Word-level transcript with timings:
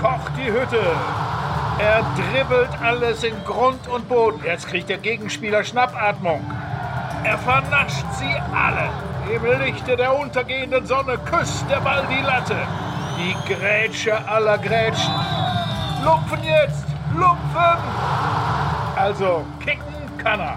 kocht 0.00 0.32
die 0.36 0.50
Hütte. 0.50 0.80
Er 1.78 2.02
dribbelt 2.16 2.70
alles 2.82 3.22
in 3.22 3.34
Grund 3.44 3.86
und 3.88 4.08
Boden. 4.08 4.40
Jetzt 4.44 4.66
kriegt 4.68 4.88
der 4.88 4.98
Gegenspieler 4.98 5.62
Schnappatmung. 5.62 6.40
Er 7.24 7.38
vernascht 7.38 8.06
sie 8.18 8.34
alle. 8.54 8.88
Im 9.34 9.44
Lichte 9.60 9.96
der 9.96 10.18
untergehenden 10.18 10.86
Sonne 10.86 11.18
küsst 11.18 11.64
der 11.68 11.80
Ball 11.80 12.04
die 12.08 12.24
Latte. 12.24 12.56
Die 13.18 13.52
Grätsche 13.52 14.16
aller 14.28 14.58
Grätschen. 14.58 15.12
Lupfen 16.04 16.44
jetzt! 16.44 16.86
Lupfen! 17.14 17.78
Also, 18.96 19.44
kicken 19.64 19.82
kann 20.18 20.40
er. 20.40 20.56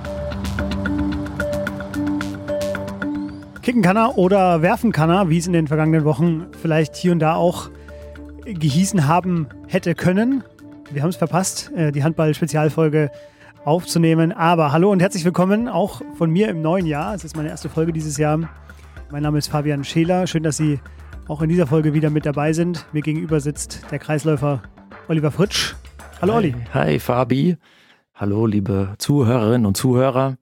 Kicken 3.61 3.81
kann 3.81 3.97
er 3.97 4.17
oder 4.17 4.61
werfen 4.61 4.91
kann 4.91 5.09
er, 5.09 5.29
wie 5.29 5.37
es 5.37 5.47
in 5.47 5.53
den 5.53 5.67
vergangenen 5.67 6.05
Wochen 6.05 6.47
vielleicht 6.61 6.95
hier 6.95 7.11
und 7.11 7.19
da 7.19 7.35
auch 7.35 7.69
gehießen 8.53 9.07
haben 9.07 9.47
hätte 9.67 9.95
können. 9.95 10.43
Wir 10.91 11.03
haben 11.03 11.09
es 11.09 11.17
verpasst, 11.17 11.71
äh, 11.75 11.91
die 11.91 12.03
Handball-Spezialfolge 12.03 13.11
aufzunehmen. 13.63 14.31
Aber 14.31 14.71
hallo 14.71 14.91
und 14.91 15.01
herzlich 15.01 15.25
willkommen 15.25 15.67
auch 15.67 16.01
von 16.17 16.31
mir 16.31 16.49
im 16.49 16.61
neuen 16.61 16.85
Jahr. 16.85 17.13
Es 17.13 17.23
ist 17.23 17.35
meine 17.35 17.49
erste 17.49 17.69
Folge 17.69 17.93
dieses 17.93 18.17
Jahr. 18.17 18.49
Mein 19.11 19.23
Name 19.23 19.37
ist 19.37 19.47
Fabian 19.47 19.83
Scheler. 19.83 20.25
Schön, 20.27 20.43
dass 20.43 20.57
Sie 20.57 20.79
auch 21.27 21.41
in 21.41 21.49
dieser 21.49 21.67
Folge 21.67 21.93
wieder 21.93 22.09
mit 22.09 22.25
dabei 22.25 22.53
sind. 22.53 22.85
Mir 22.91 23.01
gegenüber 23.01 23.39
sitzt 23.39 23.85
der 23.91 23.99
Kreisläufer 23.99 24.63
Oliver 25.07 25.31
Fritsch. 25.31 25.75
Hallo 26.21 26.35
Olli. 26.35 26.55
Hi 26.73 26.99
Fabi. 26.99 27.57
Hallo 28.15 28.45
liebe 28.45 28.95
Zuhörerinnen 28.97 29.65
und 29.65 29.77
Zuhörer. 29.77 30.37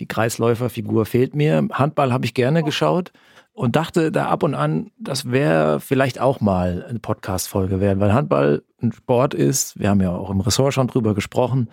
Die 0.00 0.06
Kreisläuferfigur 0.06 1.06
fehlt 1.06 1.34
mir. 1.34 1.66
Handball 1.72 2.12
habe 2.12 2.24
ich 2.24 2.34
gerne 2.34 2.62
geschaut 2.62 3.12
und 3.58 3.74
dachte 3.74 4.12
da 4.12 4.26
ab 4.26 4.44
und 4.44 4.54
an, 4.54 4.92
das 4.98 5.32
wäre 5.32 5.80
vielleicht 5.80 6.20
auch 6.20 6.40
mal 6.40 6.86
eine 6.88 7.00
Podcast-Folge 7.00 7.80
werden, 7.80 7.98
weil 7.98 8.12
Handball 8.12 8.62
ein 8.80 8.92
Sport 8.92 9.34
ist. 9.34 9.76
Wir 9.78 9.90
haben 9.90 10.00
ja 10.00 10.12
auch 10.12 10.30
im 10.30 10.40
Ressort 10.40 10.74
schon 10.74 10.86
drüber 10.86 11.12
gesprochen, 11.12 11.68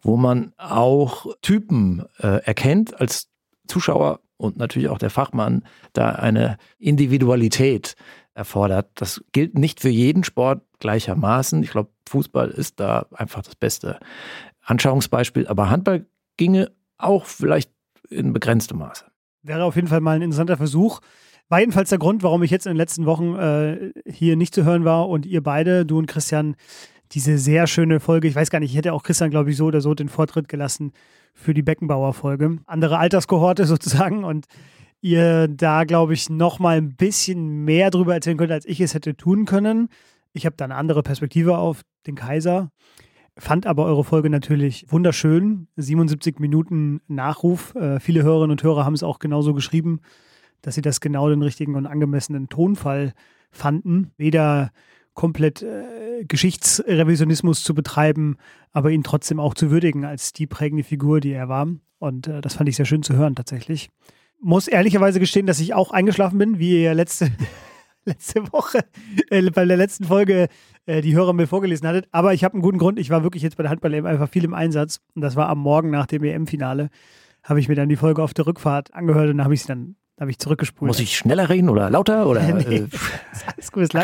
wo 0.00 0.16
man 0.16 0.52
auch 0.58 1.26
Typen 1.42 2.04
äh, 2.20 2.44
erkennt 2.44 3.00
als 3.00 3.32
Zuschauer 3.66 4.20
und 4.36 4.58
natürlich 4.58 4.88
auch 4.88 4.98
der 4.98 5.10
Fachmann 5.10 5.64
da 5.92 6.10
eine 6.10 6.56
Individualität 6.78 7.96
erfordert. 8.34 8.90
Das 8.94 9.24
gilt 9.32 9.58
nicht 9.58 9.80
für 9.80 9.88
jeden 9.88 10.22
Sport 10.22 10.62
gleichermaßen. 10.78 11.64
Ich 11.64 11.72
glaube, 11.72 11.90
Fußball 12.08 12.50
ist 12.50 12.78
da 12.78 13.06
einfach 13.12 13.42
das 13.42 13.56
beste 13.56 13.98
Anschauungsbeispiel, 14.62 15.48
aber 15.48 15.68
Handball 15.68 16.06
ginge 16.36 16.70
auch 16.96 17.26
vielleicht 17.26 17.72
in 18.08 18.32
begrenztem 18.32 18.78
Maße. 18.78 19.04
Wäre 19.44 19.64
auf 19.64 19.76
jeden 19.76 19.88
Fall 19.88 20.00
mal 20.00 20.16
ein 20.16 20.22
interessanter 20.22 20.56
Versuch. 20.56 21.00
War 21.48 21.60
jedenfalls 21.60 21.90
der 21.90 21.98
Grund, 21.98 22.22
warum 22.22 22.42
ich 22.42 22.50
jetzt 22.50 22.66
in 22.66 22.72
den 22.72 22.78
letzten 22.78 23.04
Wochen 23.04 23.36
äh, 23.36 23.92
hier 24.06 24.36
nicht 24.36 24.54
zu 24.54 24.64
hören 24.64 24.84
war 24.84 25.08
und 25.08 25.26
ihr 25.26 25.42
beide, 25.42 25.84
du 25.84 25.98
und 25.98 26.06
Christian, 26.06 26.56
diese 27.12 27.36
sehr 27.36 27.66
schöne 27.66 28.00
Folge, 28.00 28.26
ich 28.26 28.34
weiß 28.34 28.48
gar 28.48 28.60
nicht, 28.60 28.70
ich 28.70 28.76
hätte 28.76 28.94
auch 28.94 29.02
Christian, 29.02 29.30
glaube 29.30 29.50
ich, 29.50 29.56
so 29.58 29.66
oder 29.66 29.82
so 29.82 29.94
den 29.94 30.08
Vortritt 30.08 30.48
gelassen 30.48 30.92
für 31.34 31.52
die 31.52 31.62
Beckenbauer-Folge. 31.62 32.58
Andere 32.66 32.98
Alterskohorte 32.98 33.66
sozusagen 33.66 34.24
und 34.24 34.46
ihr 35.02 35.48
da, 35.48 35.84
glaube 35.84 36.14
ich, 36.14 36.30
noch 36.30 36.58
mal 36.58 36.78
ein 36.78 36.96
bisschen 36.96 37.64
mehr 37.64 37.90
drüber 37.90 38.14
erzählen 38.14 38.38
könnt, 38.38 38.52
als 38.52 38.64
ich 38.64 38.80
es 38.80 38.94
hätte 38.94 39.14
tun 39.14 39.44
können. 39.44 39.90
Ich 40.32 40.46
habe 40.46 40.56
da 40.56 40.64
eine 40.64 40.76
andere 40.76 41.02
Perspektive 41.02 41.58
auf 41.58 41.82
den 42.06 42.14
Kaiser. 42.14 42.70
Fand 43.36 43.66
aber 43.66 43.84
eure 43.84 44.04
Folge 44.04 44.30
natürlich 44.30 44.86
wunderschön. 44.88 45.66
77 45.76 46.38
Minuten 46.38 47.00
Nachruf. 47.08 47.74
Äh, 47.74 47.98
viele 47.98 48.22
Hörerinnen 48.22 48.52
und 48.52 48.62
Hörer 48.62 48.84
haben 48.84 48.94
es 48.94 49.02
auch 49.02 49.18
genauso 49.18 49.54
geschrieben, 49.54 50.00
dass 50.62 50.76
sie 50.76 50.82
das 50.82 51.00
genau 51.00 51.28
den 51.28 51.42
richtigen 51.42 51.74
und 51.74 51.86
angemessenen 51.86 52.48
Tonfall 52.48 53.12
fanden. 53.50 54.12
Weder 54.16 54.70
komplett 55.14 55.62
äh, 55.62 56.24
Geschichtsrevisionismus 56.26 57.64
zu 57.64 57.74
betreiben, 57.74 58.36
aber 58.72 58.90
ihn 58.90 59.02
trotzdem 59.02 59.40
auch 59.40 59.54
zu 59.54 59.70
würdigen 59.70 60.04
als 60.04 60.32
die 60.32 60.46
prägende 60.46 60.84
Figur, 60.84 61.20
die 61.20 61.32
er 61.32 61.48
war. 61.48 61.66
Und 61.98 62.28
äh, 62.28 62.40
das 62.40 62.54
fand 62.54 62.68
ich 62.68 62.76
sehr 62.76 62.86
schön 62.86 63.02
zu 63.02 63.14
hören 63.14 63.34
tatsächlich. 63.34 63.90
Muss 64.40 64.68
ehrlicherweise 64.68 65.18
gestehen, 65.18 65.46
dass 65.46 65.58
ich 65.58 65.74
auch 65.74 65.90
eingeschlafen 65.90 66.38
bin, 66.38 66.58
wie 66.60 66.82
ihr 66.82 66.94
letzte, 66.94 67.32
letzte 68.14 68.52
Woche 68.52 68.80
äh, 69.30 69.50
bei 69.50 69.64
der 69.64 69.76
letzten 69.76 70.04
Folge 70.04 70.48
äh, 70.86 71.00
die 71.00 71.14
Hörer 71.14 71.32
mir 71.32 71.46
vorgelesen 71.46 71.86
hattet. 71.86 72.06
Aber 72.12 72.34
ich 72.34 72.44
habe 72.44 72.54
einen 72.54 72.62
guten 72.62 72.78
Grund. 72.78 72.98
Ich 72.98 73.10
war 73.10 73.22
wirklich 73.22 73.42
jetzt 73.42 73.56
bei 73.56 73.62
der 73.62 73.70
Handball 73.70 73.94
eben 73.94 74.06
einfach 74.06 74.28
viel 74.28 74.44
im 74.44 74.54
Einsatz. 74.54 75.00
Und 75.14 75.22
das 75.22 75.36
war 75.36 75.48
am 75.48 75.58
Morgen 75.58 75.90
nach 75.90 76.06
dem 76.06 76.24
EM-Finale. 76.24 76.90
Habe 77.42 77.60
ich 77.60 77.68
mir 77.68 77.74
dann 77.74 77.88
die 77.88 77.96
Folge 77.96 78.22
auf 78.22 78.34
der 78.34 78.46
Rückfahrt 78.46 78.94
angehört 78.94 79.30
und 79.30 79.42
habe 79.42 79.54
ich 79.54 79.62
sie 79.62 79.68
dann 79.68 79.96
habe 80.20 80.30
ich 80.30 80.38
zurückgespult. 80.38 80.88
Muss 80.88 81.00
ich 81.00 81.16
schneller 81.16 81.48
reden 81.48 81.68
oder 81.68 81.90
lauter 81.90 82.26
oder 82.26 82.42
nee, 82.52 82.76
äh, 82.76 82.78
ist 83.32 83.48
alles 83.48 83.72
gut, 83.72 83.82
ist 83.82 83.94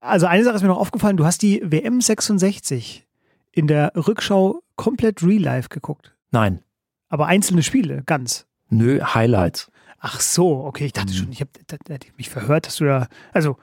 Also 0.00 0.26
eine 0.26 0.44
Sache 0.44 0.56
ist 0.56 0.62
mir 0.62 0.68
noch 0.68 0.78
aufgefallen, 0.78 1.16
du 1.16 1.24
hast 1.24 1.42
die 1.42 1.60
WM 1.64 2.00
66 2.00 3.06
in 3.50 3.66
der 3.66 3.92
Rückschau 3.96 4.62
komplett 4.76 5.22
real 5.22 5.42
life 5.42 5.68
geguckt. 5.68 6.14
Nein. 6.30 6.60
Aber 7.08 7.26
einzelne 7.26 7.62
Spiele, 7.62 8.02
ganz. 8.06 8.46
Nö, 8.70 9.00
Highlights. 9.02 9.70
Ach 10.04 10.20
so, 10.20 10.64
okay, 10.64 10.86
ich 10.86 10.92
dachte 10.92 11.12
schon, 11.12 11.30
ich 11.30 11.40
habe 11.40 11.50
mich 12.16 12.28
verhört, 12.28 12.66
dass 12.66 12.76
du 12.76 12.84
da, 12.84 13.06
also 13.32 13.56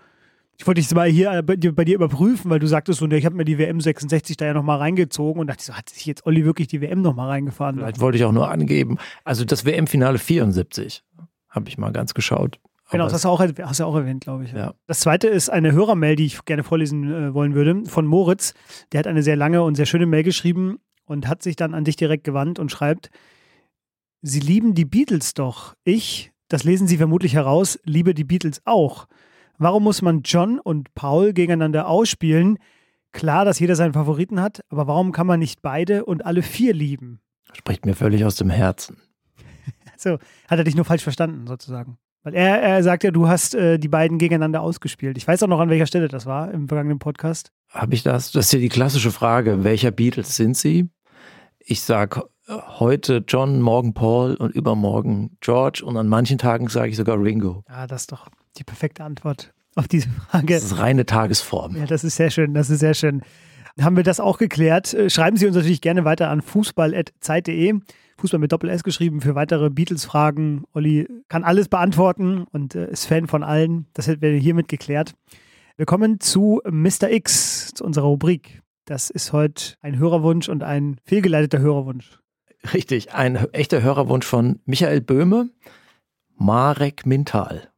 ich 0.57 0.65
wollte 0.65 0.79
dich 0.79 0.89
mal 0.95 1.09
hier 1.09 1.43
bei 1.43 1.57
dir, 1.57 1.75
bei 1.75 1.83
dir 1.83 1.95
überprüfen, 1.95 2.49
weil 2.49 2.59
du 2.59 2.67
sagtest 2.67 2.99
so, 2.99 3.07
ne, 3.07 3.17
ich 3.17 3.25
habe 3.25 3.35
mir 3.35 3.43
die 3.43 3.57
WM 3.57 3.81
66 3.81 4.37
da 4.37 4.45
ja 4.45 4.53
nochmal 4.53 4.77
reingezogen 4.77 5.41
und 5.41 5.47
dachte 5.47 5.65
so, 5.65 5.73
hat 5.73 5.89
sich 5.89 6.05
jetzt 6.05 6.25
Olli 6.25 6.45
wirklich 6.45 6.69
die 6.69 6.79
WM 6.79 7.01
nochmal 7.01 7.27
reingefahren? 7.27 7.75
Vielleicht 7.75 7.99
wollte 7.99 8.17
ich 8.17 8.23
auch 8.23 8.31
nur 8.31 8.49
angeben. 8.49 8.99
Also 9.25 9.43
das 9.43 9.65
WM-Finale 9.65 10.17
74 10.17 11.03
habe 11.49 11.67
ich 11.67 11.77
mal 11.77 11.91
ganz 11.91 12.13
geschaut. 12.13 12.61
Genau, 12.89 13.03
das 13.03 13.13
hast 13.13 13.25
du 13.25 13.29
auch, 13.29 13.41
hast 13.41 13.79
du 13.81 13.83
auch 13.83 13.95
erwähnt, 13.95 14.21
glaube 14.23 14.45
ich. 14.45 14.53
Ja. 14.53 14.73
Das 14.87 15.01
zweite 15.01 15.27
ist 15.27 15.49
eine 15.49 15.73
Hörermail, 15.73 16.15
die 16.15 16.25
ich 16.25 16.45
gerne 16.45 16.63
vorlesen 16.63 17.11
äh, 17.11 17.33
wollen 17.33 17.53
würde, 17.53 17.83
von 17.85 18.05
Moritz. 18.05 18.53
Der 18.93 18.99
hat 18.99 19.07
eine 19.07 19.23
sehr 19.23 19.35
lange 19.35 19.61
und 19.61 19.75
sehr 19.75 19.85
schöne 19.85 20.05
Mail 20.05 20.23
geschrieben 20.23 20.79
und 21.03 21.27
hat 21.27 21.43
sich 21.43 21.57
dann 21.57 21.73
an 21.73 21.83
dich 21.83 21.97
direkt 21.97 22.23
gewandt 22.23 22.59
und 22.59 22.71
schreibt, 22.71 23.11
Sie 24.21 24.41
lieben 24.41 24.73
die 24.75 24.85
Beatles 24.85 25.33
doch. 25.33 25.75
Ich, 25.85 26.31
das 26.49 26.65
lesen 26.65 26.87
Sie 26.87 26.97
vermutlich 26.97 27.35
heraus, 27.35 27.79
liebe 27.85 28.13
die 28.13 28.25
Beatles 28.25 28.61
auch. 28.65 29.07
Warum 29.57 29.83
muss 29.83 30.01
man 30.01 30.23
John 30.23 30.59
und 30.59 30.93
Paul 30.93 31.31
gegeneinander 31.33 31.87
ausspielen? 31.87 32.57
Klar, 33.11 33.45
dass 33.45 33.59
jeder 33.59 33.75
seinen 33.75 33.93
Favoriten 33.93 34.41
hat, 34.41 34.61
aber 34.69 34.87
warum 34.87 35.11
kann 35.11 35.25
man 35.25 35.39
nicht 35.39 35.61
beide 35.61 36.05
und 36.05 36.25
alle 36.25 36.41
vier 36.41 36.73
lieben? 36.73 37.21
Spricht 37.53 37.85
mir 37.85 37.95
völlig 37.95 38.25
aus 38.25 38.35
dem 38.35 38.49
Herzen. 38.49 38.97
so, 39.97 40.19
hat 40.47 40.59
er 40.59 40.63
dich 40.63 40.75
nur 40.75 40.85
falsch 40.85 41.03
verstanden, 41.03 41.47
sozusagen. 41.47 41.97
Weil 42.21 42.35
er, 42.35 42.61
er 42.61 42.83
sagt 42.83 43.05
ja, 43.05 43.11
du 43.11 43.29
hast 43.29 43.55
äh, 43.55 43.79
die 43.79 43.87
beiden 43.87 44.17
gegeneinander 44.17 44.61
ausgespielt. 44.61 45.17
Ich 45.17 45.27
weiß 45.27 45.41
auch 45.43 45.47
noch, 45.47 45.61
an 45.61 45.69
welcher 45.69 45.87
Stelle 45.87 46.09
das 46.09 46.25
war 46.25 46.51
im 46.51 46.67
vergangenen 46.67 46.99
Podcast. 46.99 47.53
Habe 47.69 47.95
ich 47.95 48.03
das? 48.03 48.31
Das 48.31 48.47
ist 48.47 48.51
ja 48.51 48.59
die 48.59 48.69
klassische 48.69 49.11
Frage. 49.11 49.63
Welcher 49.63 49.91
Beatles 49.91 50.35
sind 50.35 50.57
sie? 50.57 50.89
Ich 51.59 51.81
sage 51.81 52.23
heute 52.49 53.23
John, 53.27 53.61
morgen 53.61 53.93
Paul 53.93 54.35
und 54.35 54.55
übermorgen 54.55 55.37
George 55.41 55.83
und 55.85 55.97
an 55.97 56.07
manchen 56.07 56.37
Tagen 56.37 56.67
sage 56.67 56.89
ich 56.89 56.97
sogar 56.97 57.21
Ringo. 57.21 57.63
Ja, 57.69 57.87
das 57.87 58.01
ist 58.01 58.11
doch 58.11 58.27
die 58.57 58.63
perfekte 58.63 59.03
Antwort 59.03 59.53
auf 59.75 59.87
diese 59.87 60.09
Frage. 60.09 60.55
Das 60.55 60.63
ist 60.63 60.77
reine 60.77 61.05
Tagesform. 61.05 61.75
Ja, 61.75 61.85
das 61.85 62.03
ist 62.03 62.15
sehr 62.15 62.31
schön, 62.31 62.53
das 62.53 62.69
ist 62.69 62.79
sehr 62.79 62.93
schön. 62.93 63.21
Haben 63.79 63.95
wir 63.95 64.03
das 64.03 64.19
auch 64.19 64.37
geklärt? 64.37 64.93
Äh, 64.93 65.09
schreiben 65.09 65.37
Sie 65.37 65.45
uns 65.45 65.55
natürlich 65.55 65.81
gerne 65.81 66.05
weiter 66.05 66.29
an 66.29 66.41
fußball.zeit.de. 66.41 67.79
Fußball 68.17 68.39
mit 68.39 68.51
Doppel 68.51 68.69
S 68.69 68.83
geschrieben 68.83 69.21
für 69.21 69.35
weitere 69.35 69.69
Beatles-Fragen. 69.69 70.63
Olli 70.73 71.07
kann 71.29 71.45
alles 71.45 71.69
beantworten 71.69 72.45
und 72.51 72.75
äh, 72.75 72.89
ist 72.89 73.05
Fan 73.05 73.27
von 73.27 73.43
allen. 73.43 73.87
Das 73.93 74.07
hätten 74.07 74.21
wir 74.21 74.31
hiermit 74.31 74.67
geklärt. 74.67 75.13
Wir 75.77 75.85
kommen 75.85 76.19
zu 76.19 76.61
Mr. 76.69 77.09
X, 77.09 77.71
zu 77.73 77.85
unserer 77.85 78.07
Rubrik. 78.07 78.61
Das 78.83 79.09
ist 79.09 79.31
heute 79.31 79.75
ein 79.81 79.97
Hörerwunsch 79.97 80.49
und 80.49 80.63
ein 80.63 80.97
fehlgeleiteter 81.05 81.59
Hörerwunsch. 81.59 82.19
Richtig, 82.73 83.13
ein 83.13 83.35
echter 83.53 83.81
Hörerwunsch 83.81 84.25
von 84.25 84.59
Michael 84.65 85.01
Böhme, 85.01 85.49
Marek 86.35 87.05
Mintal. 87.05 87.71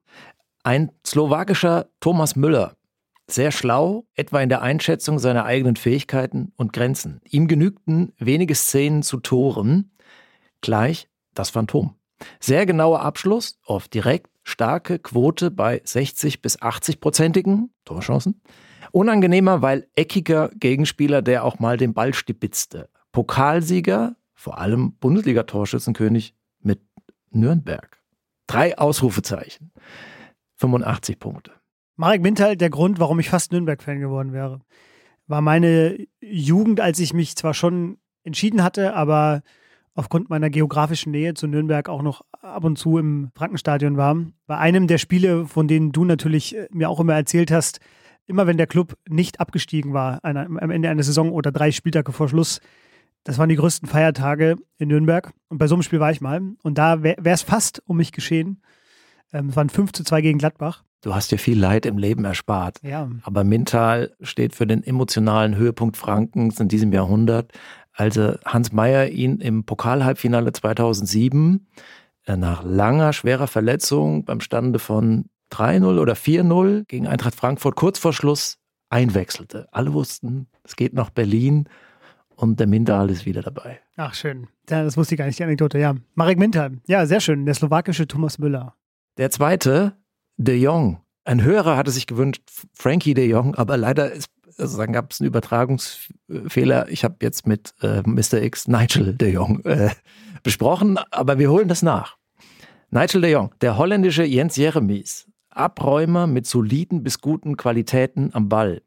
Ein 0.64 0.92
slowakischer 1.06 1.88
Thomas 2.00 2.36
Müller. 2.36 2.76
Sehr 3.28 3.52
schlau, 3.52 4.06
etwa 4.16 4.42
in 4.42 4.50
der 4.50 4.62
Einschätzung 4.62 5.20
seiner 5.20 5.46
eigenen 5.46 5.76
Fähigkeiten 5.76 6.52
und 6.58 6.74
Grenzen. 6.74 7.22
Ihm 7.30 7.48
genügten 7.48 8.14
wenige 8.18 8.56
Szenen 8.56 9.04
zu 9.04 9.20
Toren, 9.20 9.92
gleich 10.62 11.08
das 11.34 11.50
Phantom. 11.50 11.96
Sehr 12.40 12.66
genauer 12.66 13.02
Abschluss, 13.02 13.60
oft 13.66 13.94
direkt, 13.94 14.30
starke 14.44 15.00
Quote 15.00 15.52
bei 15.52 15.82
60 15.84 16.42
bis 16.42 16.62
80 16.62 17.00
prozentigen 17.00 17.74
Torchancen. 17.86 18.42
Unangenehmer, 18.92 19.62
weil 19.62 19.88
eckiger 19.96 20.50
Gegenspieler, 20.56 21.22
der 21.22 21.46
auch 21.46 21.60
mal 21.60 21.78
den 21.78 21.94
Ball 21.94 22.14
stipitzte. 22.14 22.90
Pokalsieger, 23.12 24.16
vor 24.42 24.58
allem 24.58 24.94
Bundesliga-Torschützenkönig 25.00 26.34
mit 26.62 26.82
Nürnberg. 27.30 28.02
Drei 28.48 28.76
Ausrufezeichen. 28.76 29.72
85 30.56 31.20
Punkte. 31.20 31.52
Marek 31.96 32.24
Mintal, 32.24 32.58
der 32.58 32.72
Grund, 32.72 33.00
warum 33.00 33.20
ich 33.20 33.30
fast 33.30 33.52
Nürnberg-Fan 33.52 34.00
geworden 34.00 34.34
wäre, 34.34 34.60
war 35.28 35.42
meine 35.42 36.08
Jugend, 36.22 36.80
als 36.80 37.00
ich 37.00 37.14
mich 37.14 37.36
zwar 37.36 37.54
schon 37.54 38.00
entschieden 38.24 38.64
hatte, 38.64 38.96
aber 38.96 39.44
aufgrund 39.94 40.32
meiner 40.32 40.50
geografischen 40.50 41.12
Nähe 41.12 41.36
zu 41.36 41.46
Nürnberg 41.46 41.88
auch 41.88 42.02
noch 42.02 42.24
ab 42.32 42.64
und 42.64 42.78
zu 42.78 42.98
im 42.98 43.30
Frankenstadion 43.36 43.96
war. 43.96 44.18
Bei 44.48 44.58
einem 44.58 44.88
der 44.88 44.98
Spiele, 44.98 45.46
von 45.46 45.68
denen 45.68 45.92
du 45.92 46.04
natürlich 46.04 46.56
äh, 46.58 46.68
mir 46.72 46.90
auch 46.90 47.00
immer 47.00 47.14
erzählt 47.14 47.52
hast, 47.52 47.80
immer 48.26 48.48
wenn 48.48 48.58
der 48.58 48.68
Club 48.68 48.98
nicht 49.08 49.40
abgestiegen 49.40 49.94
war, 49.94 50.24
einer, 50.24 50.46
am 50.46 50.72
Ende 50.72 50.90
einer 50.90 51.04
Saison 51.04 51.32
oder 51.32 51.52
drei 51.52 51.72
Spieltage 51.72 52.12
vor 52.12 52.28
Schluss, 52.28 52.60
das 53.24 53.38
waren 53.38 53.50
die 53.50 53.56
größten 53.56 53.88
Feiertage 53.88 54.56
in 54.78 54.88
Nürnberg. 54.90 55.32
Und 55.50 55.58
bei 55.58 55.68
so 55.68 55.76
einem 55.76 55.84
Spiel 55.84 56.00
war 56.00 56.12
ich 56.12 56.22
mal. 56.22 56.42
Und 56.64 56.78
da 56.78 57.04
wäre 57.04 57.22
es 57.24 57.44
fast 57.44 57.82
um 57.86 57.98
mich 57.98 58.12
geschehen. 58.12 58.62
Ähm, 59.34 59.50
es 59.50 59.56
waren 59.56 59.70
5 59.70 59.92
zu 59.92 60.04
2 60.04 60.22
gegen 60.22 60.40
Gladbach. 60.40 60.84
Du 61.02 61.16
hast 61.16 61.32
dir 61.32 61.40
viel 61.40 61.60
Leid 61.60 61.86
im 61.86 61.98
Leben 61.98 62.26
erspart. 62.26 62.78
Ja. 62.84 63.10
Aber 63.24 63.44
Mintal 63.44 64.12
steht 64.22 64.56
für 64.56 64.68
den 64.68 64.84
emotionalen 64.84 65.56
Höhepunkt 65.56 65.98
Frankens 65.98 66.60
in 66.60 66.68
diesem 66.68 66.94
Jahrhundert. 66.94 67.52
Also 67.94 68.36
Hans 68.46 68.72
Meyer 68.72 69.10
ihn 69.10 69.40
im 69.40 69.66
Pokalhalbfinale 69.66 70.54
2007 70.54 71.68
äh, 72.26 72.38
nach 72.38 72.64
langer, 72.64 73.14
schwerer 73.14 73.48
Verletzung 73.48 74.26
beim 74.26 74.42
Stande 74.42 74.80
von 74.80 75.26
3-0 75.52 76.00
oder 76.00 76.14
4-0 76.14 76.86
gegen 76.88 77.08
Eintracht 77.08 77.36
Frankfurt 77.36 77.76
kurz 77.76 78.00
vor 78.00 78.14
Schluss 78.14 78.58
einwechselte. 78.90 79.68
Alle 79.72 79.94
wussten, 79.94 80.48
es 80.64 80.76
geht 80.76 80.94
nach 80.94 81.10
Berlin 81.10 81.68
und 82.42 82.60
der 82.60 82.68
Mintal 82.68 83.10
ist 83.12 83.26
wieder 83.26 83.42
dabei. 83.42 83.80
Ach, 83.96 84.16
schön. 84.16 84.48
Ja, 84.70 84.84
das 84.84 84.98
wusste 84.98 85.14
ich 85.14 85.20
gar 85.20 85.26
nicht, 85.26 85.38
die 85.38 85.44
Anekdote. 85.44 85.78
Ja, 85.78 85.96
Marek 86.16 86.40
Mintal. 86.40 86.80
Ja, 86.88 87.06
sehr 87.06 87.20
schön. 87.20 87.46
Der 87.46 87.54
slowakische 87.54 88.08
Thomas 88.08 88.40
Müller. 88.40 88.76
Der 89.18 89.30
zweite, 89.30 89.94
De 90.38 90.56
Jong. 90.56 91.02
Ein 91.24 91.44
Hörer 91.44 91.78
hatte 91.78 91.92
sich 91.92 92.08
gewünscht, 92.08 92.42
Frankie 92.74 93.14
De 93.14 93.28
Jong, 93.28 93.54
aber 93.56 93.78
leider 93.78 94.12
ist, 94.12 94.32
also 94.58 94.78
dann 94.80 94.92
gab 94.92 95.12
es 95.12 95.22
einen 95.22 95.28
Übertragungsfehler. 95.28 96.90
Ich 96.90 97.04
habe 97.04 97.18
jetzt 97.22 97.46
mit 97.46 97.76
äh, 97.82 98.02
Mr. 98.04 98.42
X 98.42 98.68
Nigel 98.68 99.14
De 99.14 99.32
Jong 99.32 99.64
äh, 99.66 99.92
besprochen, 100.42 100.98
aber 101.12 101.38
wir 101.38 101.52
holen 101.52 101.68
das 101.68 101.84
nach. 101.84 102.18
Nigel 102.90 103.22
De 103.22 103.32
Jong, 103.32 103.54
der 103.62 103.78
holländische 103.78 104.24
Jens 104.24 104.56
Jeremies, 104.56 105.28
Abräumer 105.52 106.26
mit 106.26 106.48
soliden 106.48 107.04
bis 107.04 107.22
guten 107.22 107.56
Qualitäten 107.56 108.32
am 108.34 108.50
Ball. 108.50 108.82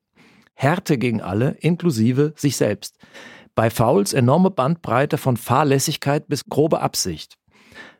Härte 0.55 0.99
gegen 0.99 1.21
alle, 1.21 1.50
inklusive 1.61 2.33
sich 2.37 2.57
selbst. 2.57 2.99
Bei 3.55 3.71
Fouls 3.71 4.12
enorme 4.12 4.51
Bandbreite 4.51 5.17
von 5.17 5.37
Fahrlässigkeit 5.37 6.27
bis 6.29 6.45
grobe 6.47 6.81
Absicht. 6.81 7.37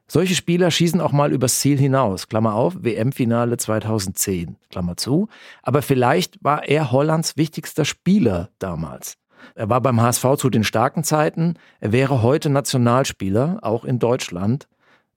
Solche 0.07 0.35
Spieler 0.35 0.71
schießen 0.71 1.01
auch 1.01 1.13
mal 1.13 1.33
übers 1.33 1.61
Ziel 1.61 1.79
hinaus. 1.79 2.29
Klammer 2.29 2.55
auf, 2.55 2.77
WM-Finale 2.81 3.57
2010. 3.57 4.57
Klammer 4.71 4.97
zu. 4.97 5.29
Aber 5.63 5.81
vielleicht 5.81 6.43
war 6.45 6.69
er 6.69 6.93
Hollands 6.93 7.37
wichtigster 7.37 7.85
Spieler 7.85 8.51
damals. 8.59 9.17
Er 9.55 9.71
war 9.71 9.81
beim 9.81 10.01
HSV 10.01 10.37
zu 10.37 10.51
den 10.51 10.65
starken 10.65 11.05
Zeiten. 11.05 11.55
Er 11.81 11.93
wäre 11.93 12.23
heute 12.23 12.51
Nationalspieler, 12.51 13.59
auch 13.63 13.85
in 13.85 13.99
Deutschland, 13.99 14.69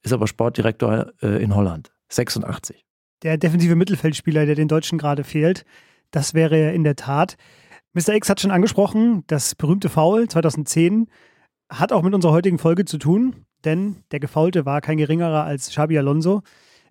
ist 0.04 0.13
aber 0.13 0.28
Sportdirektor 0.28 1.12
äh, 1.22 1.42
in 1.42 1.56
Holland. 1.56 1.92
86. 2.10 2.86
Der 3.24 3.38
defensive 3.38 3.75
Mittelfeldspieler, 3.75 4.45
der 4.45 4.56
den 4.56 4.68
Deutschen 4.68 4.98
gerade 4.98 5.24
fehlt, 5.24 5.66
das 6.12 6.33
wäre 6.33 6.56
er 6.56 6.74
in 6.74 6.83
der 6.83 6.95
Tat. 6.95 7.36
Mr. 7.97 8.15
X 8.15 8.29
hat 8.29 8.39
schon 8.39 8.51
angesprochen, 8.51 9.23
das 9.27 9.55
berühmte 9.55 9.89
Foul 9.89 10.27
2010 10.29 11.07
hat 11.69 11.91
auch 11.91 12.03
mit 12.03 12.13
unserer 12.13 12.31
heutigen 12.31 12.59
Folge 12.59 12.85
zu 12.85 12.97
tun 12.97 13.47
denn 13.65 13.97
der 14.11 14.19
Gefaulte 14.19 14.65
war 14.65 14.81
kein 14.81 14.97
geringerer 14.97 15.44
als 15.44 15.69
Xabi 15.69 15.97
Alonso. 15.97 16.41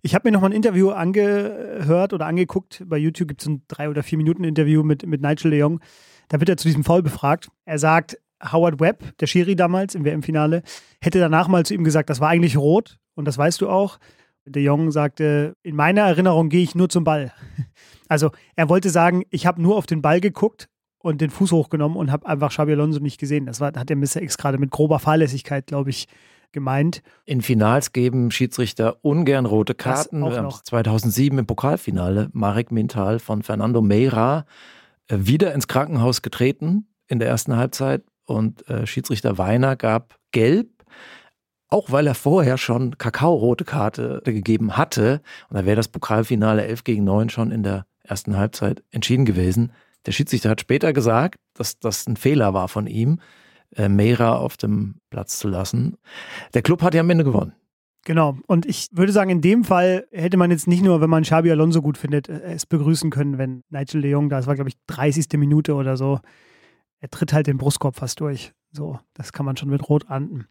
Ich 0.02 0.14
habe 0.14 0.28
mir 0.28 0.32
noch 0.32 0.40
mal 0.40 0.48
ein 0.48 0.56
Interview 0.56 0.90
angehört 0.90 2.12
oder 2.12 2.26
angeguckt. 2.26 2.84
Bei 2.86 2.96
YouTube 2.96 3.28
gibt 3.28 3.40
es 3.40 3.48
ein 3.48 3.62
drei 3.66 3.88
oder 3.88 4.02
vier 4.02 4.18
Minuten 4.18 4.44
Interview 4.44 4.82
mit, 4.82 5.06
mit 5.06 5.20
Nigel 5.20 5.50
de 5.50 5.60
Jong. 5.60 5.80
Da 6.28 6.38
wird 6.40 6.48
er 6.48 6.56
zu 6.56 6.68
diesem 6.68 6.84
Foul 6.84 7.02
befragt. 7.02 7.48
Er 7.64 7.78
sagt, 7.78 8.18
Howard 8.52 8.78
Webb, 8.78 9.16
der 9.18 9.26
Schiri 9.26 9.56
damals 9.56 9.94
im 9.94 10.04
WM-Finale, 10.04 10.62
hätte 11.00 11.18
danach 11.18 11.48
mal 11.48 11.64
zu 11.64 11.74
ihm 11.74 11.82
gesagt, 11.82 12.10
das 12.10 12.20
war 12.20 12.28
eigentlich 12.28 12.56
rot 12.56 12.98
und 13.14 13.26
das 13.26 13.38
weißt 13.38 13.60
du 13.60 13.68
auch. 13.68 13.98
De 14.44 14.62
Jong 14.62 14.92
sagte, 14.92 15.54
in 15.62 15.74
meiner 15.74 16.02
Erinnerung 16.02 16.50
gehe 16.50 16.62
ich 16.62 16.74
nur 16.74 16.88
zum 16.88 17.04
Ball. 17.04 17.32
Also 18.08 18.30
er 18.54 18.68
wollte 18.68 18.90
sagen, 18.90 19.24
ich 19.30 19.46
habe 19.46 19.60
nur 19.60 19.76
auf 19.76 19.86
den 19.86 20.00
Ball 20.00 20.20
geguckt 20.20 20.68
und 21.06 21.20
den 21.20 21.30
Fuß 21.30 21.52
hochgenommen 21.52 21.96
und 21.96 22.10
habe 22.10 22.26
einfach 22.26 22.50
Xabi 22.50 22.72
Alonso 22.72 22.98
nicht 22.98 23.20
gesehen. 23.20 23.46
Das 23.46 23.60
war, 23.60 23.72
hat 23.72 23.88
der 23.88 23.96
Mr. 23.96 24.22
X 24.22 24.36
gerade 24.38 24.58
mit 24.58 24.72
grober 24.72 24.98
Fahrlässigkeit, 24.98 25.68
glaube 25.68 25.90
ich, 25.90 26.08
gemeint. 26.50 27.02
In 27.24 27.42
Finals 27.42 27.92
geben 27.92 28.32
Schiedsrichter 28.32 28.96
ungern 29.02 29.46
rote 29.46 29.74
Karten. 29.74 30.20
Wir 30.20 30.36
haben 30.36 30.50
2007 30.50 31.38
im 31.38 31.46
Pokalfinale 31.46 32.28
Marek 32.32 32.72
Mintal 32.72 33.20
von 33.20 33.44
Fernando 33.44 33.82
Meira 33.82 34.46
äh, 35.06 35.18
wieder 35.20 35.54
ins 35.54 35.68
Krankenhaus 35.68 36.22
getreten 36.22 36.88
in 37.06 37.20
der 37.20 37.28
ersten 37.28 37.56
Halbzeit 37.56 38.02
und 38.24 38.68
äh, 38.68 38.84
Schiedsrichter 38.86 39.38
Weiner 39.38 39.76
gab 39.76 40.18
gelb, 40.32 40.68
auch 41.68 41.92
weil 41.92 42.08
er 42.08 42.16
vorher 42.16 42.58
schon 42.58 42.98
Kakao-rote 42.98 43.64
Karte 43.64 44.22
gegeben 44.24 44.76
hatte. 44.76 45.20
Und 45.50 45.56
da 45.56 45.64
wäre 45.64 45.76
das 45.76 45.86
Pokalfinale 45.86 46.66
11 46.66 46.82
gegen 46.82 47.04
9 47.04 47.28
schon 47.28 47.52
in 47.52 47.62
der 47.62 47.86
ersten 48.02 48.36
Halbzeit 48.36 48.82
entschieden 48.90 49.24
gewesen. 49.24 49.70
Der 50.06 50.12
Schiedsrichter 50.12 50.50
hat 50.50 50.60
später 50.60 50.92
gesagt, 50.92 51.40
dass 51.54 51.78
das 51.78 52.06
ein 52.06 52.16
Fehler 52.16 52.54
war 52.54 52.68
von 52.68 52.86
ihm 52.86 53.20
äh, 53.74 53.88
Meira 53.88 54.36
auf 54.36 54.56
dem 54.56 54.96
Platz 55.10 55.38
zu 55.38 55.48
lassen. 55.48 55.96
Der 56.54 56.62
Club 56.62 56.82
hat 56.82 56.94
ja 56.94 57.00
am 57.00 57.10
Ende 57.10 57.24
gewonnen. 57.24 57.52
Genau. 58.04 58.38
Und 58.46 58.66
ich 58.66 58.86
würde 58.92 59.10
sagen, 59.10 59.30
in 59.30 59.40
dem 59.40 59.64
Fall 59.64 60.06
hätte 60.12 60.36
man 60.36 60.52
jetzt 60.52 60.68
nicht 60.68 60.84
nur, 60.84 61.00
wenn 61.00 61.10
man 61.10 61.24
Xabi 61.24 61.50
Alonso 61.50 61.82
gut 61.82 61.98
findet, 61.98 62.28
äh, 62.28 62.40
es 62.54 62.64
begrüßen 62.64 63.10
können, 63.10 63.36
wenn 63.36 63.64
Nigel 63.68 64.00
de 64.00 64.10
Jong, 64.10 64.28
das 64.28 64.46
war 64.46 64.54
glaube 64.54 64.70
ich 64.70 64.76
30. 64.86 65.26
Minute 65.36 65.74
oder 65.74 65.96
so, 65.96 66.20
er 67.00 67.10
tritt 67.10 67.32
halt 67.32 67.48
den 67.48 67.58
Brustkorb 67.58 67.96
fast 67.96 68.20
durch. 68.20 68.52
So, 68.70 68.98
das 69.14 69.32
kann 69.32 69.46
man 69.46 69.56
schon 69.56 69.70
mit 69.70 69.88
Rot 69.88 70.08
ahnden. 70.08 70.46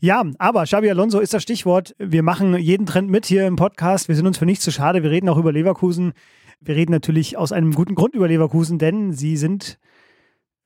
Ja, 0.00 0.24
aber 0.38 0.64
Xabi 0.64 0.90
Alonso 0.90 1.18
ist 1.18 1.34
das 1.34 1.42
Stichwort. 1.42 1.94
Wir 1.98 2.22
machen 2.22 2.56
jeden 2.56 2.86
Trend 2.86 3.10
mit 3.10 3.26
hier 3.26 3.46
im 3.46 3.56
Podcast. 3.56 4.08
Wir 4.08 4.16
sind 4.16 4.26
uns 4.26 4.38
für 4.38 4.46
nichts 4.46 4.64
zu 4.64 4.70
schade. 4.70 5.02
Wir 5.02 5.10
reden 5.10 5.28
auch 5.28 5.36
über 5.36 5.52
Leverkusen. 5.52 6.12
Wir 6.60 6.76
reden 6.76 6.92
natürlich 6.92 7.38
aus 7.38 7.52
einem 7.52 7.72
guten 7.72 7.94
Grund 7.94 8.14
über 8.14 8.28
Leverkusen, 8.28 8.78
denn 8.78 9.12
sie 9.12 9.36
sind 9.36 9.78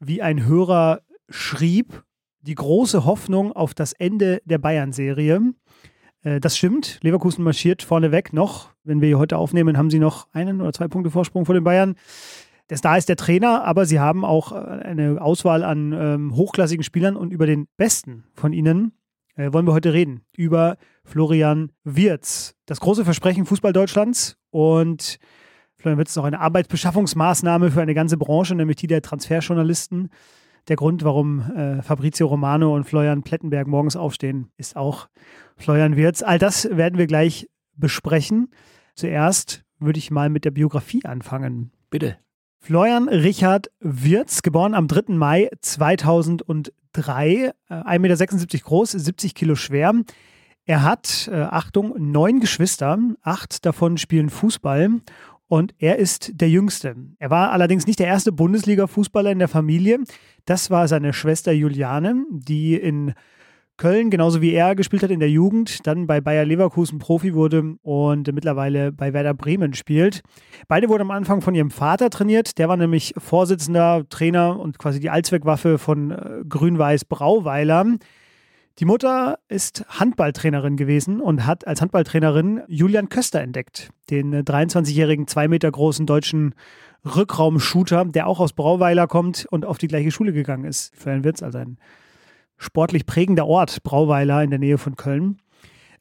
wie 0.01 0.23
ein 0.23 0.45
Hörer 0.45 1.03
schrieb, 1.29 2.03
die 2.41 2.57
große 2.57 3.05
Hoffnung 3.05 3.53
auf 3.53 3.75
das 3.75 3.93
Ende 3.93 4.43
der 4.45 4.59
Bayern-Serie. 4.59 5.55
Äh, 6.23 6.41
das 6.41 6.59
stimmt. 6.59 6.99
Leverkusen 7.03 7.45
marschiert 7.45 7.83
vorneweg 7.83 8.33
noch. 8.33 8.71
Wenn 8.83 9.01
wir 9.01 9.09
hier 9.09 9.19
heute 9.19 9.39
aufnehmen, 9.39 9.79
haben 9.79 9.91
sie 9.91 10.01
noch 10.01 10.27
einen 10.33 10.61
oder 10.61 10.73
zwei 10.73 10.89
Punkte 10.89 11.11
Vorsprung 11.11 11.47
vor 11.47 11.55
den 11.55 11.65
Bayern. 11.65 11.95
Der 12.71 12.77
Star 12.77 12.99
ist 12.99 13.09
der 13.09 13.17
Trainer, 13.17 13.65
aber 13.65 13.87
sie 13.87 14.01
haben 14.01 14.25
auch 14.25 14.53
äh, 14.53 14.57
eine 14.57 15.23
Auswahl 15.23 15.63
an 15.63 15.93
ähm, 15.93 16.35
hochklassigen 16.35 16.83
Spielern 16.83 17.17
und 17.17 17.31
über 17.31 17.47
den 17.47 17.69
besten 17.77 18.25
von 18.35 18.53
ihnen 18.53 18.93
äh, 19.37 19.53
wollen 19.53 19.67
wir 19.67 19.73
heute 19.73 19.93
reden. 19.93 20.23
Über 20.37 20.77
Florian 21.05 21.71
Wirz. 21.85 22.57
Das 22.67 22.81
große 22.81 23.05
Versprechen 23.05 23.47
Fußball 23.47 23.73
Deutschlands 23.73 24.37
und 24.51 25.19
Florian 25.85 25.99
Wirz 25.99 26.13
ist 26.13 26.19
auch 26.19 26.25
eine 26.25 26.41
Arbeitsbeschaffungsmaßnahme 26.41 27.71
für 27.71 27.83
eine 27.83 27.93
ganze 27.93 28.17
Branche, 28.17 28.55
nämlich 28.55 28.77
die 28.79 28.87
der 28.87 29.03
Transferjournalisten. 29.03 30.09
Der 30.69 30.77
Grund, 30.77 31.05
warum 31.05 31.41
äh, 31.41 31.83
Fabrizio 31.83 32.27
Romano 32.27 32.75
und 32.75 32.85
Florian 32.85 33.23
Plettenberg 33.23 33.67
morgens 33.67 33.95
aufstehen, 33.95 34.49
ist 34.57 34.77
auch 34.77 35.09
Florian 35.59 35.95
Wirz. 35.95 36.23
All 36.23 36.39
das 36.39 36.67
werden 36.75 36.99
wir 36.99 37.07
gleich 37.07 37.51
besprechen. 37.77 38.49
Zuerst 38.95 39.63
würde 39.79 39.99
ich 39.99 40.11
mal 40.11 40.31
mit 40.31 40.47
der 40.47 40.53
Biografie 40.53 41.05
anfangen. 41.05 41.71
Bitte. 41.91 42.17
Florian 42.61 43.11
Richard 43.11 43.71
Wirz, 43.81 44.41
geboren 44.41 44.73
am 44.73 44.89
3. 44.89 45.13
Mai 45.13 45.51
2003, 45.61 47.53
1,76 47.69 47.99
Meter 47.99 48.59
groß, 48.65 48.93
70 48.93 49.35
Kilo 49.35 49.55
schwer. 49.55 49.93
Er 50.65 50.83
hat, 50.83 51.29
äh, 51.31 51.43
Achtung, 51.43 51.95
neun 51.99 52.41
Geschwister, 52.41 52.99
acht 53.21 53.67
davon 53.67 53.99
spielen 53.99 54.31
Fußball 54.31 55.03
und 55.55 55.73
er 55.79 56.01
ist 56.01 56.33
der 56.41 56.51
Jüngste. 56.51 56.97
Er 57.21 57.31
war 57.31 57.53
allerdings 57.53 57.87
nicht 57.87 58.01
der 58.01 58.09
erste 58.09 58.33
Bundesliga-Fußballer 58.33 59.31
in 59.31 59.39
der 59.39 59.47
Familie. 59.47 60.01
Das 60.47 60.69
war 60.69 60.89
seine 60.89 61.13
Schwester 61.13 61.53
Juliane, 61.53 62.25
die 62.29 62.75
in 62.75 63.15
Köln, 63.77 64.11
genauso 64.11 64.41
wie 64.41 64.53
er 64.53 64.75
gespielt 64.75 65.05
hat 65.05 65.13
in 65.13 65.21
der 65.21 65.31
Jugend, 65.31 65.87
dann 65.87 66.09
bei 66.09 66.21
Bayer 66.21 66.45
Leverkusen 66.45 66.99
Profi 66.99 67.35
wurde 67.35 67.77
und 67.83 68.35
mittlerweile 68.35 68.91
bei 68.91 69.13
Werder 69.13 69.33
Bremen 69.33 69.75
spielt. 69.75 70.23
Beide 70.67 70.89
wurden 70.89 71.03
am 71.03 71.13
Anfang 71.13 71.41
von 71.41 71.55
ihrem 71.55 71.71
Vater 71.71 72.11
trainiert. 72.11 72.59
Der 72.59 72.69
war 72.69 72.77
nämlich 72.77 73.15
Vorsitzender, 73.17 74.03
Trainer 74.11 74.59
und 74.59 74.81
quasi 74.81 74.99
die 74.99 75.11
Allzweckwaffe 75.11 75.79
von 75.79 76.11
äh, 76.11 76.43
Grün-Weiß 76.49 77.05
Brauweiler. 77.05 77.87
Die 78.81 78.87
Mutter 78.87 79.39
ist 79.47 79.85
Handballtrainerin 79.89 80.77
gewesen 80.77 81.21
und 81.21 81.47
hat 81.47 81.65
als 81.65 81.81
Handballtrainerin 81.81 82.63
Julian 82.67 83.09
Köster 83.09 83.41
entdeckt, 83.41 83.91
den 84.11 84.35
23-jährigen, 84.35 85.29
zwei 85.29 85.47
Meter 85.47 85.71
großen 85.71 86.07
deutschen 86.07 86.57
Rückraumshooter, 87.05 88.05
der 88.07 88.27
auch 88.27 88.41
aus 88.41 88.53
Brauweiler 88.53 89.07
kommt 89.07 89.47
und 89.49 89.65
auf 89.65 89.79
die 89.79 89.87
gleiche 89.87 90.11
Schule 90.11 90.33
gegangen 90.33 90.65
ist. 90.65 90.93
Für 90.97 91.13
einen 91.13 91.23
Witz, 91.23 91.41
also 91.41 91.59
ein 91.59 91.79
sportlich 92.57 93.07
prägender 93.07 93.47
Ort, 93.47 93.85
Brauweiler 93.85 94.43
in 94.43 94.51
der 94.51 94.59
Nähe 94.59 94.79
von 94.79 94.97
Köln. 94.97 95.39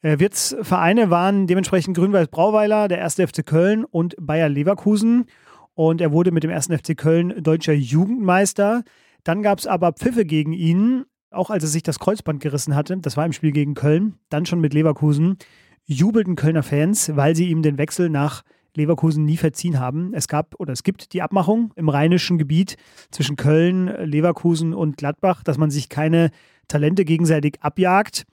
Äh, 0.02 0.18
Wirts 0.18 0.56
Vereine 0.60 1.10
waren 1.10 1.46
dementsprechend 1.46 1.96
Grün-Weiß 1.96 2.26
Brauweiler, 2.26 2.88
der 2.88 3.04
1. 3.04 3.14
FC 3.14 3.46
Köln 3.46 3.84
und 3.84 4.16
Bayer 4.18 4.48
Leverkusen. 4.48 5.26
Und 5.74 6.00
er 6.00 6.10
wurde 6.10 6.32
mit 6.32 6.42
dem 6.42 6.50
1. 6.50 6.66
FC 6.66 6.96
Köln 6.96 7.40
deutscher 7.40 7.72
Jugendmeister. 7.72 8.82
Dann 9.22 9.42
gab 9.42 9.60
es 9.60 9.68
aber 9.68 9.92
Pfiffe 9.92 10.24
gegen 10.24 10.52
ihn 10.52 11.04
auch 11.34 11.50
als 11.50 11.64
er 11.64 11.68
sich 11.68 11.82
das 11.82 11.98
Kreuzband 11.98 12.40
gerissen 12.40 12.74
hatte, 12.74 12.96
das 12.98 13.16
war 13.16 13.26
im 13.26 13.32
Spiel 13.32 13.52
gegen 13.52 13.74
Köln, 13.74 14.14
dann 14.28 14.46
schon 14.46 14.60
mit 14.60 14.74
Leverkusen, 14.74 15.36
jubelten 15.84 16.36
Kölner 16.36 16.62
Fans, 16.62 17.14
weil 17.14 17.36
sie 17.36 17.50
ihm 17.50 17.62
den 17.62 17.78
Wechsel 17.78 18.08
nach 18.08 18.42
Leverkusen 18.76 19.24
nie 19.24 19.36
verziehen 19.36 19.78
haben. 19.78 20.12
Es 20.14 20.28
gab 20.28 20.54
oder 20.58 20.72
es 20.72 20.82
gibt 20.82 21.12
die 21.12 21.22
Abmachung 21.22 21.72
im 21.76 21.88
rheinischen 21.88 22.38
Gebiet 22.38 22.76
zwischen 23.10 23.36
Köln, 23.36 23.86
Leverkusen 24.04 24.74
und 24.74 24.96
Gladbach, 24.96 25.42
dass 25.42 25.58
man 25.58 25.70
sich 25.70 25.88
keine 25.88 26.30
Talente 26.68 27.04
gegenseitig 27.04 27.58
abjagt. 27.60 28.24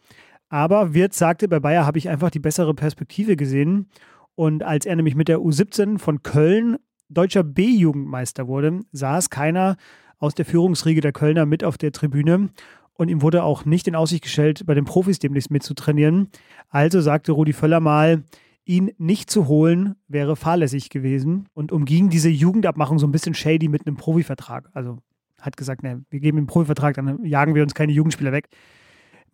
Aber 0.49 0.93
Wirtz 0.93 1.17
sagte, 1.17 1.47
bei 1.47 1.59
Bayer 1.59 1.85
habe 1.85 1.97
ich 1.97 2.09
einfach 2.09 2.29
die 2.29 2.39
bessere 2.39 2.73
Perspektive 2.73 3.35
gesehen. 3.35 3.89
Und 4.35 4.63
als 4.63 4.85
er 4.85 4.95
nämlich 4.95 5.15
mit 5.15 5.27
der 5.27 5.39
U17 5.39 5.99
von 5.99 6.23
Köln 6.23 6.77
deutscher 7.09 7.43
B-Jugendmeister 7.43 8.47
wurde, 8.47 8.79
saß 8.91 9.29
keiner 9.29 9.77
aus 10.17 10.35
der 10.35 10.45
Führungsriege 10.45 11.01
der 11.01 11.11
Kölner 11.11 11.45
mit 11.45 11.63
auf 11.63 11.77
der 11.77 11.91
Tribüne. 11.91 12.49
Und 12.93 13.09
ihm 13.09 13.21
wurde 13.21 13.43
auch 13.43 13.65
nicht 13.65 13.87
in 13.87 13.95
Aussicht 13.95 14.23
gestellt, 14.23 14.65
bei 14.65 14.73
den 14.73 14.85
Profis 14.85 15.19
demnächst 15.19 15.51
mitzutrainieren. 15.51 16.29
Also 16.69 17.01
sagte 17.01 17.31
Rudi 17.31 17.53
Völler 17.53 17.79
mal, 17.79 18.23
ihn 18.65 18.91
nicht 18.97 19.29
zu 19.29 19.47
holen, 19.47 19.95
wäre 20.07 20.35
fahrlässig 20.35 20.89
gewesen 20.89 21.47
und 21.53 21.71
umging 21.71 22.09
diese 22.09 22.29
Jugendabmachung 22.29 22.99
so 22.99 23.07
ein 23.07 23.11
bisschen 23.11 23.33
shady 23.33 23.67
mit 23.67 23.87
einem 23.87 23.97
Profivertrag. 23.97 24.69
Also 24.73 24.99
hat 25.39 25.57
gesagt, 25.57 25.83
ne, 25.83 26.03
wir 26.09 26.19
geben 26.19 26.37
den 26.37 26.47
Profivertrag, 26.47 26.95
dann 26.95 27.25
jagen 27.25 27.55
wir 27.55 27.63
uns 27.63 27.73
keine 27.73 27.91
Jugendspieler 27.91 28.31
weg. 28.31 28.49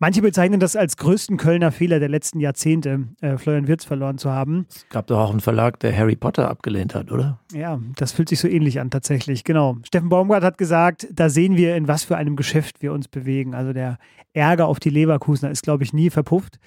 Manche 0.00 0.22
bezeichnen 0.22 0.60
das 0.60 0.76
als 0.76 0.96
größten 0.96 1.38
Kölner 1.38 1.72
Fehler 1.72 1.98
der 1.98 2.08
letzten 2.08 2.38
Jahrzehnte, 2.38 3.08
äh, 3.20 3.36
Florian 3.36 3.66
Wirtz 3.66 3.84
verloren 3.84 4.16
zu 4.16 4.30
haben. 4.30 4.66
Es 4.68 4.88
gab 4.90 5.08
doch 5.08 5.18
auch 5.18 5.30
einen 5.30 5.40
Verlag, 5.40 5.80
der 5.80 5.96
Harry 5.96 6.14
Potter 6.14 6.48
abgelehnt 6.48 6.94
hat, 6.94 7.10
oder? 7.10 7.40
Ja, 7.52 7.80
das 7.96 8.12
fühlt 8.12 8.28
sich 8.28 8.38
so 8.38 8.46
ähnlich 8.46 8.78
an 8.78 8.90
tatsächlich, 8.90 9.42
genau. 9.42 9.76
Steffen 9.84 10.08
Baumgart 10.08 10.44
hat 10.44 10.56
gesagt, 10.56 11.08
da 11.12 11.28
sehen 11.28 11.56
wir, 11.56 11.74
in 11.74 11.88
was 11.88 12.04
für 12.04 12.16
einem 12.16 12.36
Geschäft 12.36 12.80
wir 12.80 12.92
uns 12.92 13.08
bewegen. 13.08 13.56
Also 13.56 13.72
der 13.72 13.98
Ärger 14.34 14.68
auf 14.68 14.78
die 14.78 14.90
Leverkusener 14.90 15.50
ist, 15.50 15.62
glaube 15.64 15.82
ich, 15.82 15.92
nie 15.92 16.10
verpufft. 16.10 16.60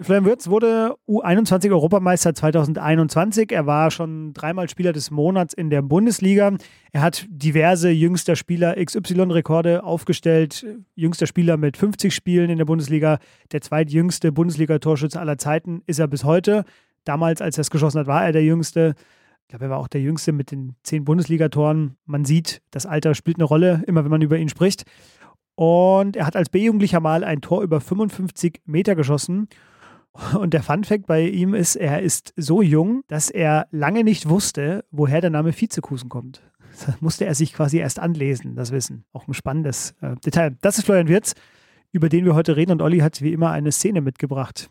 Florian 0.00 0.24
Wirtz 0.24 0.48
wurde 0.48 0.96
U21 1.06 1.70
Europameister 1.70 2.34
2021. 2.34 3.52
Er 3.52 3.66
war 3.66 3.92
schon 3.92 4.32
dreimal 4.32 4.68
Spieler 4.68 4.92
des 4.92 5.12
Monats 5.12 5.54
in 5.54 5.70
der 5.70 5.82
Bundesliga. 5.82 6.52
Er 6.90 7.00
hat 7.00 7.26
diverse 7.28 7.90
jüngster 7.90 8.34
Spieler 8.34 8.74
XY-Rekorde 8.74 9.84
aufgestellt. 9.84 10.66
Jüngster 10.96 11.28
Spieler 11.28 11.56
mit 11.58 11.76
50 11.76 12.12
Spielen 12.12 12.50
in 12.50 12.58
der 12.58 12.64
Bundesliga. 12.64 13.20
Der 13.52 13.60
zweitjüngste 13.60 14.32
Bundesliga-Torschütze 14.32 15.20
aller 15.20 15.38
Zeiten 15.38 15.82
ist 15.86 16.00
er 16.00 16.08
bis 16.08 16.24
heute. 16.24 16.64
Damals, 17.04 17.40
als 17.40 17.56
er 17.56 17.62
es 17.62 17.70
geschossen 17.70 18.00
hat, 18.00 18.08
war 18.08 18.24
er 18.24 18.32
der 18.32 18.42
Jüngste. 18.42 18.96
Ich 19.42 19.48
glaube, 19.48 19.66
er 19.66 19.70
war 19.70 19.78
auch 19.78 19.88
der 19.88 20.00
Jüngste 20.00 20.32
mit 20.32 20.50
den 20.50 20.74
zehn 20.82 21.04
Bundesligatoren. 21.04 21.96
Man 22.04 22.24
sieht, 22.24 22.62
das 22.72 22.84
Alter 22.84 23.14
spielt 23.14 23.36
eine 23.36 23.44
Rolle, 23.44 23.84
immer 23.86 24.02
wenn 24.02 24.10
man 24.10 24.22
über 24.22 24.38
ihn 24.38 24.48
spricht. 24.48 24.86
Und 25.54 26.16
er 26.16 26.26
hat 26.26 26.34
als 26.34 26.48
B-Jugendlicher 26.48 26.98
mal 26.98 27.22
ein 27.22 27.42
Tor 27.42 27.62
über 27.62 27.80
55 27.80 28.62
Meter 28.64 28.96
geschossen. 28.96 29.46
Und 30.34 30.54
der 30.54 30.62
Fun 30.62 30.84
Fact 30.84 31.06
bei 31.06 31.22
ihm 31.22 31.54
ist, 31.54 31.74
er 31.74 32.00
ist 32.00 32.32
so 32.36 32.62
jung, 32.62 33.02
dass 33.08 33.30
er 33.30 33.66
lange 33.72 34.04
nicht 34.04 34.28
wusste, 34.28 34.84
woher 34.90 35.20
der 35.20 35.30
Name 35.30 35.52
Vizekusen 35.52 36.08
kommt. 36.08 36.40
Das 36.86 37.00
musste 37.00 37.24
er 37.24 37.34
sich 37.34 37.52
quasi 37.52 37.78
erst 37.78 37.98
anlesen, 37.98 38.56
das 38.56 38.70
Wissen. 38.72 39.04
Auch 39.12 39.26
ein 39.26 39.34
spannendes 39.34 39.94
äh, 40.00 40.14
Detail. 40.24 40.56
Das 40.60 40.78
ist 40.78 40.84
Florian 40.84 41.08
Wirz, 41.08 41.34
über 41.92 42.08
den 42.08 42.24
wir 42.24 42.34
heute 42.34 42.56
reden. 42.56 42.72
Und 42.72 42.82
Olli 42.82 42.98
hat 42.98 43.22
wie 43.22 43.32
immer 43.32 43.50
eine 43.50 43.72
Szene 43.72 44.00
mitgebracht. 44.00 44.70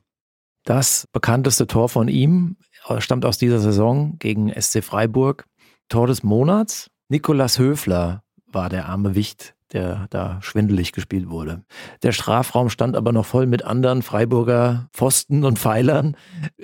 Das 0.64 1.08
bekannteste 1.12 1.68
Tor 1.68 1.90
von 1.90 2.08
ihm 2.08 2.58
äh, 2.88 3.02
stammt 3.02 3.26
aus 3.26 3.38
dieser 3.38 3.60
Saison 3.60 4.18
gegen 4.20 4.50
SC 4.50 4.84
Freiburg. 4.84 5.46
Tor 5.90 6.08
des 6.08 6.24
Monats. 6.24 6.90
Nikolas 7.10 7.60
Höfler 7.60 8.24
war 8.46 8.70
der 8.70 8.88
arme 8.88 9.16
Wicht 9.16 9.56
der 9.74 10.08
da 10.12 10.40
schwindelig 10.42 10.92
gespielt 10.92 11.30
wurde. 11.30 11.64
Der 12.04 12.12
Strafraum 12.12 12.70
stand 12.70 12.96
aber 12.96 13.12
noch 13.12 13.26
voll 13.26 13.48
mit 13.48 13.66
anderen 13.66 14.04
Freiburger 14.04 14.90
Pfosten 14.94 15.44
und 15.44 15.60
Pfeilern, 15.60 16.16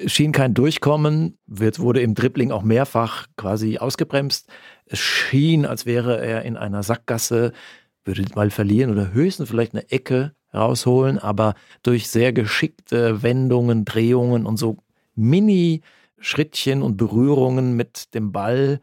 schien 0.05 0.31
kein 0.31 0.53
Durchkommen, 0.53 1.37
wird, 1.47 1.79
wurde 1.79 2.01
im 2.01 2.13
Dribbling 2.13 2.51
auch 2.51 2.63
mehrfach 2.63 3.27
quasi 3.35 3.79
ausgebremst. 3.79 4.47
Es 4.85 4.99
schien, 4.99 5.65
als 5.65 5.85
wäre 5.85 6.23
er 6.23 6.43
in 6.43 6.55
einer 6.55 6.83
Sackgasse, 6.83 7.51
würde 8.05 8.25
mal 8.35 8.49
verlieren 8.49 8.91
oder 8.91 9.11
höchstens 9.11 9.49
vielleicht 9.49 9.73
eine 9.73 9.89
Ecke 9.91 10.33
rausholen, 10.53 11.19
aber 11.19 11.53
durch 11.83 12.09
sehr 12.09 12.33
geschickte 12.33 13.21
Wendungen, 13.21 13.85
Drehungen 13.85 14.45
und 14.45 14.57
so 14.57 14.77
Mini-Schrittchen 15.15 16.81
und 16.81 16.97
Berührungen 16.97 17.75
mit 17.75 18.13
dem 18.13 18.31
Ball 18.31 18.79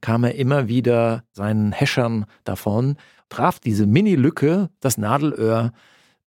kam 0.00 0.24
er 0.24 0.34
immer 0.34 0.68
wieder 0.68 1.24
seinen 1.32 1.72
Häschern 1.72 2.26
davon 2.44 2.96
traf 3.30 3.58
diese 3.58 3.86
Mini-Lücke, 3.86 4.68
das 4.80 4.98
Nadelöhr, 4.98 5.72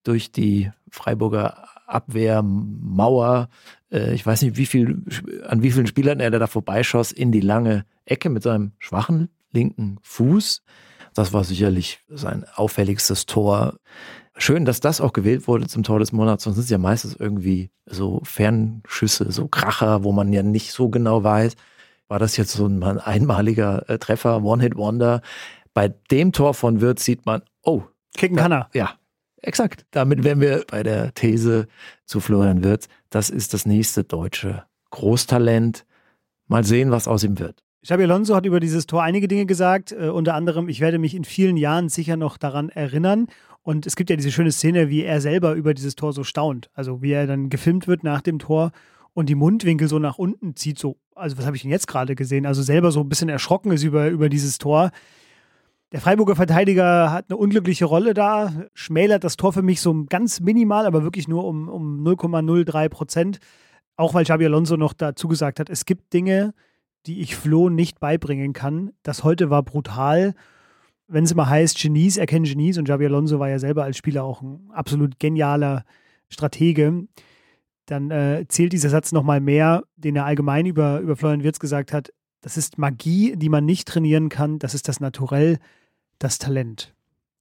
durch 0.03 0.31
die 0.31 0.72
Freiburger 0.89 1.67
Abwehrmauer. 1.86 3.50
Äh, 3.91 4.13
ich 4.13 4.25
weiß 4.25 4.41
nicht, 4.41 4.57
wie 4.57 4.65
viel, 4.65 5.03
an 5.45 5.62
wie 5.62 5.72
vielen 5.72 5.88
Spielern 5.88 6.19
er 6.19 6.31
da 6.31 6.48
vorbeischoss, 6.48 7.12
in 7.12 7.31
die 7.31 7.41
lange 7.41 7.86
Ecke 8.05 8.29
mit 8.29 8.43
seinem 8.43 8.72
schwachen 8.79 9.29
linken 9.51 10.00
Fuß. 10.01 10.63
Das 11.13 11.31
war 11.31 11.43
sicherlich 11.43 12.00
sein 12.10 12.45
auffälligstes 12.55 13.25
Tor. 13.27 13.77
Schön, 14.36 14.65
dass 14.65 14.79
das 14.79 15.00
auch 15.00 15.13
gewählt 15.13 15.48
wurde 15.48 15.67
zum 15.67 15.83
Tor 15.83 16.00
des 16.00 16.12
Monats, 16.12 16.43
sonst 16.43 16.55
sind 16.55 16.63
es 16.63 16.69
ja 16.72 16.79
meistens 16.79 17.15
irgendwie 17.15 17.69
so 17.86 18.22
Fernschüsse, 18.24 19.31
so 19.31 19.48
Kracher, 19.48 20.03
wo 20.03 20.12
man 20.12 20.33
ja 20.33 20.41
nicht 20.41 20.72
so 20.72 20.89
genau 20.89 21.24
weiß, 21.24 21.53
war 22.07 22.17
das 22.17 22.36
jetzt 22.36 22.53
so 22.53 22.65
ein 22.65 22.81
einmaliger 22.83 23.88
äh, 23.89 24.00
Treffer, 24.00 24.43
One-Hit-Wonder. 24.43 25.22
Bei 25.74 25.89
dem 26.12 26.32
Tor 26.32 26.53
von 26.53 26.82
Wirtz 26.82 27.03
sieht 27.03 27.25
man, 27.25 27.42
oh. 27.63 27.84
Kicken 28.15 28.38
kann 28.38 28.51
er. 28.51 28.70
Ja, 28.74 28.92
exakt. 29.42 29.86
Damit 29.92 30.24
wären 30.24 30.39
wir 30.39 30.65
bei 30.70 30.84
der 30.84 31.13
These 31.13 31.68
zu 32.06 32.20
Florian 32.20 32.63
Wirtz. 32.63 32.88
Das 33.10 33.30
ist 33.30 33.53
das 33.53 33.65
nächste 33.65 34.03
deutsche 34.03 34.63
Großtalent. 34.92 35.86
Mal 36.48 36.63
sehen, 36.63 36.92
was 36.92 37.08
aus 37.08 37.24
ihm 37.24 37.39
wird. 37.39 37.63
Xabi 37.84 38.03
Alonso 38.03 38.36
hat 38.36 38.46
über 38.46 38.60
dieses 38.60 38.86
Tor 38.86 39.03
einige 39.03 39.27
Dinge 39.27 39.46
gesagt, 39.46 39.92
äh, 39.92 40.10
unter 40.10 40.36
anderem, 40.36 40.70
ich 40.70 40.80
werde 40.80 41.00
mich 41.00 41.15
in 41.15 41.25
vielen 41.25 41.58
Jahren 41.58 41.89
sicher 41.89 42.15
noch 42.15 42.38
daran 42.38 42.70
erinnern. 42.70 43.27
Und 43.62 43.86
es 43.88 43.96
gibt 43.96 44.10
ja 44.10 44.15
diese 44.15 44.32
schöne 44.32 44.51
Szene, 44.51 44.89
wie 44.89 45.03
er 45.03 45.22
selber 45.22 45.53
über 45.53 45.74
dieses 45.74 45.96
Tor 45.96 46.13
so 46.13 46.24
staunt. 46.24 46.70
Also 46.74 47.01
wie 47.01 47.12
er 47.12 47.27
dann 47.27 47.50
gefilmt 47.50 47.88
wird 47.88 48.03
nach 48.03 48.22
dem 48.22 48.39
Tor 48.39 48.72
und 49.13 49.27
die 49.27 49.36
Mundwinkel 49.36 49.88
so 49.88 50.00
nach 50.00 50.18
unten 50.18 50.56
zieht, 50.56 50.80
so, 50.80 50.98
also 51.15 51.38
was 51.38 51.46
habe 51.46 51.56
ich 51.56 51.62
denn 51.62 51.72
jetzt 51.72 51.88
gerade 51.88 52.15
gesehen? 52.15 52.46
Also 52.46 52.62
selber 52.62 52.92
so 52.92 53.01
ein 53.01 53.10
bisschen 53.10 53.30
erschrocken 53.30 53.72
ist 53.72 53.84
über, 53.84 54.08
über 54.10 54.30
dieses 54.30 54.58
Tor. 54.58 54.92
Der 55.94 56.02
Freiburger 56.02 56.36
Verteidiger 56.36 57.12
hat 57.12 57.26
eine 57.30 57.38
unglückliche 57.38 57.86
Rolle 57.86 58.16
da, 58.16 58.52
schmälert 58.74 59.24
das 59.24 59.38
Tor 59.38 59.54
für 59.54 59.62
mich 59.62 59.80
so 59.80 60.06
ganz 60.10 60.40
minimal, 60.40 60.88
aber 60.88 61.04
wirklich 61.04 61.28
nur 61.28 61.46
um, 61.46 61.70
um 61.70 62.04
0,03 62.04 62.90
Prozent. 62.90 63.38
Auch 63.96 64.16
weil 64.16 64.24
Xabi 64.24 64.46
Alonso 64.46 64.76
noch 64.76 64.94
dazu 64.94 65.28
gesagt 65.28 65.60
hat, 65.60 65.70
es 65.70 65.86
gibt 65.86 66.12
Dinge, 66.12 66.56
die 67.06 67.22
ich 67.22 67.36
Flo 67.36 67.70
nicht 67.70 68.00
beibringen 68.00 68.54
kann. 68.54 68.94
Das 69.04 69.24
heute 69.24 69.52
war 69.52 69.62
brutal. 69.62 70.34
Wenn 71.08 71.26
es 71.26 71.32
immer 71.32 71.48
heißt, 71.48 71.80
Genies 71.80 72.18
erkennen 72.18 72.46
Genies 72.46 72.80
und 72.80 72.86
Xabi 72.86 73.06
Alonso 73.06 73.38
war 73.38 73.50
ja 73.50 73.60
selber 73.60 73.84
als 73.84 73.96
Spieler 73.96 74.24
auch 74.24 74.42
ein 74.42 74.72
absolut 74.72 75.20
genialer 75.20 75.86
Stratege, 76.28 77.06
dann 77.86 78.10
äh, 78.10 78.46
zählt 78.48 78.74
dieser 78.74 78.90
Satz 78.90 79.12
nochmal 79.12 79.42
mehr, 79.42 79.84
den 79.96 80.16
er 80.16 80.26
allgemein 80.26 80.66
über, 80.66 81.02
über 81.02 81.16
Florian 81.16 81.44
Wirtz 81.44 81.60
gesagt 81.60 81.94
hat. 81.94 82.12
Das 82.42 82.58
ist 82.58 82.80
Magie, 82.80 83.36
die 83.36 83.50
man 83.50 83.64
nicht 83.64 83.88
trainieren 83.88 84.30
kann. 84.30 84.58
Das 84.58 84.74
ist 84.74 84.88
das 84.88 85.00
Naturell 85.00 85.60
das 86.24 86.38
Talent. 86.38 86.94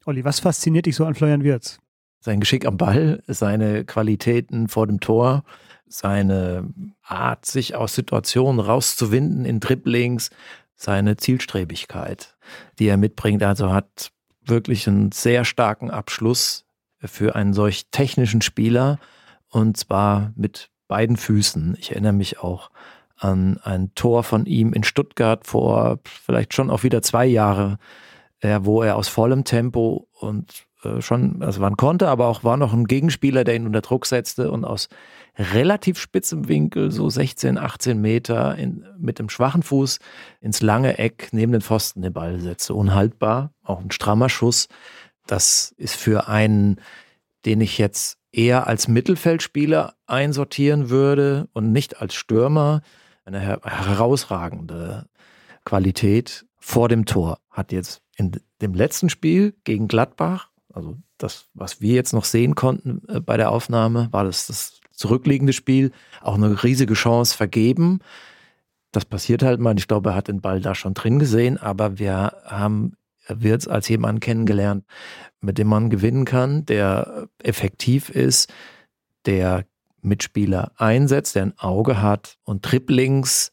Olli, 0.05 0.25
was 0.25 0.41
fasziniert 0.41 0.87
dich 0.87 0.97
so 0.97 1.05
an 1.05 1.15
Florian 1.15 1.45
Wirz? 1.45 1.79
Sein 2.21 2.41
Geschick 2.41 2.67
am 2.67 2.77
Ball, 2.77 3.23
seine 3.27 3.85
Qualitäten 3.85 4.69
vor 4.69 4.87
dem 4.87 5.01
Tor, 5.01 5.45
seine 5.87 6.73
Art, 7.03 7.47
sich 7.47 7.75
aus 7.75 7.95
Situationen 7.95 8.61
rauszuwinden 8.61 9.45
in 9.45 9.61
Dribblings, 9.61 10.31
seine 10.75 11.17
Zielstrebigkeit, 11.17 12.37
die 12.79 12.87
er 12.87 12.97
mitbringt. 12.97 13.43
Also 13.43 13.73
hat 13.73 14.11
wirklich 14.45 14.89
einen 14.89 15.13
sehr 15.13 15.45
starken 15.45 15.91
Abschluss 15.91 16.65
für 16.99 17.35
einen 17.35 17.53
solch 17.53 17.87
technischen 17.91 18.43
Spieler 18.43 18.99
und 19.49 19.77
zwar 19.77 20.33
mit 20.35 20.71
beiden 20.89 21.17
Füßen. 21.17 21.77
Ich 21.79 21.93
erinnere 21.93 22.13
mich 22.13 22.41
auch 22.41 22.71
an 23.17 23.59
ein 23.63 23.95
Tor 23.95 24.25
von 24.25 24.47
ihm 24.47 24.73
in 24.73 24.83
Stuttgart 24.83 25.47
vor 25.47 26.01
vielleicht 26.05 26.55
schon 26.55 26.71
auch 26.71 26.83
wieder 26.83 27.03
zwei 27.03 27.27
Jahre, 27.27 27.79
äh, 28.43 28.61
wo 28.63 28.83
er 28.83 28.97
aus 28.97 29.09
vollem 29.09 29.45
Tempo 29.45 30.09
und 30.19 30.67
äh, 30.83 31.01
schon, 31.01 31.43
also 31.43 31.61
man 31.61 31.77
konnte, 31.77 32.09
aber 32.09 32.27
auch 32.27 32.45
war 32.45 32.57
noch 32.57 32.73
ein 32.73 32.85
Gegenspieler, 32.85 33.45
der 33.45 33.55
ihn 33.55 33.67
unter 33.67 33.81
Druck 33.81 34.05
setzte 34.05 34.51
und 34.51 34.65
aus 34.65 34.89
relativ 35.39 35.99
spitzem 35.99 36.49
Winkel, 36.49 36.91
so 36.91 37.09
16, 37.09 37.57
18 37.57 38.01
Meter, 38.01 38.57
in, 38.57 38.85
mit 38.99 39.19
dem 39.19 39.29
schwachen 39.29 39.63
Fuß 39.63 39.99
ins 40.41 40.61
lange 40.61 40.99
Eck 40.99 41.29
neben 41.33 41.53
den 41.53 41.63
Pfosten 41.63 42.03
den 42.03 42.13
Ball 42.13 42.41
setzte. 42.41 42.75
Unhaltbar, 42.75 43.53
auch 43.63 43.81
ein 43.81 43.93
strammer 43.93 44.29
Schuss. 44.29 44.69
Das 45.27 45.73
ist 45.79 45.95
für 45.95 46.29
einen, 46.29 46.81
den 47.47 47.61
ich 47.61 47.79
jetzt 47.79 48.19
eher 48.33 48.67
als 48.67 48.89
Mittelfeldspieler 48.89 49.95
einsortieren 50.07 50.91
würde 50.91 51.49
und 51.53 51.71
nicht 51.71 52.01
als 52.03 52.15
Stürmer, 52.15 52.83
eine 53.25 53.41
herausragende 53.41 55.07
Qualität 55.65 56.45
vor 56.59 56.89
dem 56.89 57.07
Tor. 57.07 57.39
Hat 57.51 57.71
jetzt 57.71 58.03
in 58.23 58.41
dem 58.61 58.75
letzten 58.75 59.09
Spiel 59.09 59.55
gegen 59.65 59.89
Gladbach, 59.89 60.49
also 60.73 60.97
das, 61.19 61.49
was 61.55 61.81
wir 61.81 61.95
jetzt 61.95 62.13
noch 62.13 62.25
sehen 62.25 62.55
konnten 62.55 63.03
äh, 63.09 63.21
bei 63.21 63.37
der 63.37 63.51
Aufnahme, 63.51 64.09
war 64.11 64.25
das 64.25 64.47
das 64.47 64.81
zurückliegende 64.93 65.53
Spiel, 65.53 65.93
auch 66.21 66.35
eine 66.35 66.63
riesige 66.63 66.95
Chance 66.95 67.37
vergeben. 67.37 68.01
Das 68.93 69.05
passiert 69.05 69.43
halt 69.43 69.61
mal. 69.61 69.77
Ich 69.79 69.89
glaube, 69.89 70.11
er 70.11 70.17
hat 70.17 70.29
den 70.29 70.41
Ball 70.41 70.61
da 70.61 70.75
schon 70.75 70.95
drin 70.95 71.19
gesehen, 71.19 71.59
aber 71.59 71.99
wir 71.99 72.37
haben 72.45 72.93
Wirtz 73.27 73.67
als 73.67 73.89
jemanden 73.89 74.21
kennengelernt, 74.21 74.85
mit 75.41 75.59
dem 75.59 75.69
man 75.69 75.91
gewinnen 75.91 76.25
kann, 76.25 76.67
der 76.67 77.29
effektiv 77.43 78.11
ist, 78.11 78.53
der 79.25 79.65
Mitspieler 80.03 80.73
einsetzt, 80.77 81.37
der 81.37 81.45
ein 81.45 81.59
Auge 81.59 82.03
hat 82.03 82.39
und 82.45 82.65
Triplings 82.65 83.53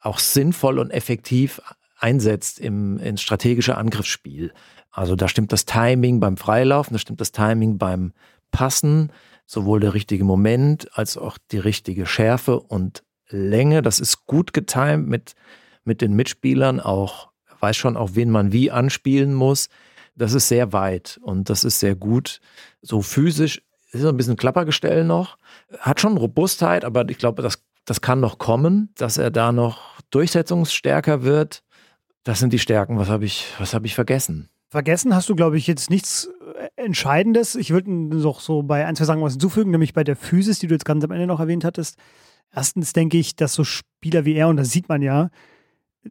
auch 0.00 0.18
sinnvoll 0.18 0.78
und 0.78 0.90
effektiv 0.90 1.60
einsetzt 1.98 2.58
im, 2.60 2.98
ins 2.98 3.22
strategische 3.22 3.76
Angriffsspiel. 3.76 4.52
Also 4.90 5.16
da 5.16 5.28
stimmt 5.28 5.52
das 5.52 5.64
Timing 5.64 6.20
beim 6.20 6.36
Freilaufen, 6.36 6.94
da 6.94 6.98
stimmt 6.98 7.20
das 7.20 7.32
Timing 7.32 7.78
beim 7.78 8.12
Passen, 8.50 9.12
sowohl 9.46 9.80
der 9.80 9.94
richtige 9.94 10.24
Moment 10.24 10.88
als 10.96 11.16
auch 11.16 11.38
die 11.50 11.58
richtige 11.58 12.06
Schärfe 12.06 12.60
und 12.60 13.02
Länge. 13.28 13.82
Das 13.82 14.00
ist 14.00 14.26
gut 14.26 14.52
getimt 14.52 15.08
mit, 15.08 15.34
mit 15.84 16.00
den 16.00 16.14
Mitspielern, 16.14 16.80
auch 16.80 17.28
weiß 17.60 17.76
schon 17.76 17.96
auch, 17.96 18.10
wen 18.14 18.30
man 18.30 18.52
wie 18.52 18.70
anspielen 18.70 19.34
muss. 19.34 19.68
Das 20.14 20.32
ist 20.32 20.48
sehr 20.48 20.72
weit 20.72 21.18
und 21.22 21.48
das 21.48 21.64
ist 21.64 21.80
sehr 21.80 21.94
gut. 21.94 22.40
So 22.82 23.02
physisch 23.02 23.62
ist 23.92 24.04
ein 24.04 24.16
bisschen 24.16 24.36
Klappergestell 24.36 25.04
noch. 25.04 25.38
Hat 25.78 26.00
schon 26.00 26.16
Robustheit, 26.16 26.84
aber 26.84 27.08
ich 27.08 27.18
glaube, 27.18 27.42
das, 27.42 27.62
das 27.84 28.00
kann 28.00 28.20
noch 28.20 28.38
kommen, 28.38 28.90
dass 28.96 29.18
er 29.18 29.30
da 29.30 29.52
noch 29.52 30.00
durchsetzungsstärker 30.10 31.22
wird. 31.22 31.62
Das 32.28 32.40
sind 32.40 32.52
die 32.52 32.58
Stärken. 32.58 32.98
Was 32.98 33.08
habe 33.08 33.24
ich, 33.24 33.54
habe 33.58 33.86
ich 33.86 33.94
vergessen? 33.94 34.50
Vergessen 34.68 35.14
hast 35.14 35.30
du, 35.30 35.34
glaube 35.34 35.56
ich, 35.56 35.66
jetzt 35.66 35.88
nichts 35.88 36.28
äh, 36.58 36.68
Entscheidendes. 36.76 37.54
Ich 37.54 37.70
würde 37.70 37.90
noch 37.90 38.40
so 38.40 38.62
bei 38.62 38.84
ein, 38.84 38.96
zwei 38.96 39.06
Sachen 39.06 39.22
was 39.22 39.32
hinzufügen, 39.32 39.70
nämlich 39.70 39.94
bei 39.94 40.04
der 40.04 40.14
Physis, 40.14 40.58
die 40.58 40.66
du 40.66 40.74
jetzt 40.74 40.84
ganz 40.84 41.02
am 41.02 41.10
Ende 41.10 41.26
noch 41.26 41.40
erwähnt 41.40 41.64
hattest. 41.64 41.96
Erstens 42.54 42.92
denke 42.92 43.16
ich, 43.16 43.34
dass 43.34 43.54
so 43.54 43.64
Spieler 43.64 44.26
wie 44.26 44.34
er, 44.34 44.48
und 44.48 44.58
das 44.58 44.68
sieht 44.68 44.90
man 44.90 45.00
ja, 45.00 45.30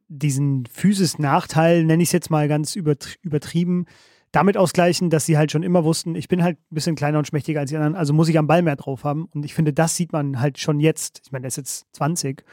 diesen 0.08 0.66
Physis-Nachteil, 0.66 1.84
nenne 1.84 2.02
ich 2.02 2.10
es 2.10 2.14
jetzt 2.14 2.32
mal 2.32 2.48
ganz 2.48 2.76
übertrieben, 2.76 3.86
damit 4.32 4.58
ausgleichen, 4.58 5.12
dass 5.12 5.28
sie 5.28 5.38
halt 5.38 5.52
schon 5.52 5.62
immer 5.62 5.84
wussten, 5.84 6.16
ich 6.16 6.28
bin 6.28 6.42
halt 6.42 6.58
ein 6.58 6.74
bisschen 6.74 6.96
kleiner 6.96 7.20
und 7.20 7.28
schmächtiger 7.28 7.60
als 7.60 7.70
die 7.70 7.76
anderen, 7.76 7.96
also 7.96 8.14
muss 8.14 8.28
ich 8.28 8.40
am 8.40 8.48
Ball 8.48 8.64
mehr 8.64 8.76
drauf 8.76 9.04
haben. 9.04 9.30
Und 9.36 9.46
ich 9.46 9.54
finde, 9.54 9.72
das 9.72 9.96
sieht 9.96 10.14
man 10.14 10.40
halt 10.40 10.58
schon 10.58 10.80
jetzt. 10.80 11.22
Ich 11.26 11.32
meine, 11.32 11.44
der 11.44 11.50
ist 11.50 11.58
jetzt 11.58 11.86
20 11.92 12.44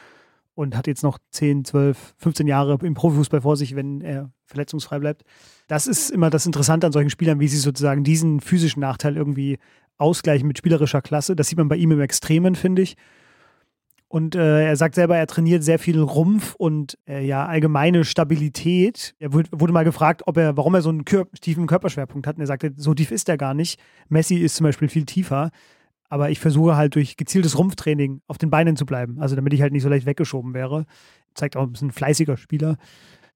und 0.55 0.75
hat 0.75 0.87
jetzt 0.87 1.03
noch 1.03 1.19
10, 1.31 1.65
12, 1.65 2.15
15 2.17 2.47
Jahre 2.47 2.79
im 2.81 2.93
Profifußball 2.93 3.41
vor 3.41 3.57
sich, 3.57 3.75
wenn 3.75 4.01
er 4.01 4.31
verletzungsfrei 4.45 4.99
bleibt. 4.99 5.23
Das 5.67 5.85
ist 5.85 6.09
immer 6.09 6.29
das 6.29 6.45
Interessante 6.45 6.87
an 6.87 6.93
solchen 6.93 7.09
Spielern, 7.09 7.39
wie 7.39 7.47
sie 7.47 7.57
sozusagen 7.57 8.03
diesen 8.03 8.39
physischen 8.39 8.79
Nachteil 8.79 9.17
irgendwie 9.17 9.57
ausgleichen 9.97 10.47
mit 10.47 10.57
spielerischer 10.57 11.01
Klasse. 11.01 11.35
Das 11.35 11.47
sieht 11.47 11.57
man 11.57 11.67
bei 11.67 11.75
ihm 11.75 11.91
im 11.91 12.01
Extremen, 12.01 12.55
finde 12.55 12.81
ich. 12.81 12.95
Und 14.07 14.35
äh, 14.35 14.67
er 14.67 14.75
sagt 14.77 14.95
selber, 14.95 15.17
er 15.17 15.27
trainiert 15.27 15.63
sehr 15.63 15.79
viel 15.79 15.99
Rumpf 15.99 16.55
und 16.55 16.97
äh, 17.07 17.25
ja 17.25 17.45
allgemeine 17.47 18.05
Stabilität. 18.05 19.15
Er 19.19 19.33
wurde, 19.33 19.73
mal 19.73 19.83
gefragt, 19.83 20.23
ob 20.25 20.37
er, 20.37 20.55
warum 20.55 20.75
er 20.75 20.81
so 20.81 20.89
einen 20.89 21.05
Kör 21.05 21.27
tiefen 21.41 21.67
Körperschwerpunkt 21.67 22.27
hat. 22.27 22.37
Und 22.37 22.41
er 22.41 22.47
sagte, 22.47 22.71
so 22.77 22.93
tief 22.93 23.11
ist 23.11 23.27
er 23.27 23.37
gar 23.37 23.53
nicht. 23.53 23.79
Messi 24.07 24.35
ist 24.35 24.55
zum 24.55 24.65
Beispiel 24.65 24.87
viel 24.87 25.05
tiefer. 25.05 25.51
Aber 26.09 26.29
ich 26.29 26.39
versuche 26.39 26.75
halt 26.75 26.95
durch 26.95 27.17
gezieltes 27.17 27.57
Rumpftraining 27.57 28.21
auf 28.27 28.37
den 28.37 28.49
Beinen 28.49 28.75
zu 28.75 28.85
bleiben. 28.85 29.19
Also 29.19 29.35
damit 29.35 29.53
ich 29.53 29.61
halt 29.61 29.73
nicht 29.73 29.83
so 29.83 29.89
leicht 29.89 30.05
weggeschoben 30.05 30.53
wäre. 30.53 30.85
Zeigt 31.33 31.57
auch 31.57 31.63
ein 31.63 31.71
bisschen 31.71 31.91
fleißiger 31.91 32.37
Spieler. 32.37 32.77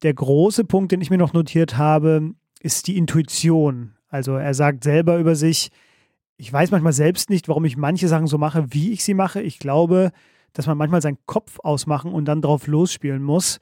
Der 0.02 0.14
große 0.14 0.64
Punkt, 0.64 0.92
den 0.92 1.00
ich 1.00 1.10
mir 1.10 1.18
noch 1.18 1.32
notiert 1.32 1.76
habe, 1.76 2.32
ist 2.60 2.86
die 2.86 2.96
Intuition. 2.96 3.94
Also 4.08 4.34
er 4.36 4.54
sagt 4.54 4.84
selber 4.84 5.18
über 5.18 5.34
sich, 5.34 5.70
ich 6.36 6.52
weiß 6.52 6.70
manchmal 6.70 6.92
selbst 6.92 7.28
nicht, 7.28 7.48
warum 7.48 7.64
ich 7.64 7.76
manche 7.76 8.08
Sachen 8.08 8.26
so 8.26 8.38
mache, 8.38 8.72
wie 8.72 8.92
ich 8.92 9.04
sie 9.04 9.14
mache. 9.14 9.42
Ich 9.42 9.58
glaube, 9.58 10.10
dass 10.52 10.66
man 10.66 10.78
manchmal 10.78 11.02
seinen 11.02 11.18
Kopf 11.26 11.58
ausmachen 11.60 12.12
und 12.12 12.24
dann 12.24 12.40
drauf 12.40 12.66
losspielen 12.66 13.22
muss. 13.22 13.60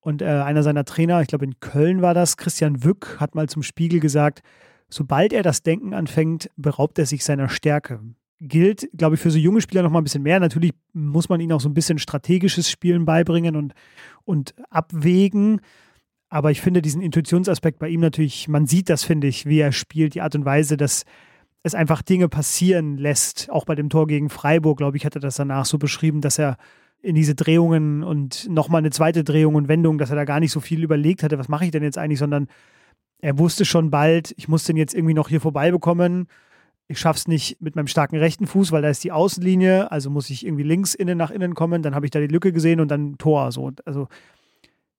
Und 0.00 0.20
äh, 0.20 0.26
einer 0.26 0.62
seiner 0.62 0.84
Trainer, 0.84 1.20
ich 1.22 1.28
glaube 1.28 1.44
in 1.44 1.60
Köln 1.60 2.02
war 2.02 2.12
das, 2.12 2.36
Christian 2.36 2.84
Wück, 2.84 3.16
hat 3.18 3.34
mal 3.34 3.48
zum 3.48 3.62
Spiegel 3.62 4.00
gesagt, 4.00 4.42
sobald 4.88 5.32
er 5.32 5.42
das 5.42 5.62
Denken 5.62 5.94
anfängt, 5.94 6.50
beraubt 6.56 6.98
er 6.98 7.06
sich 7.06 7.24
seiner 7.24 7.48
Stärke. 7.48 8.00
Gilt, 8.44 8.88
glaube 8.96 9.14
ich, 9.14 9.20
für 9.20 9.30
so 9.30 9.38
junge 9.38 9.60
Spieler 9.60 9.82
noch 9.82 9.90
mal 9.90 10.00
ein 10.00 10.04
bisschen 10.04 10.24
mehr. 10.24 10.40
Natürlich 10.40 10.72
muss 10.92 11.28
man 11.28 11.40
ihnen 11.40 11.52
auch 11.52 11.60
so 11.60 11.68
ein 11.68 11.74
bisschen 11.74 11.98
strategisches 11.98 12.68
Spielen 12.68 13.04
beibringen 13.04 13.54
und, 13.54 13.72
und 14.24 14.54
abwägen. 14.68 15.60
Aber 16.28 16.50
ich 16.50 16.60
finde 16.60 16.82
diesen 16.82 17.02
Intuitionsaspekt 17.02 17.78
bei 17.78 17.88
ihm 17.88 18.00
natürlich, 18.00 18.48
man 18.48 18.66
sieht 18.66 18.88
das, 18.88 19.04
finde 19.04 19.28
ich, 19.28 19.46
wie 19.46 19.60
er 19.60 19.70
spielt, 19.70 20.14
die 20.14 20.22
Art 20.22 20.34
und 20.34 20.44
Weise, 20.44 20.76
dass 20.76 21.04
es 21.62 21.74
einfach 21.74 22.02
Dinge 22.02 22.28
passieren 22.28 22.96
lässt. 22.96 23.48
Auch 23.50 23.64
bei 23.64 23.76
dem 23.76 23.90
Tor 23.90 24.06
gegen 24.06 24.28
Freiburg, 24.28 24.78
glaube 24.78 24.96
ich, 24.96 25.04
hat 25.04 25.14
er 25.14 25.20
das 25.20 25.36
danach 25.36 25.66
so 25.66 25.78
beschrieben, 25.78 26.20
dass 26.20 26.38
er 26.38 26.56
in 27.02 27.14
diese 27.14 27.34
Drehungen 27.34 28.02
und 28.02 28.48
nochmal 28.48 28.78
eine 28.78 28.90
zweite 28.90 29.24
Drehung 29.24 29.54
und 29.54 29.68
Wendung, 29.68 29.98
dass 29.98 30.10
er 30.10 30.16
da 30.16 30.24
gar 30.24 30.40
nicht 30.40 30.52
so 30.52 30.60
viel 30.60 30.82
überlegt 30.82 31.22
hatte, 31.22 31.38
was 31.38 31.48
mache 31.48 31.64
ich 31.64 31.70
denn 31.70 31.82
jetzt 31.82 31.98
eigentlich, 31.98 32.18
sondern 32.18 32.48
er 33.20 33.38
wusste 33.38 33.64
schon 33.64 33.90
bald, 33.90 34.34
ich 34.36 34.48
muss 34.48 34.64
den 34.64 34.76
jetzt 34.76 34.94
irgendwie 34.94 35.14
noch 35.14 35.28
hier 35.28 35.40
vorbei 35.40 35.70
bekommen. 35.70 36.26
Ich 36.88 36.98
schaffe 36.98 37.18
es 37.18 37.28
nicht 37.28 37.60
mit 37.60 37.76
meinem 37.76 37.86
starken 37.86 38.16
rechten 38.16 38.46
Fuß, 38.46 38.72
weil 38.72 38.82
da 38.82 38.88
ist 38.88 39.04
die 39.04 39.12
Außenlinie, 39.12 39.90
also 39.90 40.10
muss 40.10 40.30
ich 40.30 40.44
irgendwie 40.44 40.64
links 40.64 40.94
innen 40.94 41.16
nach 41.16 41.30
innen 41.30 41.54
kommen, 41.54 41.82
dann 41.82 41.94
habe 41.94 42.06
ich 42.06 42.10
da 42.10 42.20
die 42.20 42.26
Lücke 42.26 42.52
gesehen 42.52 42.80
und 42.80 42.88
dann 42.88 43.16
Tor. 43.18 43.52
So. 43.52 43.70
Also 43.84 44.08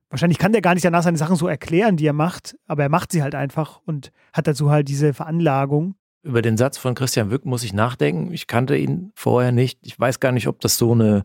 wahrscheinlich 0.10 0.40
kann 0.40 0.54
der 0.54 0.62
gar 0.62 0.74
nicht 0.74 0.86
danach 0.86 1.04
seine 1.04 1.18
Sachen 1.18 1.36
so 1.36 1.48
erklären, 1.48 1.98
die 1.98 2.08
er 2.08 2.14
macht, 2.14 2.56
aber 2.68 2.84
er 2.84 2.90
macht 2.90 3.12
sie 3.12 3.22
halt 3.22 3.36
einfach 3.36 3.82
und 3.86 4.12
hat 4.32 4.48
dazu 4.48 4.72
halt 4.72 4.88
diese 4.88 5.14
Veranlagung. 5.14 5.96
Über 6.24 6.42
den 6.42 6.58
Satz 6.58 6.78
von 6.78 6.96
Christian 6.96 7.32
Wück 7.32 7.46
muss 7.46 7.64
ich 7.64 7.74
nachdenken. 7.74 8.32
Ich 8.32 8.48
kannte 8.48 8.78
ihn 8.78 9.12
vorher 9.14 9.52
nicht. 9.52 9.80
Ich 9.82 10.00
weiß 10.00 10.22
gar 10.22 10.32
nicht, 10.32 10.48
ob 10.48 10.62
das 10.62 10.78
so 10.78 10.94
eine, 10.94 11.24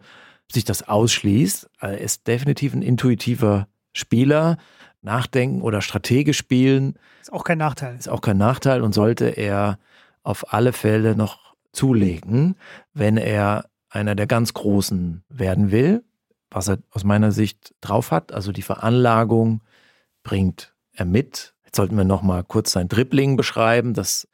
sich 0.50 0.64
das 0.64 0.88
ausschließt. 0.88 1.70
Er 1.80 1.98
ist 1.98 2.26
definitiv 2.26 2.74
ein 2.74 2.82
intuitiver 2.82 3.68
Spieler. 3.92 4.58
Nachdenken 5.00 5.62
oder 5.62 5.80
strategisch 5.80 6.38
spielen. 6.38 6.98
Ist 7.20 7.32
auch 7.32 7.44
kein 7.44 7.58
Nachteil. 7.58 7.96
Ist 7.96 8.08
auch 8.08 8.20
kein 8.20 8.36
Nachteil 8.36 8.82
und 8.82 8.92
sollte 8.92 9.26
er 9.26 9.78
auf 10.22 10.52
alle 10.52 10.72
Fälle 10.72 11.16
noch 11.16 11.54
zulegen, 11.72 12.56
wenn 12.92 13.16
er 13.16 13.68
einer 13.90 14.14
der 14.14 14.26
ganz 14.26 14.54
Großen 14.54 15.24
werden 15.28 15.70
will, 15.70 16.04
was 16.50 16.68
er 16.68 16.78
aus 16.90 17.04
meiner 17.04 17.32
Sicht 17.32 17.74
drauf 17.80 18.10
hat. 18.10 18.32
Also 18.32 18.52
die 18.52 18.62
Veranlagung 18.62 19.62
bringt 20.22 20.74
er 20.92 21.04
mit. 21.04 21.54
Jetzt 21.64 21.76
sollten 21.76 21.96
wir 21.96 22.04
noch 22.04 22.22
mal 22.22 22.44
kurz 22.44 22.72
sein 22.72 22.88
Dribbling 22.88 23.36
beschreiben. 23.36 23.94
Das 23.94 24.28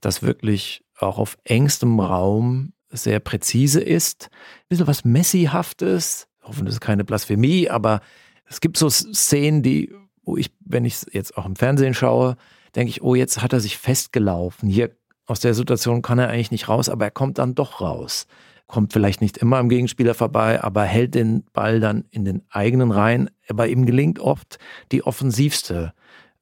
das 0.00 0.22
wirklich 0.22 0.84
auch 0.98 1.18
auf 1.18 1.36
engstem 1.44 2.00
Raum 2.00 2.72
sehr 2.90 3.20
präzise 3.20 3.80
ist. 3.80 4.28
Ein 4.30 4.68
bisschen 4.68 4.86
was 4.86 5.04
Messihaftes. 5.04 6.28
Hoffentlich 6.42 6.68
ist 6.68 6.74
es 6.74 6.80
keine 6.80 7.04
Blasphemie, 7.04 7.68
aber 7.68 8.00
es 8.46 8.60
gibt 8.60 8.76
so 8.76 8.88
Szenen, 8.88 9.62
die, 9.62 9.92
wo 10.22 10.36
ich, 10.36 10.52
wenn 10.60 10.84
ich 10.84 11.04
jetzt 11.12 11.36
auch 11.36 11.46
im 11.46 11.56
Fernsehen 11.56 11.94
schaue, 11.94 12.36
denke 12.74 12.90
ich, 12.90 13.02
oh, 13.02 13.14
jetzt 13.14 13.42
hat 13.42 13.52
er 13.52 13.60
sich 13.60 13.76
festgelaufen. 13.78 14.68
Hier 14.68 14.96
aus 15.26 15.40
der 15.40 15.54
Situation 15.54 16.02
kann 16.02 16.18
er 16.18 16.28
eigentlich 16.28 16.50
nicht 16.50 16.68
raus, 16.68 16.88
aber 16.88 17.06
er 17.06 17.10
kommt 17.10 17.38
dann 17.38 17.54
doch 17.54 17.80
raus. 17.80 18.26
Kommt 18.68 18.92
vielleicht 18.92 19.20
nicht 19.20 19.36
immer 19.38 19.58
am 19.58 19.68
Gegenspieler 19.68 20.14
vorbei, 20.14 20.62
aber 20.62 20.82
hält 20.84 21.14
den 21.14 21.44
Ball 21.52 21.78
dann 21.78 22.04
in 22.10 22.24
den 22.24 22.42
eigenen 22.50 22.90
Reihen. 22.90 23.30
Aber 23.48 23.68
ihm 23.68 23.86
gelingt 23.86 24.18
oft 24.18 24.58
die 24.90 25.04
offensivste 25.04 25.92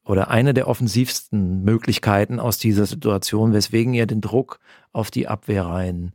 oder 0.05 0.29
eine 0.29 0.55
der 0.55 0.69
offensivsten 0.69 1.65
Möglichkeiten 1.65 2.41
aus 2.41 2.59
dieser 2.59 2.87
Situation, 2.87 3.53
weswegen 3.53 3.95
er 3.95 4.07
den 4.07 4.21
Druck 4.21 4.59
auf 4.93 5.11
die 5.11 5.29
Abwehrreihen 5.29 6.13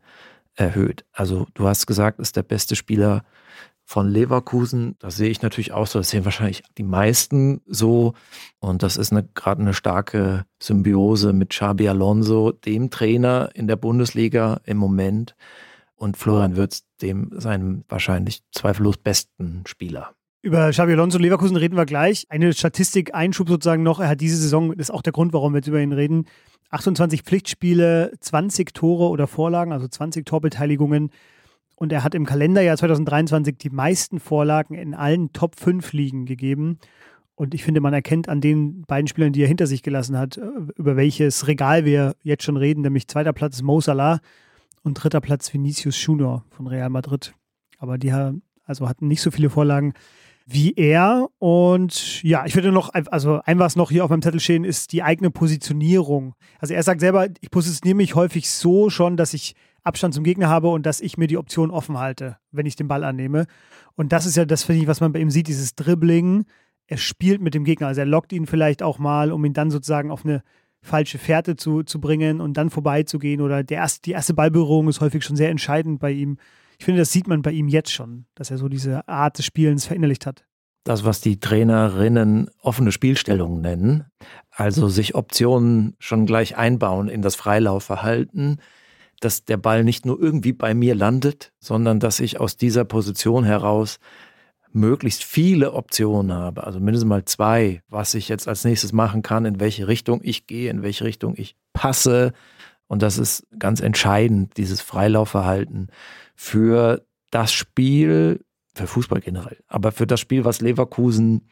erhöht. 0.56 1.06
Also 1.12 1.48
du 1.54 1.68
hast 1.68 1.88
gesagt, 1.88 2.20
ist 2.20 2.36
der 2.36 2.44
beste 2.44 2.76
Spieler 2.76 3.24
von 3.90 4.08
Leverkusen. 4.08 4.96
Das 5.00 5.18
sehe 5.18 5.32
ich 5.32 5.42
natürlich 5.42 5.72
auch 5.72 5.88
so. 5.88 5.98
Das 5.98 6.12
sehen 6.12 6.24
wahrscheinlich 6.24 6.62
die 6.78 6.84
meisten 6.84 7.62
so. 7.66 8.14
Und 8.60 8.84
das 8.84 8.98
ist 8.98 9.12
gerade 9.34 9.62
eine 9.62 9.74
starke 9.74 10.46
Symbiose 10.62 11.34
mit 11.34 11.50
Xabi 11.50 11.90
Alonso, 11.90 12.52
dem 12.52 12.92
Trainer 12.92 13.50
in 13.56 13.66
der 13.66 13.78
Bundesliga 13.78 14.62
im 14.66 14.78
Moment, 14.78 15.36
und 15.96 16.18
Florian 16.18 16.56
Würz, 16.56 16.84
dem 17.02 17.32
seinem 17.34 17.84
wahrscheinlich 17.90 18.44
zweifellos 18.52 18.98
besten 18.98 19.64
Spieler. 19.66 20.14
Über 20.44 20.70
Xabi 20.70 20.92
Alonso 20.92 21.18
Leverkusen 21.18 21.58
reden 21.58 21.76
wir 21.76 21.88
gleich. 21.88 22.28
Eine 22.30 22.54
Statistik, 22.54 23.16
Einschub 23.16 23.50
sozusagen 23.50 23.82
noch. 23.82 24.00
Er 24.00 24.10
hat 24.10 24.22
diese 24.22 24.38
Saison, 24.38 24.70
das 24.70 24.90
ist 24.90 24.92
auch 24.92 25.02
der 25.02 25.14
Grund, 25.14 25.34
warum 25.34 25.54
wir 25.54 25.58
jetzt 25.58 25.68
über 25.68 25.82
ihn 25.82 25.94
reden, 25.94 26.26
28 26.70 27.24
Pflichtspiele, 27.24 28.12
20 28.20 28.72
Tore 28.72 29.10
oder 29.10 29.26
Vorlagen, 29.26 29.74
also 29.74 29.88
20 29.88 30.28
Torbeteiligungen. 30.28 31.10
Und 31.80 31.94
er 31.94 32.04
hat 32.04 32.14
im 32.14 32.26
Kalenderjahr 32.26 32.76
2023 32.76 33.58
die 33.58 33.70
meisten 33.70 34.20
Vorlagen 34.20 34.74
in 34.74 34.94
allen 34.94 35.32
Top 35.32 35.58
5 35.58 35.94
Ligen 35.94 36.26
gegeben. 36.26 36.78
Und 37.36 37.54
ich 37.54 37.64
finde, 37.64 37.80
man 37.80 37.94
erkennt 37.94 38.28
an 38.28 38.42
den 38.42 38.82
beiden 38.82 39.08
Spielern, 39.08 39.32
die 39.32 39.42
er 39.42 39.48
hinter 39.48 39.66
sich 39.66 39.82
gelassen 39.82 40.18
hat, 40.18 40.36
über 40.76 40.98
welches 40.98 41.48
Regal 41.48 41.86
wir 41.86 42.18
jetzt 42.22 42.44
schon 42.44 42.58
reden, 42.58 42.82
nämlich 42.82 43.08
zweiter 43.08 43.32
Platz 43.32 43.62
Mo 43.62 43.80
Salah 43.80 44.20
und 44.84 44.96
dritter 44.96 45.22
Platz 45.22 45.54
Vinicius 45.54 46.06
Junior 46.06 46.44
von 46.50 46.68
Real 46.68 46.90
Madrid. 46.90 47.34
Aber 47.78 47.98
die 47.98 48.12
also 48.12 48.90
hatten 48.90 49.08
nicht 49.08 49.22
so 49.22 49.32
viele 49.32 49.50
Vorlagen 49.50 49.94
wie 50.52 50.74
er. 50.76 51.30
Und 51.38 52.24
ja, 52.24 52.46
ich 52.46 52.56
würde 52.56 52.72
noch, 52.72 52.90
also 52.94 53.40
ein 53.46 53.60
was 53.60 53.76
noch 53.76 53.92
hier 53.92 54.04
auf 54.04 54.10
meinem 54.10 54.22
Zettel 54.22 54.40
stehen, 54.40 54.64
ist 54.64 54.92
die 54.92 55.04
eigene 55.04 55.30
Positionierung. 55.30 56.34
Also 56.60 56.74
er 56.74 56.84
sagt 56.84 57.02
selber, 57.02 57.28
ich 57.40 57.52
positioniere 57.52 57.98
mich 57.98 58.16
häufig 58.16 58.50
so 58.50 58.90
schon, 58.90 59.16
dass 59.16 59.34
ich 59.34 59.56
Abstand 59.84 60.14
zum 60.14 60.24
Gegner 60.24 60.50
habe 60.50 60.70
und 60.70 60.86
dass 60.86 61.02
ich 61.02 61.18
mir 61.18 61.28
die 61.28 61.38
Option 61.38 61.72
offen 61.72 61.98
halte, 61.98 62.38
wenn 62.52 62.66
ich 62.66 62.76
den 62.76 62.88
Ball 62.88 63.04
annehme. 63.04 63.46
Und 63.96 64.12
das 64.12 64.26
ist 64.26 64.38
ja 64.38 64.46
das, 64.46 64.64
finde 64.64 64.82
ich, 64.82 64.88
was 64.88 65.02
man 65.02 65.12
bei 65.12 65.20
ihm 65.20 65.30
sieht, 65.30 65.48
dieses 65.48 65.76
Dribbling. 65.76 66.46
Er 66.88 66.98
spielt 66.98 67.42
mit 67.42 67.54
dem 67.54 67.64
Gegner, 67.64 67.88
also 67.88 68.02
er 68.02 68.08
lockt 68.08 68.34
ihn 68.34 68.48
vielleicht 68.48 68.82
auch 68.82 68.98
mal, 68.98 69.32
um 69.32 69.46
ihn 69.46 69.54
dann 69.54 69.72
sozusagen 69.72 70.12
auf 70.12 70.26
eine 70.26 70.44
falsche 70.82 71.18
Fährte 71.18 71.56
zu, 71.56 71.84
zu 71.84 72.00
bringen 72.02 72.42
und 72.42 72.56
dann 72.56 72.70
vorbeizugehen. 72.70 73.42
Oder 73.42 73.64
der 73.64 73.78
erste, 73.78 74.02
die 74.02 74.12
erste 74.12 74.34
Ballberührung 74.34 74.88
ist 74.88 75.02
häufig 75.02 75.24
schon 75.24 75.36
sehr 75.36 75.50
entscheidend 75.50 76.00
bei 76.00 76.12
ihm. 76.12 76.38
Ich 76.80 76.86
finde, 76.86 77.02
das 77.02 77.12
sieht 77.12 77.28
man 77.28 77.42
bei 77.42 77.52
ihm 77.52 77.68
jetzt 77.68 77.92
schon, 77.92 78.26
dass 78.36 78.52
er 78.52 78.58
so 78.58 78.70
diese 78.70 79.06
Art 79.08 79.38
des 79.38 79.46
Spielens 79.46 79.86
verinnerlicht 79.86 80.26
hat. 80.26 80.46
Das, 80.86 81.04
was 81.04 81.20
die 81.20 81.40
Trainerinnen 81.40 82.50
offene 82.62 82.94
Spielstellungen 82.94 83.60
nennen, 83.60 84.06
also 84.50 84.88
sich 84.88 85.14
Optionen 85.14 85.96
schon 86.00 86.26
gleich 86.26 86.56
einbauen 86.56 87.10
in 87.10 87.22
das 87.22 87.36
Freilaufverhalten, 87.36 88.62
dass 89.20 89.44
der 89.44 89.58
Ball 89.58 89.84
nicht 89.84 90.06
nur 90.06 90.22
irgendwie 90.22 90.54
bei 90.54 90.74
mir 90.74 90.96
landet, 90.96 91.52
sondern 91.60 92.00
dass 92.00 92.22
ich 92.22 92.40
aus 92.40 92.56
dieser 92.56 92.86
Position 92.86 93.44
heraus 93.44 94.00
möglichst 94.72 95.26
viele 95.26 95.74
Optionen 95.74 96.32
habe, 96.32 96.64
also 96.64 96.80
mindestens 96.80 97.10
mal 97.10 97.26
zwei, 97.26 97.82
was 97.90 98.14
ich 98.14 98.30
jetzt 98.30 98.48
als 98.48 98.64
nächstes 98.64 98.94
machen 98.94 99.22
kann, 99.22 99.44
in 99.44 99.60
welche 99.60 99.90
Richtung 99.90 100.22
ich 100.24 100.48
gehe, 100.48 100.72
in 100.72 100.82
welche 100.82 101.04
Richtung 101.04 101.34
ich 101.36 101.58
passe. 101.74 102.32
Und 102.88 103.02
das 103.02 103.18
ist 103.18 103.46
ganz 103.58 103.82
entscheidend, 103.82 104.56
dieses 104.56 104.80
Freilaufverhalten 104.82 105.90
für 106.42 107.06
das 107.32 107.52
Spiel, 107.52 108.46
für 108.74 108.88
Fußball 108.88 109.20
generell, 109.20 109.62
aber 109.68 109.92
für 109.92 110.08
das 110.08 110.22
Spiel, 110.22 110.46
was 110.46 110.62
Leverkusen 110.62 111.50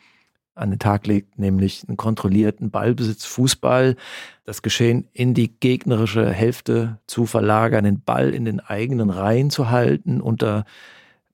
an 0.56 0.70
den 0.70 0.80
Tag 0.80 1.06
legt, 1.08 1.38
nämlich 1.38 1.84
einen 1.86 1.98
kontrollierten 1.98 2.72
Ballbesitz, 2.72 3.26
Fußball, 3.26 3.98
das 4.46 4.62
Geschehen 4.62 5.10
in 5.12 5.34
die 5.34 5.52
gegnerische 5.60 6.32
Hälfte 6.32 7.00
zu 7.06 7.26
verlagern, 7.26 7.84
den 7.84 8.00
Ball 8.00 8.34
in 8.34 8.46
den 8.46 8.62
eigenen 8.62 9.10
Reihen 9.10 9.50
zu 9.50 9.70
halten, 9.70 10.22
unter 10.22 10.64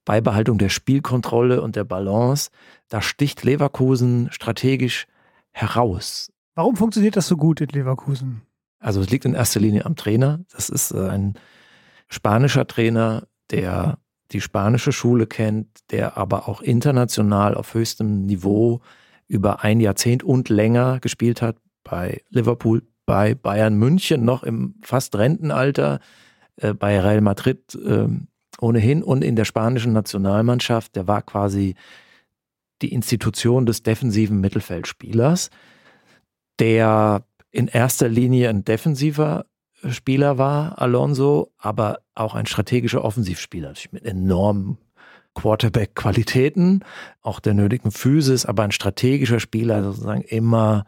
Beibehaltung 0.03 0.57
der 0.57 0.69
Spielkontrolle 0.69 1.61
und 1.61 1.75
der 1.75 1.83
Balance. 1.83 2.49
Da 2.89 3.03
sticht 3.03 3.43
Leverkusen 3.43 4.29
strategisch 4.31 5.05
heraus. 5.51 6.31
Warum 6.55 6.75
funktioniert 6.75 7.17
das 7.17 7.27
so 7.27 7.37
gut 7.37 7.61
in 7.61 7.69
Leverkusen? 7.69 8.41
Also 8.79 8.99
es 8.99 9.11
liegt 9.11 9.25
in 9.25 9.35
erster 9.35 9.59
Linie 9.59 9.85
am 9.85 9.95
Trainer. 9.95 10.39
Das 10.51 10.69
ist 10.69 10.91
ein 10.91 11.35
spanischer 12.09 12.65
Trainer, 12.65 13.27
der 13.53 13.99
die 14.31 14.41
spanische 14.41 14.91
Schule 14.91 15.27
kennt, 15.27 15.67
der 15.91 16.17
aber 16.17 16.49
auch 16.49 16.61
international 16.61 17.55
auf 17.55 17.73
höchstem 17.73 18.25
Niveau 18.25 18.81
über 19.27 19.63
ein 19.63 19.79
Jahrzehnt 19.79 20.23
und 20.23 20.49
länger 20.49 20.99
gespielt 20.99 21.41
hat 21.41 21.57
bei 21.83 22.21
Liverpool, 22.29 22.81
bei 23.05 23.35
Bayern 23.35 23.75
München 23.75 24.25
noch 24.25 24.43
im 24.43 24.75
fast 24.83 25.15
Rentenalter, 25.15 25.99
äh, 26.57 26.73
bei 26.73 26.99
Real 26.99 27.21
Madrid 27.21 27.75
äh, 27.75 28.07
ohnehin 28.59 29.03
und 29.03 29.23
in 29.23 29.35
der 29.35 29.45
spanischen 29.45 29.93
Nationalmannschaft, 29.93 30.95
der 30.95 31.07
war 31.07 31.21
quasi 31.21 31.75
die 32.81 32.93
Institution 32.93 33.65
des 33.65 33.83
defensiven 33.83 34.41
Mittelfeldspielers, 34.41 35.49
der 36.59 37.25
in 37.51 37.67
erster 37.67 38.09
Linie 38.09 38.49
ein 38.49 38.65
defensiver 38.65 39.45
Spieler 39.89 40.38
war, 40.38 40.82
Alonso, 40.82 41.52
aber 41.58 42.00
auch 42.15 42.36
ein 42.36 42.46
strategischer 42.46 43.04
Offensivspieler 43.04 43.74
mit 43.91 44.06
enormen 44.06 44.78
Quarterback-Qualitäten, 45.36 46.84
auch 47.22 47.39
der 47.39 47.54
nötigen 47.54 47.91
Physis, 47.91 48.46
aber 48.46 48.63
ein 48.63 48.72
strategischer 48.72 49.39
Spieler, 49.39 49.84
sozusagen 49.84 50.22
immer 50.22 50.86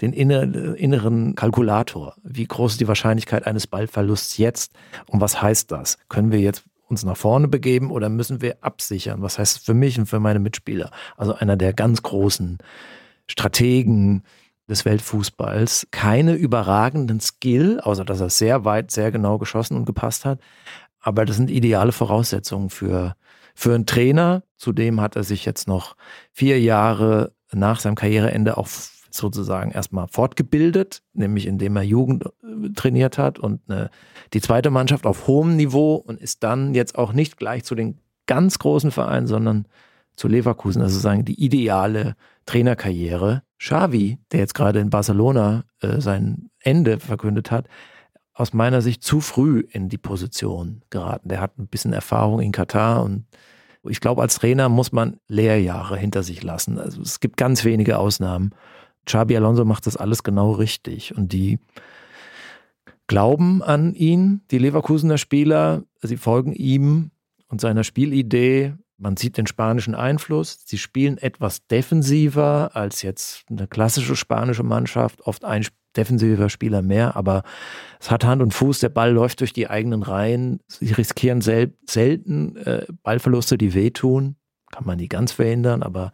den 0.00 0.12
inneren 0.12 1.34
Kalkulator. 1.34 2.14
Wie 2.22 2.46
groß 2.46 2.72
ist 2.72 2.80
die 2.80 2.88
Wahrscheinlichkeit 2.88 3.46
eines 3.46 3.66
Ballverlusts 3.66 4.36
jetzt 4.36 4.72
und 5.06 5.20
was 5.20 5.42
heißt 5.42 5.72
das? 5.72 5.98
Können 6.08 6.30
wir 6.30 6.38
jetzt 6.38 6.64
uns 6.86 7.04
nach 7.04 7.16
vorne 7.16 7.48
begeben 7.48 7.90
oder 7.90 8.08
müssen 8.08 8.40
wir 8.40 8.58
absichern? 8.60 9.22
Was 9.22 9.38
heißt 9.38 9.56
das 9.56 9.64
für 9.64 9.74
mich 9.74 9.98
und 9.98 10.06
für 10.06 10.20
meine 10.20 10.38
Mitspieler? 10.38 10.90
Also 11.16 11.34
einer 11.34 11.56
der 11.56 11.72
ganz 11.72 12.02
großen 12.02 12.58
Strategen 13.26 14.22
des 14.68 14.84
Weltfußballs. 14.84 15.88
Keine 15.90 16.34
überragenden 16.34 17.20
Skill, 17.20 17.80
außer 17.80 18.04
dass 18.04 18.20
er 18.20 18.30
sehr 18.30 18.64
weit, 18.64 18.90
sehr 18.90 19.10
genau 19.10 19.38
geschossen 19.38 19.76
und 19.76 19.84
gepasst 19.84 20.24
hat. 20.24 20.40
Aber 21.00 21.24
das 21.24 21.36
sind 21.36 21.50
ideale 21.50 21.92
Voraussetzungen 21.92 22.70
für, 22.70 23.14
für 23.54 23.74
einen 23.74 23.86
Trainer. 23.86 24.42
Zudem 24.56 25.00
hat 25.00 25.16
er 25.16 25.24
sich 25.24 25.44
jetzt 25.44 25.68
noch 25.68 25.96
vier 26.32 26.60
Jahre 26.60 27.32
nach 27.52 27.80
seinem 27.80 27.94
Karriereende 27.94 28.56
auch 28.58 28.68
sozusagen 29.10 29.70
erstmal 29.70 30.08
fortgebildet, 30.08 31.02
nämlich 31.12 31.46
indem 31.46 31.76
er 31.76 31.82
Jugend 31.82 32.26
äh, 32.26 32.70
trainiert 32.74 33.18
hat 33.18 33.38
und 33.38 33.62
eine, 33.68 33.90
die 34.34 34.40
zweite 34.40 34.70
Mannschaft 34.70 35.06
auf 35.06 35.26
hohem 35.26 35.56
Niveau 35.56 35.94
und 35.94 36.20
ist 36.20 36.42
dann 36.42 36.74
jetzt 36.74 36.96
auch 36.96 37.12
nicht 37.12 37.38
gleich 37.38 37.64
zu 37.64 37.74
den 37.74 38.00
ganz 38.26 38.58
großen 38.58 38.90
Vereinen, 38.90 39.26
sondern 39.26 39.66
zu 40.18 40.28
Leverkusen, 40.28 40.82
also 40.82 40.94
sozusagen 40.94 41.24
die 41.24 41.42
ideale 41.42 42.16
Trainerkarriere. 42.46 43.42
Xavi, 43.58 44.18
der 44.32 44.40
jetzt 44.40 44.54
gerade 44.54 44.80
in 44.80 44.90
Barcelona 44.90 45.64
äh, 45.80 46.00
sein 46.00 46.50
Ende 46.60 46.98
verkündet 46.98 47.50
hat, 47.50 47.68
aus 48.34 48.52
meiner 48.52 48.82
Sicht 48.82 49.02
zu 49.02 49.20
früh 49.20 49.64
in 49.70 49.88
die 49.88 49.98
Position 49.98 50.82
geraten. 50.90 51.28
Der 51.28 51.40
hat 51.40 51.58
ein 51.58 51.66
bisschen 51.66 51.92
Erfahrung 51.92 52.40
in 52.40 52.52
Katar 52.52 53.02
und 53.02 53.26
ich 53.84 54.00
glaube, 54.00 54.22
als 54.22 54.36
Trainer 54.36 54.68
muss 54.68 54.92
man 54.92 55.18
Lehrjahre 55.28 55.96
hinter 55.96 56.22
sich 56.22 56.42
lassen. 56.42 56.78
Also 56.78 57.00
es 57.00 57.20
gibt 57.20 57.36
ganz 57.36 57.64
wenige 57.64 57.98
Ausnahmen. 57.98 58.50
Xabi 59.06 59.36
Alonso 59.36 59.64
macht 59.64 59.86
das 59.86 59.96
alles 59.96 60.22
genau 60.22 60.52
richtig 60.52 61.16
und 61.16 61.32
die 61.32 61.58
glauben 63.06 63.62
an 63.62 63.94
ihn, 63.94 64.42
die 64.50 64.58
Leverkusener 64.58 65.16
Spieler, 65.16 65.84
sie 66.02 66.16
folgen 66.16 66.52
ihm 66.52 67.10
und 67.48 67.60
seiner 67.60 67.84
Spielidee. 67.84 68.74
Man 68.98 69.16
sieht 69.16 69.36
den 69.36 69.46
spanischen 69.46 69.94
Einfluss. 69.94 70.58
Sie 70.66 70.76
spielen 70.76 71.18
etwas 71.18 71.66
defensiver 71.68 72.70
als 72.74 73.02
jetzt 73.02 73.44
eine 73.48 73.68
klassische 73.68 74.16
spanische 74.16 74.64
Mannschaft, 74.64 75.22
oft 75.22 75.44
ein 75.44 75.64
defensiver 75.96 76.50
Spieler 76.50 76.82
mehr, 76.82 77.16
aber 77.16 77.42
es 78.00 78.10
hat 78.10 78.24
Hand 78.24 78.42
und 78.42 78.54
Fuß, 78.54 78.80
der 78.80 78.88
Ball 78.88 79.12
läuft 79.12 79.40
durch 79.40 79.52
die 79.52 79.70
eigenen 79.70 80.02
Reihen. 80.02 80.60
Sie 80.66 80.92
riskieren 80.92 81.40
sel 81.40 81.72
selten 81.88 82.56
äh, 82.56 82.86
Ballverluste, 83.02 83.56
die 83.56 83.74
wehtun. 83.74 84.36
Kann 84.70 84.84
man 84.84 84.98
nie 84.98 85.08
ganz 85.08 85.32
verhindern, 85.32 85.82
aber 85.82 86.12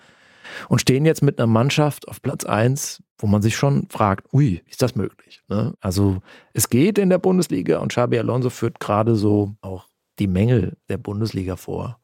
und 0.68 0.80
stehen 0.80 1.06
jetzt 1.06 1.22
mit 1.22 1.38
einer 1.38 1.46
Mannschaft 1.46 2.06
auf 2.08 2.22
Platz 2.22 2.44
1, 2.44 3.02
wo 3.18 3.26
man 3.26 3.42
sich 3.42 3.56
schon 3.56 3.88
fragt, 3.88 4.32
ui, 4.32 4.62
ist 4.68 4.82
das 4.82 4.94
möglich? 4.94 5.42
Ne? 5.48 5.74
Also 5.80 6.20
es 6.52 6.68
geht 6.68 6.98
in 6.98 7.08
der 7.08 7.18
Bundesliga 7.18 7.78
und 7.78 7.88
Xabi 7.88 8.18
Alonso 8.18 8.50
führt 8.50 8.78
gerade 8.78 9.16
so 9.16 9.54
auch 9.62 9.86
die 10.18 10.26
Mängel 10.26 10.76
der 10.88 10.98
Bundesliga 10.98 11.56
vor. 11.56 11.98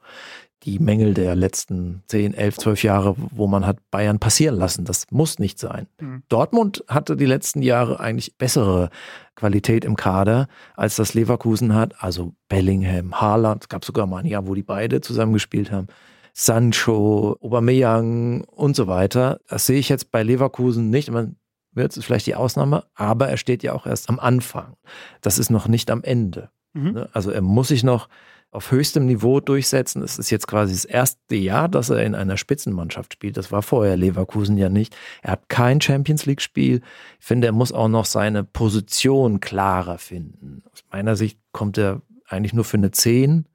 Die 0.62 0.78
Mängel 0.78 1.14
der 1.14 1.34
letzten 1.34 2.02
10, 2.08 2.34
11, 2.34 2.58
12 2.58 2.82
Jahre, 2.82 3.16
wo 3.16 3.46
man 3.46 3.66
hat 3.66 3.78
Bayern 3.90 4.18
passieren 4.18 4.56
lassen. 4.56 4.84
Das 4.84 5.06
muss 5.10 5.38
nicht 5.38 5.58
sein. 5.58 5.86
Mhm. 6.00 6.22
Dortmund 6.28 6.84
hatte 6.86 7.16
die 7.16 7.26
letzten 7.26 7.62
Jahre 7.62 7.98
eigentlich 7.98 8.36
bessere 8.36 8.90
Qualität 9.36 9.84
im 9.86 9.96
Kader, 9.96 10.48
als 10.76 10.96
das 10.96 11.14
Leverkusen 11.14 11.74
hat. 11.74 11.94
Also 12.02 12.34
Bellingham, 12.48 13.18
Haaland, 13.18 13.64
es 13.64 13.68
gab 13.68 13.84
sogar 13.84 14.06
mal 14.06 14.18
ein 14.18 14.26
Jahr, 14.26 14.46
wo 14.46 14.54
die 14.54 14.62
beide 14.62 15.00
zusammengespielt 15.00 15.72
haben. 15.72 15.86
Sancho, 16.34 17.36
Aubameyang 17.40 18.42
und 18.42 18.76
so 18.76 18.86
weiter. 18.86 19.40
Das 19.48 19.66
sehe 19.66 19.78
ich 19.78 19.88
jetzt 19.88 20.10
bei 20.10 20.22
Leverkusen 20.22 20.90
nicht. 20.90 21.10
Man 21.10 21.36
wird 21.72 21.96
es 21.96 22.04
vielleicht 22.04 22.26
die 22.26 22.34
Ausnahme, 22.34 22.84
aber 22.94 23.28
er 23.28 23.36
steht 23.36 23.62
ja 23.62 23.72
auch 23.72 23.86
erst 23.86 24.08
am 24.08 24.18
Anfang. 24.18 24.74
Das 25.20 25.38
ist 25.38 25.50
noch 25.50 25.68
nicht 25.68 25.90
am 25.90 26.02
Ende. 26.02 26.50
Mhm. 26.72 26.92
Ne? 26.92 27.08
Also 27.12 27.30
er 27.30 27.42
muss 27.42 27.68
sich 27.68 27.82
noch 27.82 28.08
auf 28.50 28.72
höchstem 28.72 29.06
Niveau 29.06 29.40
durchsetzen. 29.40 30.02
Es 30.02 30.18
ist 30.18 30.30
jetzt 30.30 30.48
quasi 30.48 30.72
das 30.74 30.84
erste 30.84 31.36
Jahr, 31.36 31.68
dass 31.68 31.90
er 31.90 32.04
in 32.04 32.14
einer 32.14 32.36
Spitzenmannschaft 32.36 33.12
spielt. 33.12 33.36
Das 33.36 33.52
war 33.52 33.62
vorher 33.62 33.96
Leverkusen 33.96 34.58
ja 34.58 34.68
nicht. 34.68 34.96
Er 35.22 35.32
hat 35.32 35.48
kein 35.48 35.80
Champions 35.80 36.26
League-Spiel. 36.26 36.80
Ich 37.20 37.26
finde, 37.26 37.46
er 37.46 37.52
muss 37.52 37.72
auch 37.72 37.88
noch 37.88 38.04
seine 38.04 38.42
Position 38.42 39.40
klarer 39.40 39.98
finden. 39.98 40.62
Aus 40.72 40.82
meiner 40.90 41.14
Sicht 41.14 41.38
kommt 41.52 41.78
er 41.78 42.02
eigentlich 42.26 42.52
nur 42.52 42.64
für 42.64 42.76
eine 42.76 42.90
10 42.90 43.46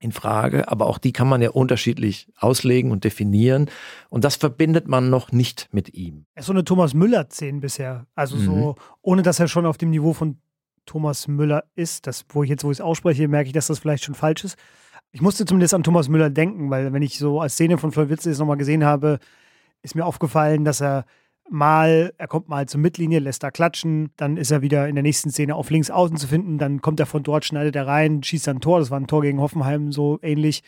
in 0.00 0.10
Frage, 0.10 0.68
aber 0.68 0.86
auch 0.86 0.98
die 0.98 1.12
kann 1.12 1.28
man 1.28 1.40
ja 1.40 1.50
unterschiedlich 1.50 2.28
auslegen 2.36 2.90
und 2.90 3.04
definieren. 3.04 3.70
Und 4.10 4.24
das 4.24 4.34
verbindet 4.34 4.88
man 4.88 5.10
noch 5.10 5.30
nicht 5.30 5.68
mit 5.70 5.94
ihm. 5.94 6.26
Er 6.34 6.40
ist 6.40 6.46
so 6.46 6.52
eine 6.52 6.64
Thomas 6.64 6.92
Müller-Szene 6.92 7.60
bisher. 7.60 8.06
Also 8.16 8.36
mhm. 8.36 8.44
so, 8.44 8.74
ohne 9.00 9.22
dass 9.22 9.38
er 9.38 9.46
schon 9.46 9.66
auf 9.66 9.78
dem 9.78 9.90
Niveau 9.90 10.12
von 10.12 10.38
Thomas 10.86 11.28
Müller 11.28 11.64
ist. 11.74 12.06
Das, 12.06 12.24
wo 12.30 12.42
ich 12.42 12.50
jetzt, 12.50 12.64
wo 12.64 12.70
ich 12.70 12.78
es 12.78 12.80
ausspreche, 12.80 13.28
merke 13.28 13.48
ich, 13.48 13.52
dass 13.52 13.66
das 13.68 13.78
vielleicht 13.78 14.04
schon 14.04 14.14
falsch 14.14 14.44
ist. 14.44 14.56
Ich 15.12 15.20
musste 15.20 15.44
zumindest 15.44 15.74
an 15.74 15.82
Thomas 15.82 16.08
Müller 16.08 16.30
denken, 16.30 16.70
weil 16.70 16.92
wenn 16.92 17.02
ich 17.02 17.18
so 17.18 17.40
als 17.40 17.54
Szene 17.54 17.78
von 17.78 17.92
Floyd 17.92 18.08
Witze 18.08 18.30
jetzt 18.30 18.38
nochmal 18.38 18.56
gesehen 18.56 18.84
habe, 18.84 19.18
ist 19.82 19.94
mir 19.94 20.06
aufgefallen, 20.06 20.64
dass 20.64 20.80
er 20.80 21.04
mal, 21.50 22.12
er 22.16 22.28
kommt 22.28 22.48
mal 22.48 22.66
zur 22.66 22.80
Mittellinie, 22.80 23.18
lässt 23.18 23.42
da 23.42 23.50
klatschen, 23.50 24.10
dann 24.16 24.36
ist 24.36 24.50
er 24.50 24.62
wieder 24.62 24.88
in 24.88 24.94
der 24.94 25.02
nächsten 25.02 25.30
Szene 25.30 25.54
auf 25.54 25.70
links 25.70 25.90
außen 25.90 26.16
zu 26.16 26.26
finden, 26.26 26.58
dann 26.58 26.80
kommt 26.80 27.00
er 27.00 27.06
von 27.06 27.22
dort, 27.22 27.44
schneidet 27.44 27.76
er 27.76 27.86
rein, 27.86 28.22
schießt 28.22 28.46
dann 28.46 28.56
ein 28.56 28.60
Tor, 28.60 28.78
das 28.78 28.90
war 28.90 28.98
ein 28.98 29.06
Tor 29.06 29.22
gegen 29.22 29.40
Hoffenheim 29.40 29.92
so 29.92 30.18
ähnlich. 30.22 30.62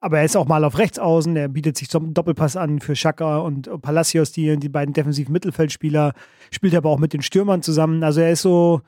Aber 0.00 0.18
er 0.18 0.24
ist 0.24 0.36
auch 0.36 0.46
mal 0.46 0.64
auf 0.64 0.78
rechts 0.78 0.98
außen, 0.98 1.34
er 1.34 1.48
bietet 1.48 1.78
sich 1.78 1.88
zum 1.88 2.12
Doppelpass 2.12 2.56
an 2.56 2.80
für 2.80 2.94
Schaka 2.94 3.38
und 3.38 3.70
Palacios, 3.80 4.32
die, 4.32 4.58
die 4.58 4.68
beiden 4.68 4.92
defensiven 4.92 5.32
Mittelfeldspieler, 5.32 6.12
spielt 6.50 6.74
aber 6.74 6.90
auch 6.90 6.98
mit 6.98 7.14
den 7.14 7.22
Stürmern 7.22 7.62
zusammen. 7.62 8.04
Also 8.04 8.20
er 8.20 8.30
ist 8.30 8.42
so, 8.42 8.82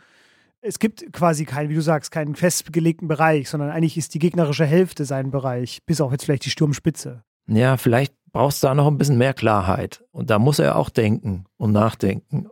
es 0.66 0.78
gibt 0.78 1.12
quasi 1.12 1.44
keinen, 1.44 1.70
wie 1.70 1.74
du 1.74 1.82
sagst, 1.82 2.10
keinen 2.10 2.34
festgelegten 2.34 3.08
Bereich, 3.08 3.48
sondern 3.48 3.70
eigentlich 3.70 3.96
ist 3.96 4.14
die 4.14 4.18
gegnerische 4.18 4.66
Hälfte 4.66 5.04
sein 5.04 5.30
Bereich, 5.30 5.80
bis 5.86 6.00
auf 6.00 6.12
jetzt 6.12 6.24
vielleicht 6.24 6.44
die 6.44 6.50
Sturmspitze. 6.50 7.22
Ja, 7.48 7.76
vielleicht 7.76 8.14
brauchst 8.32 8.62
du 8.62 8.66
da 8.66 8.74
noch 8.74 8.86
ein 8.86 8.98
bisschen 8.98 9.18
mehr 9.18 9.34
Klarheit. 9.34 10.04
Und 10.10 10.30
da 10.30 10.38
muss 10.38 10.58
er 10.58 10.76
auch 10.76 10.90
denken 10.90 11.44
und 11.56 11.72
nachdenken 11.72 12.48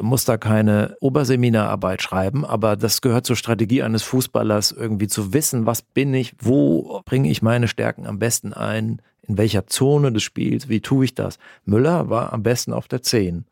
muss 0.00 0.24
da 0.24 0.36
keine 0.36 0.96
Oberseminararbeit 1.00 2.02
schreiben, 2.02 2.44
aber 2.44 2.76
das 2.76 3.00
gehört 3.00 3.26
zur 3.26 3.36
Strategie 3.36 3.82
eines 3.82 4.02
Fußballers, 4.02 4.72
irgendwie 4.72 5.06
zu 5.06 5.32
wissen, 5.32 5.66
was 5.66 5.82
bin 5.82 6.12
ich, 6.14 6.34
wo 6.38 7.00
bringe 7.04 7.30
ich 7.30 7.42
meine 7.42 7.68
Stärken 7.68 8.06
am 8.06 8.18
besten 8.18 8.52
ein, 8.52 9.00
in 9.22 9.38
welcher 9.38 9.66
Zone 9.66 10.12
des 10.12 10.22
Spiels, 10.22 10.68
wie 10.68 10.80
tue 10.80 11.06
ich 11.06 11.14
das. 11.14 11.38
Müller 11.64 12.10
war 12.10 12.32
am 12.32 12.42
besten 12.42 12.72
auf 12.72 12.88
der 12.88 13.02
10. 13.02 13.46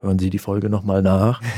Hören 0.00 0.18
Sie 0.18 0.30
die 0.30 0.38
Folge 0.38 0.70
nochmal 0.70 1.02
nach. 1.02 1.42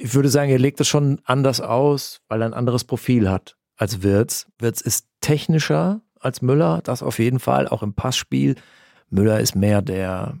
Ich 0.00 0.14
würde 0.14 0.28
sagen, 0.28 0.52
er 0.52 0.60
legt 0.60 0.78
das 0.78 0.86
schon 0.86 1.20
anders 1.24 1.60
aus, 1.60 2.20
weil 2.28 2.40
er 2.40 2.46
ein 2.46 2.54
anderes 2.54 2.84
Profil 2.84 3.28
hat 3.28 3.56
als 3.76 4.00
Wirtz. 4.02 4.46
Wirtz 4.60 4.80
ist 4.80 5.08
technischer 5.20 6.02
als 6.20 6.40
Müller, 6.40 6.80
das 6.84 7.02
auf 7.02 7.18
jeden 7.18 7.40
Fall, 7.40 7.66
auch 7.66 7.82
im 7.82 7.94
Passspiel. 7.94 8.54
Müller 9.10 9.40
ist 9.40 9.56
mehr 9.56 9.82
der 9.82 10.38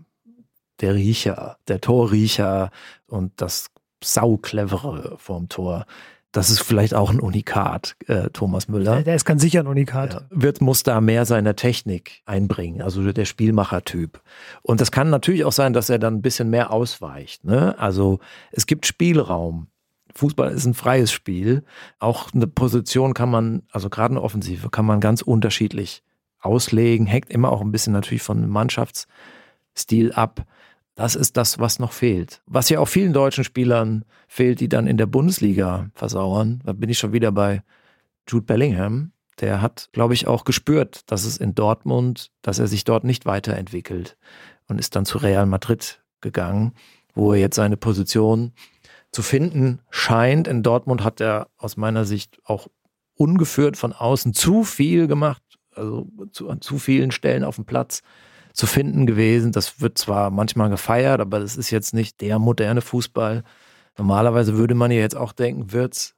der 0.80 0.94
Riecher, 0.94 1.58
der 1.66 1.80
Torriecher 1.80 2.70
und 3.06 3.32
das 3.40 3.66
sauclevere 4.02 5.16
vorm 5.18 5.48
Tor. 5.48 5.86
Das 6.32 6.50
ist 6.50 6.60
vielleicht 6.60 6.92
auch 6.92 7.10
ein 7.10 7.20
Unikat, 7.20 7.96
äh, 8.06 8.28
Thomas 8.30 8.68
Müller. 8.68 9.02
Der 9.02 9.14
ist 9.14 9.24
ganz 9.24 9.40
sicher 9.40 9.60
ein 9.60 9.66
Unikat. 9.66 10.14
Ja, 10.14 10.20
wird, 10.30 10.60
muss 10.60 10.82
da 10.82 11.00
mehr 11.00 11.24
seiner 11.24 11.56
Technik 11.56 12.20
einbringen, 12.26 12.82
also 12.82 13.12
der 13.12 13.24
Spielmachertyp. 13.24 14.20
Und 14.62 14.82
das 14.82 14.92
kann 14.92 15.08
natürlich 15.08 15.46
auch 15.46 15.52
sein, 15.52 15.72
dass 15.72 15.88
er 15.88 15.98
dann 15.98 16.16
ein 16.16 16.22
bisschen 16.22 16.50
mehr 16.50 16.70
ausweicht. 16.70 17.44
Ne? 17.44 17.78
Also 17.78 18.18
es 18.52 18.66
gibt 18.66 18.84
Spielraum. 18.84 19.68
Fußball 20.14 20.50
ist 20.52 20.66
ein 20.66 20.74
freies 20.74 21.12
Spiel. 21.12 21.64
Auch 21.98 22.32
eine 22.34 22.46
Position 22.46 23.14
kann 23.14 23.30
man, 23.30 23.62
also 23.70 23.88
gerade 23.88 24.12
eine 24.12 24.22
Offensive, 24.22 24.68
kann 24.68 24.84
man 24.84 25.00
ganz 25.00 25.22
unterschiedlich 25.22 26.02
auslegen. 26.40 27.06
Hängt 27.06 27.30
immer 27.30 27.50
auch 27.50 27.62
ein 27.62 27.72
bisschen 27.72 27.94
natürlich 27.94 28.22
von 28.22 28.48
Mannschaftsstil 28.48 30.12
ab. 30.12 30.44
Das 30.98 31.14
ist 31.14 31.36
das, 31.36 31.60
was 31.60 31.78
noch 31.78 31.92
fehlt. 31.92 32.42
Was 32.46 32.70
ja 32.70 32.80
auch 32.80 32.88
vielen 32.88 33.12
deutschen 33.12 33.44
Spielern 33.44 34.04
fehlt, 34.26 34.58
die 34.58 34.68
dann 34.68 34.88
in 34.88 34.96
der 34.96 35.06
Bundesliga 35.06 35.90
versauern. 35.94 36.60
Da 36.64 36.72
bin 36.72 36.90
ich 36.90 36.98
schon 36.98 37.12
wieder 37.12 37.30
bei 37.30 37.62
Jude 38.26 38.44
Bellingham. 38.44 39.12
Der 39.38 39.62
hat, 39.62 39.90
glaube 39.92 40.14
ich, 40.14 40.26
auch 40.26 40.44
gespürt, 40.44 41.02
dass 41.06 41.24
es 41.24 41.36
in 41.36 41.54
Dortmund, 41.54 42.32
dass 42.42 42.58
er 42.58 42.66
sich 42.66 42.82
dort 42.82 43.04
nicht 43.04 43.26
weiterentwickelt 43.26 44.16
und 44.66 44.80
ist 44.80 44.96
dann 44.96 45.04
zu 45.04 45.18
Real 45.18 45.46
Madrid 45.46 46.02
gegangen, 46.20 46.72
wo 47.14 47.32
er 47.32 47.38
jetzt 47.38 47.54
seine 47.54 47.76
Position 47.76 48.50
zu 49.12 49.22
finden 49.22 49.78
scheint. 49.90 50.48
In 50.48 50.64
Dortmund 50.64 51.04
hat 51.04 51.20
er 51.20 51.46
aus 51.58 51.76
meiner 51.76 52.06
Sicht 52.06 52.40
auch 52.42 52.66
ungeführt 53.14 53.76
von 53.76 53.92
außen 53.92 54.34
zu 54.34 54.64
viel 54.64 55.06
gemacht, 55.06 55.44
also 55.76 56.08
zu, 56.32 56.50
an 56.50 56.60
zu 56.60 56.76
vielen 56.76 57.12
Stellen 57.12 57.44
auf 57.44 57.54
dem 57.54 57.66
Platz 57.66 58.02
zu 58.58 58.66
finden 58.66 59.06
gewesen. 59.06 59.52
Das 59.52 59.80
wird 59.80 59.98
zwar 59.98 60.30
manchmal 60.30 60.68
gefeiert, 60.68 61.20
aber 61.20 61.38
das 61.38 61.56
ist 61.56 61.70
jetzt 61.70 61.94
nicht 61.94 62.20
der 62.20 62.40
moderne 62.40 62.80
Fußball. 62.80 63.44
Normalerweise 63.96 64.56
würde 64.56 64.74
man 64.74 64.90
ja 64.90 64.98
jetzt 64.98 65.16
auch 65.16 65.32
denken, 65.32 65.72
wird's, 65.72 66.16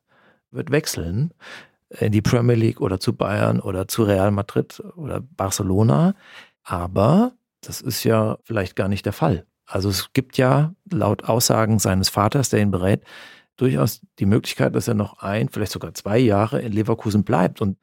wird 0.51 0.71
wechseln 0.71 1.35
in 1.91 2.13
die 2.13 2.23
Premier 2.23 2.57
League 2.57 2.81
oder 2.81 2.99
zu 2.99 3.13
Bayern 3.13 3.61
oder 3.61 3.89
zu 3.89 4.05
Real 4.05 4.31
Madrid 4.31 4.83
oder 4.97 5.21
Barcelona. 5.21 6.15
Aber 6.65 7.33
das 7.61 7.83
ist 7.83 8.05
ja 8.05 8.39
vielleicht 8.43 8.75
gar 8.75 8.89
nicht 8.89 9.05
der 9.05 9.13
Fall. 9.13 9.45
Also 9.67 9.91
es 9.91 10.15
gibt 10.15 10.39
ja 10.39 10.75
laut 10.91 11.25
Aussagen 11.25 11.79
seines 11.79 12.09
Vaters, 12.09 12.49
der 12.49 12.61
ihn 12.61 12.71
berät, 12.71 13.05
durchaus 13.57 14.01
die 14.19 14.27
Möglichkeit, 14.27 14.75
dass 14.75 14.89
er 14.89 14.95
noch 14.95 15.19
ein, 15.19 15.51
vielleicht 15.51 15.73
sogar 15.73 15.93
zwei 15.93 16.19
Jahre 16.19 16.63
in 16.63 16.73
Leverkusen 16.73 17.23
bleibt. 17.23 17.61
Und 17.61 17.77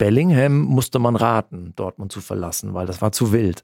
Bellingham 0.00 0.62
musste 0.62 0.98
man 0.98 1.14
raten, 1.14 1.74
Dortmund 1.76 2.10
zu 2.10 2.22
verlassen, 2.22 2.72
weil 2.72 2.86
das 2.86 3.02
war 3.02 3.12
zu 3.12 3.32
wild. 3.32 3.62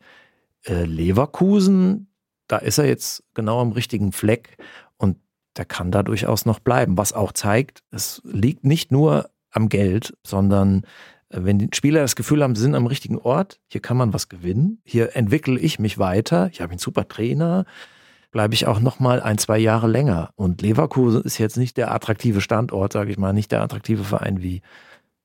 Äh, 0.67 0.85
Leverkusen, 0.85 2.09
da 2.47 2.59
ist 2.59 2.77
er 2.77 2.85
jetzt 2.85 3.25
genau 3.33 3.59
am 3.63 3.73
richtigen 3.73 4.13
Fleck 4.13 4.59
und 4.99 5.17
der 5.57 5.65
kann 5.65 5.91
da 5.91 6.03
durchaus 6.03 6.45
noch 6.45 6.59
bleiben. 6.59 6.99
Was 6.99 7.15
auch 7.15 7.33
zeigt, 7.33 7.85
es 7.91 8.21
liegt 8.23 8.65
nicht 8.65 8.93
nur 8.93 9.31
am 9.51 9.71
Geld, 9.71 10.15
sondern 10.27 10.83
äh, 11.31 11.39
wenn 11.41 11.59
die 11.59 11.71
Spieler 11.73 12.03
das 12.03 12.17
Gefühl 12.17 12.43
haben, 12.43 12.55
sie 12.55 12.61
sind 12.61 12.75
am 12.75 12.87
richtigen 12.87 13.17
Ort, 13.17 13.59
hier 13.69 13.81
kann 13.81 13.97
man 13.97 14.13
was 14.13 14.29
gewinnen, 14.29 14.83
hier 14.85 15.17
entwickle 15.17 15.59
ich 15.59 15.79
mich 15.79 15.97
weiter, 15.99 16.51
ich 16.53 16.61
habe 16.61 16.73
einen 16.73 16.79
super 16.79 17.09
Trainer, 17.09 17.65
bleibe 18.31 18.53
ich 18.53 18.67
auch 18.67 18.81
noch 18.81 19.01
mal 19.01 19.23
ein, 19.23 19.39
zwei 19.39 19.57
Jahre 19.57 19.89
länger. 19.89 20.35
Und 20.37 20.61
Leverkusen 20.61 21.23
ist 21.23 21.39
jetzt 21.39 21.57
nicht 21.57 21.79
der 21.79 21.95
attraktive 21.95 22.43
Standort, 22.43 22.93
sage 22.93 23.11
ich 23.11 23.17
mal, 23.17 23.33
nicht 23.33 23.53
der 23.53 23.63
attraktive 23.63 24.05
Verein 24.05 24.43
wie, 24.43 24.61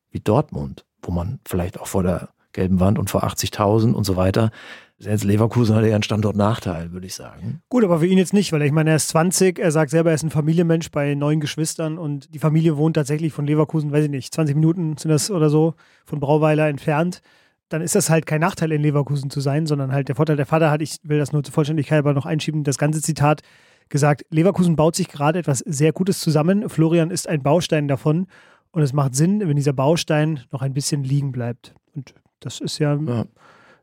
wie 0.10 0.22
Dortmund 0.22 0.86
wo 1.02 1.12
man 1.12 1.40
vielleicht 1.46 1.80
auch 1.80 1.88
vor 1.88 2.04
der 2.04 2.30
gelben 2.54 2.80
Wand 2.80 3.00
und 3.00 3.10
vor 3.10 3.24
80.000 3.24 3.94
und 3.94 4.04
so 4.04 4.16
weiter. 4.16 4.52
Jetzt 4.98 5.24
Leverkusen 5.24 5.76
hat 5.76 5.84
ja 5.84 5.96
einen 5.96 6.04
Standortnachteil, 6.04 6.92
würde 6.92 7.08
ich 7.08 7.16
sagen. 7.16 7.64
Gut, 7.70 7.84
aber 7.84 8.00
für 8.00 8.06
ihn 8.06 8.20
jetzt 8.20 8.34
nicht, 8.34 8.52
weil 8.52 8.62
ich 8.62 8.72
meine, 8.72 8.92
er 8.92 8.98
ist 8.98 9.10
20, 9.10 9.58
er 9.58 9.72
sagt 9.72 9.90
selber, 9.90 10.12
er 10.12 10.16
ist 10.16 10.24
ein 10.24 10.30
Familienmensch 10.30 10.92
bei 10.92 11.16
neun 11.16 11.40
Geschwistern 11.40 11.98
und 11.98 12.32
die 12.36 12.40
Familie 12.40 12.78
wohnt 12.78 12.98
tatsächlich 12.98 13.34
von 13.34 13.48
Leverkusen, 13.48 13.92
weiß 13.92 14.06
ich 14.06 14.12
nicht, 14.12 14.32
20 14.32 14.56
Minuten 14.56 14.98
sind 14.98 15.10
das 15.10 15.32
oder 15.32 15.50
so, 15.50 15.74
von 16.06 16.20
Brauweiler 16.20 16.68
entfernt. 16.68 17.22
Dann 17.70 17.82
ist 17.82 17.96
das 17.96 18.12
halt 18.12 18.28
kein 18.28 18.42
Nachteil, 18.42 18.72
in 18.72 18.82
Leverkusen 18.82 19.32
zu 19.32 19.42
sein, 19.42 19.66
sondern 19.66 19.92
halt 19.92 20.08
der 20.08 20.16
Vorteil. 20.16 20.36
Der 20.36 20.46
Vater 20.46 20.70
hat, 20.70 20.84
ich 20.84 20.98
will 21.04 21.18
das 21.18 21.32
nur 21.32 21.44
zur 21.44 21.54
Vollständigkeit 21.54 22.00
aber 22.00 22.14
noch 22.14 22.28
einschieben, 22.28 22.64
das 22.64 22.78
ganze 22.78 23.02
Zitat 23.02 23.42
gesagt, 23.90 24.26
Leverkusen 24.30 24.76
baut 24.76 24.96
sich 24.96 25.08
gerade 25.08 25.40
etwas 25.40 25.60
sehr 25.60 25.94
Gutes 25.94 26.20
zusammen. 26.20 26.70
Florian 26.70 27.10
ist 27.10 27.28
ein 27.28 27.42
Baustein 27.42 27.88
davon 27.88 28.28
und 28.72 28.82
es 28.82 28.94
macht 28.94 29.16
Sinn, 29.16 29.42
wenn 29.42 29.56
dieser 29.56 29.74
Baustein 29.74 30.42
noch 30.52 30.62
ein 30.62 30.74
bisschen 30.74 31.04
liegen 31.04 31.32
bleibt. 31.32 31.74
Und 31.96 32.14
das 32.40 32.60
ist 32.60 32.80
ja, 32.80 32.96
ja. 32.96 33.26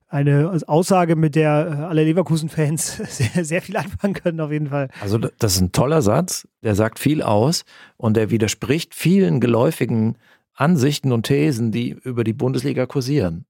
eine 0.08 0.58
Aussage, 0.66 1.14
mit 1.14 1.34
der 1.34 1.78
äh, 1.80 1.82
alle 1.84 2.04
Leverkusen-Fans 2.04 2.96
sehr, 3.08 3.44
sehr 3.44 3.62
viel 3.62 3.76
anfangen 3.76 4.14
können, 4.14 4.40
auf 4.40 4.50
jeden 4.50 4.68
Fall. 4.68 4.88
Also, 5.00 5.18
das 5.18 5.56
ist 5.56 5.60
ein 5.60 5.72
toller 5.72 6.02
Satz, 6.02 6.48
der 6.62 6.74
sagt 6.74 6.98
viel 6.98 7.22
aus 7.22 7.64
und 7.96 8.16
der 8.16 8.30
widerspricht 8.30 8.94
vielen 8.94 9.40
geläufigen 9.40 10.16
Ansichten 10.54 11.12
und 11.12 11.24
Thesen, 11.24 11.70
die 11.70 11.90
über 11.90 12.24
die 12.24 12.32
Bundesliga 12.32 12.86
kursieren. 12.86 13.44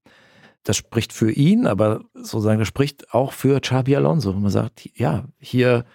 Das 0.63 0.77
spricht 0.77 1.13
für 1.13 1.31
ihn, 1.31 1.65
aber 1.65 2.01
sozusagen, 2.13 2.59
das 2.59 2.67
spricht 2.67 3.13
auch 3.13 3.31
für 3.31 3.59
Xabi 3.59 3.95
Alonso. 3.95 4.33
Man 4.33 4.51
sagt, 4.51 4.89
ja, 4.93 5.23
hier 5.39 5.85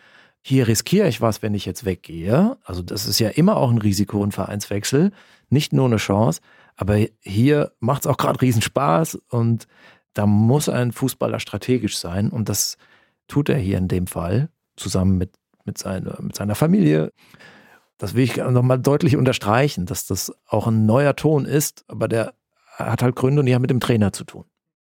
hier 0.47 0.69
riskiere 0.69 1.09
ich 1.09 1.23
was, 1.23 1.41
wenn 1.41 1.55
ich 1.55 1.65
jetzt 1.65 1.87
weggehe. 1.87 2.59
Also 2.65 2.83
das 2.83 3.07
ist 3.07 3.19
ja 3.19 3.31
immer 3.31 3.57
auch 3.57 3.71
ein 3.71 3.79
Risiko, 3.79 4.23
ein 4.23 4.31
Vereinswechsel, 4.31 5.11
nicht 5.49 5.73
nur 5.73 5.87
eine 5.87 5.97
Chance. 5.97 6.43
Aber 6.77 6.99
hier 7.23 7.73
macht 7.81 8.05
es 8.05 8.11
auch 8.11 8.19
gerade 8.19 8.43
Riesenspaß 8.43 9.15
und 9.31 9.67
da 10.13 10.27
muss 10.27 10.69
ein 10.69 10.93
Fußballer 10.93 11.41
strategisch 11.41 11.97
sein 11.97 12.29
und 12.29 12.51
das 12.51 12.77
tut 13.27 13.49
er 13.49 13.57
hier 13.57 13.79
in 13.79 13.89
dem 13.89 14.07
Fall 14.07 14.51
zusammen 14.77 15.17
mit, 15.17 15.33
mit, 15.65 15.79
seine, 15.79 16.15
mit 16.21 16.37
seiner 16.37 16.55
Familie. 16.55 17.11
Das 17.97 18.13
will 18.15 18.25
ich 18.25 18.37
nochmal 18.37 18.79
deutlich 18.79 19.17
unterstreichen, 19.17 19.87
dass 19.87 20.07
das 20.07 20.31
auch 20.47 20.67
ein 20.67 20.85
neuer 20.85 21.17
Ton 21.17 21.47
ist, 21.47 21.87
aber 21.89 22.07
der 22.07 22.35
hat 22.77 23.03
halt 23.03 23.17
Gründe 23.17 23.41
und 23.41 23.47
die 23.47 23.55
haben 23.55 23.63
mit 23.63 23.71
dem 23.71 23.81
Trainer 23.81 24.13
zu 24.13 24.25
tun. 24.25 24.45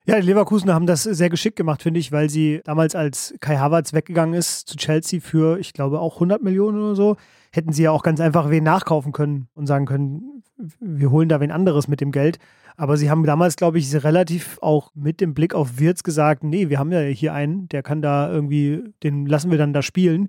Ja, 0.07 0.21
die 0.21 0.27
Leverkusen 0.27 0.71
haben 0.71 0.87
das 0.87 1.05
sehr 1.05 1.31
geschickt 1.31 1.57
gemacht, 1.57 1.83
finde 1.83 1.99
ich, 1.99 2.12
weil 2.12 2.29
sie 2.29 2.61
damals, 2.64 2.95
als 2.95 3.35
Kai 3.40 3.57
Havertz 3.57 3.95
weggegangen 3.95 4.35
ist 4.35 4.69
zu 4.69 4.77
Chelsea 4.77 5.19
für, 5.19 5.59
ich 5.59 5.73
glaube, 5.73 5.99
auch 5.99 6.17
100 6.17 6.43
Millionen 6.43 6.79
oder 6.79 6.95
so, 6.95 7.17
hätten 7.53 7.73
sie 7.73 7.85
ja 7.85 7.90
auch 7.90 8.03
ganz 8.03 8.21
einfach 8.21 8.51
wen 8.51 8.64
nachkaufen 8.64 9.12
können 9.12 9.49
und 9.55 9.67
sagen 9.67 9.87
können, 9.87 10.43
wir 10.79 11.11
holen 11.11 11.31
da 11.31 11.40
wen 11.40 11.51
anderes 11.51 11.88
mit 11.88 12.03
dem 12.03 12.12
Geld. 12.12 12.38
Aber 12.77 12.99
sie 12.99 13.11
haben 13.11 13.25
damals, 13.25 13.57
glaube 13.57 13.79
ich, 13.79 13.95
relativ 14.05 14.59
auch 14.61 14.90
mit 14.95 15.23
dem 15.23 15.33
Blick 15.33 15.55
auf 15.55 15.79
Wirtz 15.79 16.03
gesagt, 16.03 16.45
nee, 16.45 16.69
wir 16.69 16.79
haben 16.79 16.93
ja 16.93 17.01
hier 17.01 17.33
einen, 17.33 17.69
der 17.69 17.83
kann 17.83 18.03
da 18.03 18.31
irgendwie, 18.31 18.85
den 19.03 19.25
lassen 19.25 19.51
wir 19.51 19.57
dann 19.57 19.73
da 19.73 19.81
spielen. 19.81 20.29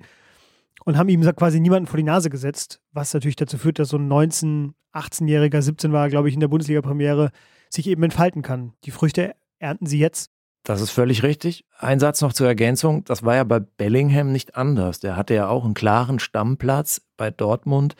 Und 0.86 0.98
haben 0.98 1.10
ihm 1.10 1.22
quasi 1.36 1.60
niemanden 1.60 1.88
vor 1.88 1.98
die 1.98 2.04
Nase 2.04 2.30
gesetzt, 2.30 2.80
was 2.94 3.14
natürlich 3.14 3.36
dazu 3.36 3.58
führt, 3.58 3.80
dass 3.80 3.90
so 3.90 3.98
ein 3.98 4.08
19-, 4.08 4.72
18-Jähriger, 4.94 5.62
17 5.62 5.92
war, 5.92 6.08
glaube 6.10 6.30
ich, 6.30 6.34
in 6.34 6.40
der 6.40 6.48
Bundesliga-Premiere, 6.48 7.32
sich 7.70 7.88
eben 7.88 8.04
entfalten 8.04 8.42
kann. 8.42 8.72
Die 8.86 8.92
Früchte 8.92 9.36
ernten 9.60 9.88
sie 9.88 10.00
jetzt. 10.00 10.32
Das 10.66 10.82
ist 10.82 10.90
völlig 10.90 11.22
richtig. 11.22 11.64
Ein 11.78 12.00
Satz 12.00 12.22
noch 12.22 12.34
zur 12.34 12.48
Ergänzung. 12.48 13.04
Das 13.06 13.24
war 13.24 13.36
ja 13.36 13.44
bei 13.44 13.60
Bellingham 13.60 14.32
nicht 14.32 14.56
anders. 14.56 15.00
Der 15.00 15.16
hatte 15.16 15.36
ja 15.36 15.48
auch 15.48 15.64
einen 15.64 15.76
klaren 15.76 16.18
Stammplatz 16.18 17.02
bei 17.18 17.30
Dortmund, 17.30 17.96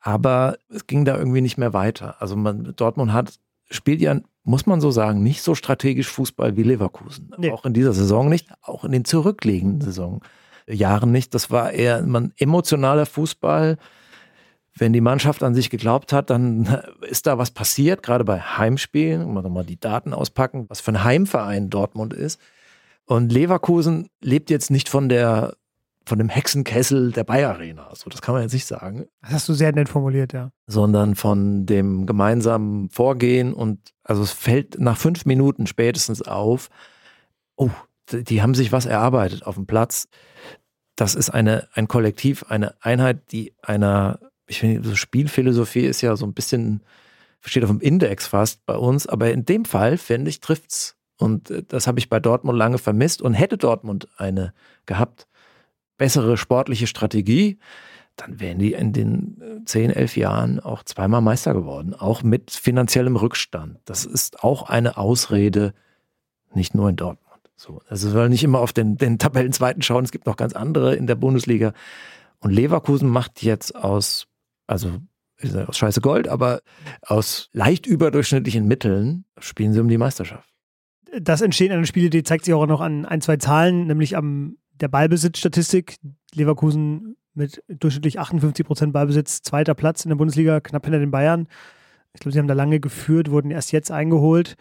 aber 0.00 0.58
es 0.68 0.88
ging 0.88 1.04
da 1.04 1.16
irgendwie 1.16 1.40
nicht 1.40 1.58
mehr 1.58 1.72
weiter. 1.72 2.20
Also 2.20 2.34
man, 2.34 2.74
Dortmund 2.74 3.12
hat, 3.12 3.38
spielt 3.70 4.00
ja, 4.00 4.18
muss 4.42 4.66
man 4.66 4.80
so 4.80 4.90
sagen, 4.90 5.22
nicht 5.22 5.42
so 5.42 5.54
strategisch 5.54 6.08
Fußball 6.08 6.56
wie 6.56 6.64
Leverkusen. 6.64 7.32
Nee. 7.38 7.52
Auch 7.52 7.64
in 7.64 7.72
dieser 7.72 7.92
Saison 7.92 8.28
nicht, 8.28 8.48
auch 8.62 8.84
in 8.84 8.90
den 8.90 9.04
zurückliegenden 9.04 9.80
Saisonjahren 9.80 11.12
nicht. 11.12 11.34
Das 11.34 11.52
war 11.52 11.70
eher 11.70 11.98
ein 11.98 12.32
emotionaler 12.36 13.06
Fußball 13.06 13.78
wenn 14.80 14.92
die 14.92 15.00
Mannschaft 15.00 15.42
an 15.42 15.54
sich 15.54 15.70
geglaubt 15.70 16.12
hat, 16.12 16.30
dann 16.30 16.82
ist 17.08 17.26
da 17.26 17.38
was 17.38 17.50
passiert, 17.50 18.02
gerade 18.02 18.24
bei 18.24 18.40
Heimspielen. 18.40 19.32
Mal 19.32 19.48
mal 19.48 19.64
die 19.64 19.80
Daten 19.80 20.12
auspacken, 20.12 20.66
was 20.68 20.80
für 20.80 20.92
ein 20.92 21.04
Heimverein 21.04 21.70
Dortmund 21.70 22.12
ist. 22.12 22.40
Und 23.04 23.32
Leverkusen 23.32 24.08
lebt 24.20 24.50
jetzt 24.50 24.70
nicht 24.70 24.88
von 24.88 25.08
der 25.08 25.54
von 26.08 26.18
dem 26.18 26.30
Hexenkessel 26.30 27.12
der 27.12 27.22
Bayer 27.22 27.50
Arena. 27.50 27.90
So, 27.94 28.08
das 28.08 28.22
kann 28.22 28.34
man 28.34 28.42
jetzt 28.42 28.54
nicht 28.54 28.66
sagen. 28.66 29.06
Das 29.20 29.32
hast 29.32 29.48
du 29.48 29.52
sehr 29.52 29.72
nett 29.72 29.90
formuliert, 29.90 30.32
ja. 30.32 30.50
Sondern 30.66 31.14
von 31.14 31.66
dem 31.66 32.06
gemeinsamen 32.06 32.88
Vorgehen 32.88 33.52
und 33.52 33.92
also 34.04 34.22
es 34.22 34.32
fällt 34.32 34.80
nach 34.80 34.96
fünf 34.96 35.26
Minuten 35.26 35.66
spätestens 35.66 36.22
auf, 36.22 36.70
oh, 37.56 37.68
die 38.10 38.40
haben 38.40 38.54
sich 38.54 38.72
was 38.72 38.86
erarbeitet 38.86 39.46
auf 39.46 39.56
dem 39.56 39.66
Platz. 39.66 40.08
Das 40.96 41.14
ist 41.14 41.30
eine, 41.30 41.68
ein 41.74 41.88
Kollektiv, 41.88 42.46
eine 42.48 42.74
Einheit, 42.82 43.30
die 43.30 43.54
einer, 43.62 44.18
ich 44.48 44.60
finde, 44.60 44.88
so 44.88 44.94
Spielphilosophie 44.94 45.84
ist 45.86 46.00
ja 46.00 46.16
so 46.16 46.26
ein 46.26 46.34
bisschen, 46.34 46.82
steht 47.40 47.64
auf 47.64 47.70
dem 47.70 47.80
Index 47.80 48.26
fast 48.26 48.64
bei 48.66 48.76
uns, 48.76 49.06
aber 49.06 49.30
in 49.30 49.44
dem 49.44 49.64
Fall, 49.64 49.98
finde 49.98 50.30
ich, 50.30 50.40
trifft's. 50.40 50.96
Und 51.16 51.50
äh, 51.50 51.62
das 51.66 51.86
habe 51.86 51.98
ich 51.98 52.08
bei 52.08 52.20
Dortmund 52.20 52.58
lange 52.58 52.78
vermisst 52.78 53.22
und 53.22 53.34
hätte 53.34 53.58
Dortmund 53.58 54.08
eine 54.16 54.52
gehabt, 54.86 55.26
bessere 55.96 56.36
sportliche 56.36 56.86
Strategie, 56.86 57.58
dann 58.16 58.40
wären 58.40 58.58
die 58.58 58.72
in 58.72 58.92
den 58.92 59.62
10, 59.64 59.90
äh, 59.90 59.94
11 59.94 60.16
Jahren 60.16 60.60
auch 60.60 60.82
zweimal 60.82 61.20
Meister 61.20 61.54
geworden, 61.54 61.94
auch 61.94 62.22
mit 62.22 62.50
finanziellem 62.50 63.16
Rückstand. 63.16 63.78
Das 63.84 64.04
ist 64.04 64.42
auch 64.42 64.68
eine 64.68 64.96
Ausrede, 64.96 65.74
nicht 66.54 66.74
nur 66.74 66.88
in 66.88 66.96
Dortmund. 66.96 67.28
So, 67.54 67.82
also 67.88 68.08
wir 68.08 68.20
wollen 68.20 68.30
nicht 68.30 68.44
immer 68.44 68.60
auf 68.60 68.72
den, 68.72 68.96
den 68.96 69.18
Tabellenzweiten 69.18 69.82
schauen, 69.82 70.04
es 70.04 70.12
gibt 70.12 70.26
noch 70.26 70.36
ganz 70.36 70.52
andere 70.52 70.94
in 70.94 71.06
der 71.06 71.16
Bundesliga. 71.16 71.72
Und 72.40 72.52
Leverkusen 72.52 73.08
macht 73.08 73.42
jetzt 73.42 73.74
aus, 73.74 74.27
also 74.68 75.00
aus 75.66 75.78
Scheiße 75.78 76.00
Gold, 76.00 76.28
aber 76.28 76.60
aus 77.02 77.48
leicht 77.52 77.86
überdurchschnittlichen 77.86 78.66
Mitteln 78.66 79.24
spielen 79.38 79.72
sie 79.72 79.80
um 79.80 79.88
die 79.88 79.98
Meisterschaft. 79.98 80.48
Das 81.20 81.40
Entstehen 81.40 81.72
einer 81.72 81.86
Spielidee 81.86 82.22
zeigt 82.22 82.44
sich 82.44 82.54
auch 82.54 82.66
noch 82.66 82.80
an 82.80 83.06
ein, 83.06 83.20
zwei 83.20 83.36
Zahlen, 83.38 83.86
nämlich 83.86 84.16
am 84.16 84.58
der 84.80 84.88
Ballbesitzstatistik. 84.88 85.96
Leverkusen 86.34 87.16
mit 87.34 87.62
durchschnittlich 87.68 88.18
58 88.18 88.66
Prozent 88.66 88.92
Ballbesitz, 88.92 89.42
zweiter 89.42 89.74
Platz 89.74 90.04
in 90.04 90.10
der 90.10 90.16
Bundesliga, 90.16 90.60
knapp 90.60 90.84
hinter 90.84 90.98
den 90.98 91.10
Bayern. 91.10 91.48
Ich 92.12 92.20
glaube, 92.20 92.32
sie 92.32 92.38
haben 92.38 92.48
da 92.48 92.54
lange 92.54 92.80
geführt, 92.80 93.30
wurden 93.30 93.50
erst 93.50 93.72
jetzt 93.72 93.90
eingeholt. 93.90 94.56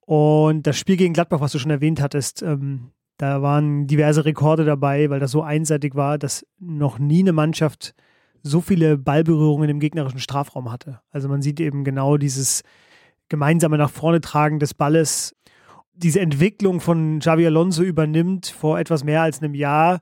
Und 0.00 0.66
das 0.66 0.76
Spiel 0.76 0.96
gegen 0.96 1.14
Gladbach, 1.14 1.40
was 1.40 1.52
du 1.52 1.58
schon 1.58 1.70
erwähnt 1.70 2.00
hattest, 2.02 2.42
ähm, 2.42 2.90
da 3.16 3.42
waren 3.42 3.86
diverse 3.86 4.24
Rekorde 4.24 4.64
dabei, 4.64 5.08
weil 5.08 5.20
das 5.20 5.30
so 5.30 5.42
einseitig 5.42 5.94
war, 5.94 6.18
dass 6.18 6.44
noch 6.58 6.98
nie 6.98 7.20
eine 7.20 7.32
Mannschaft 7.32 7.94
so 8.44 8.60
viele 8.60 8.98
Ballberührungen 8.98 9.70
im 9.70 9.80
gegnerischen 9.80 10.20
Strafraum 10.20 10.70
hatte. 10.70 11.00
Also 11.10 11.28
man 11.28 11.42
sieht 11.42 11.58
eben 11.60 11.82
genau 11.82 12.18
dieses 12.18 12.62
gemeinsame 13.28 13.78
nach 13.78 13.90
vorne 13.90 14.20
tragen 14.20 14.58
des 14.58 14.74
Balles 14.74 15.34
diese 15.94 16.20
Entwicklung 16.20 16.80
von 16.80 17.20
Xavi 17.20 17.46
Alonso 17.46 17.82
übernimmt 17.82 18.46
vor 18.46 18.78
etwas 18.78 19.04
mehr 19.04 19.22
als 19.22 19.40
einem 19.40 19.54
Jahr, 19.54 20.00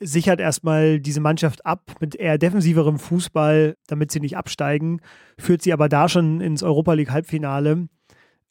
sichert 0.00 0.40
erstmal 0.40 0.98
diese 0.98 1.20
Mannschaft 1.20 1.64
ab 1.64 1.92
mit 2.00 2.16
eher 2.16 2.38
defensiverem 2.38 2.98
Fußball, 2.98 3.76
damit 3.86 4.10
sie 4.10 4.20
nicht 4.20 4.36
absteigen, 4.36 5.00
führt 5.38 5.62
sie 5.62 5.72
aber 5.72 5.88
da 5.88 6.08
schon 6.08 6.40
ins 6.40 6.62
Europa 6.62 6.94
League 6.94 7.10
Halbfinale 7.10 7.88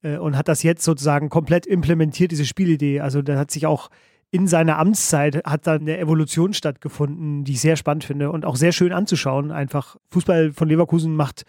äh, 0.03 0.17
und 0.17 0.37
hat 0.37 0.47
das 0.47 0.63
jetzt 0.63 0.83
sozusagen 0.83 1.29
komplett 1.29 1.65
implementiert, 1.65 2.31
diese 2.31 2.45
Spielidee. 2.45 3.01
Also 3.01 3.21
da 3.21 3.37
hat 3.37 3.51
sich 3.51 3.65
auch 3.65 3.89
in 4.31 4.47
seiner 4.47 4.77
Amtszeit 4.77 5.43
hat 5.45 5.65
dann 5.67 5.81
eine 5.81 5.97
Evolution 5.97 6.53
stattgefunden, 6.53 7.43
die 7.43 7.53
ich 7.53 7.61
sehr 7.61 7.75
spannend 7.75 8.03
finde 8.03 8.31
und 8.31 8.45
auch 8.45 8.55
sehr 8.55 8.71
schön 8.71 8.93
anzuschauen. 8.93 9.51
Einfach 9.51 9.97
Fußball 10.09 10.53
von 10.53 10.67
Leverkusen 10.67 11.15
macht 11.15 11.45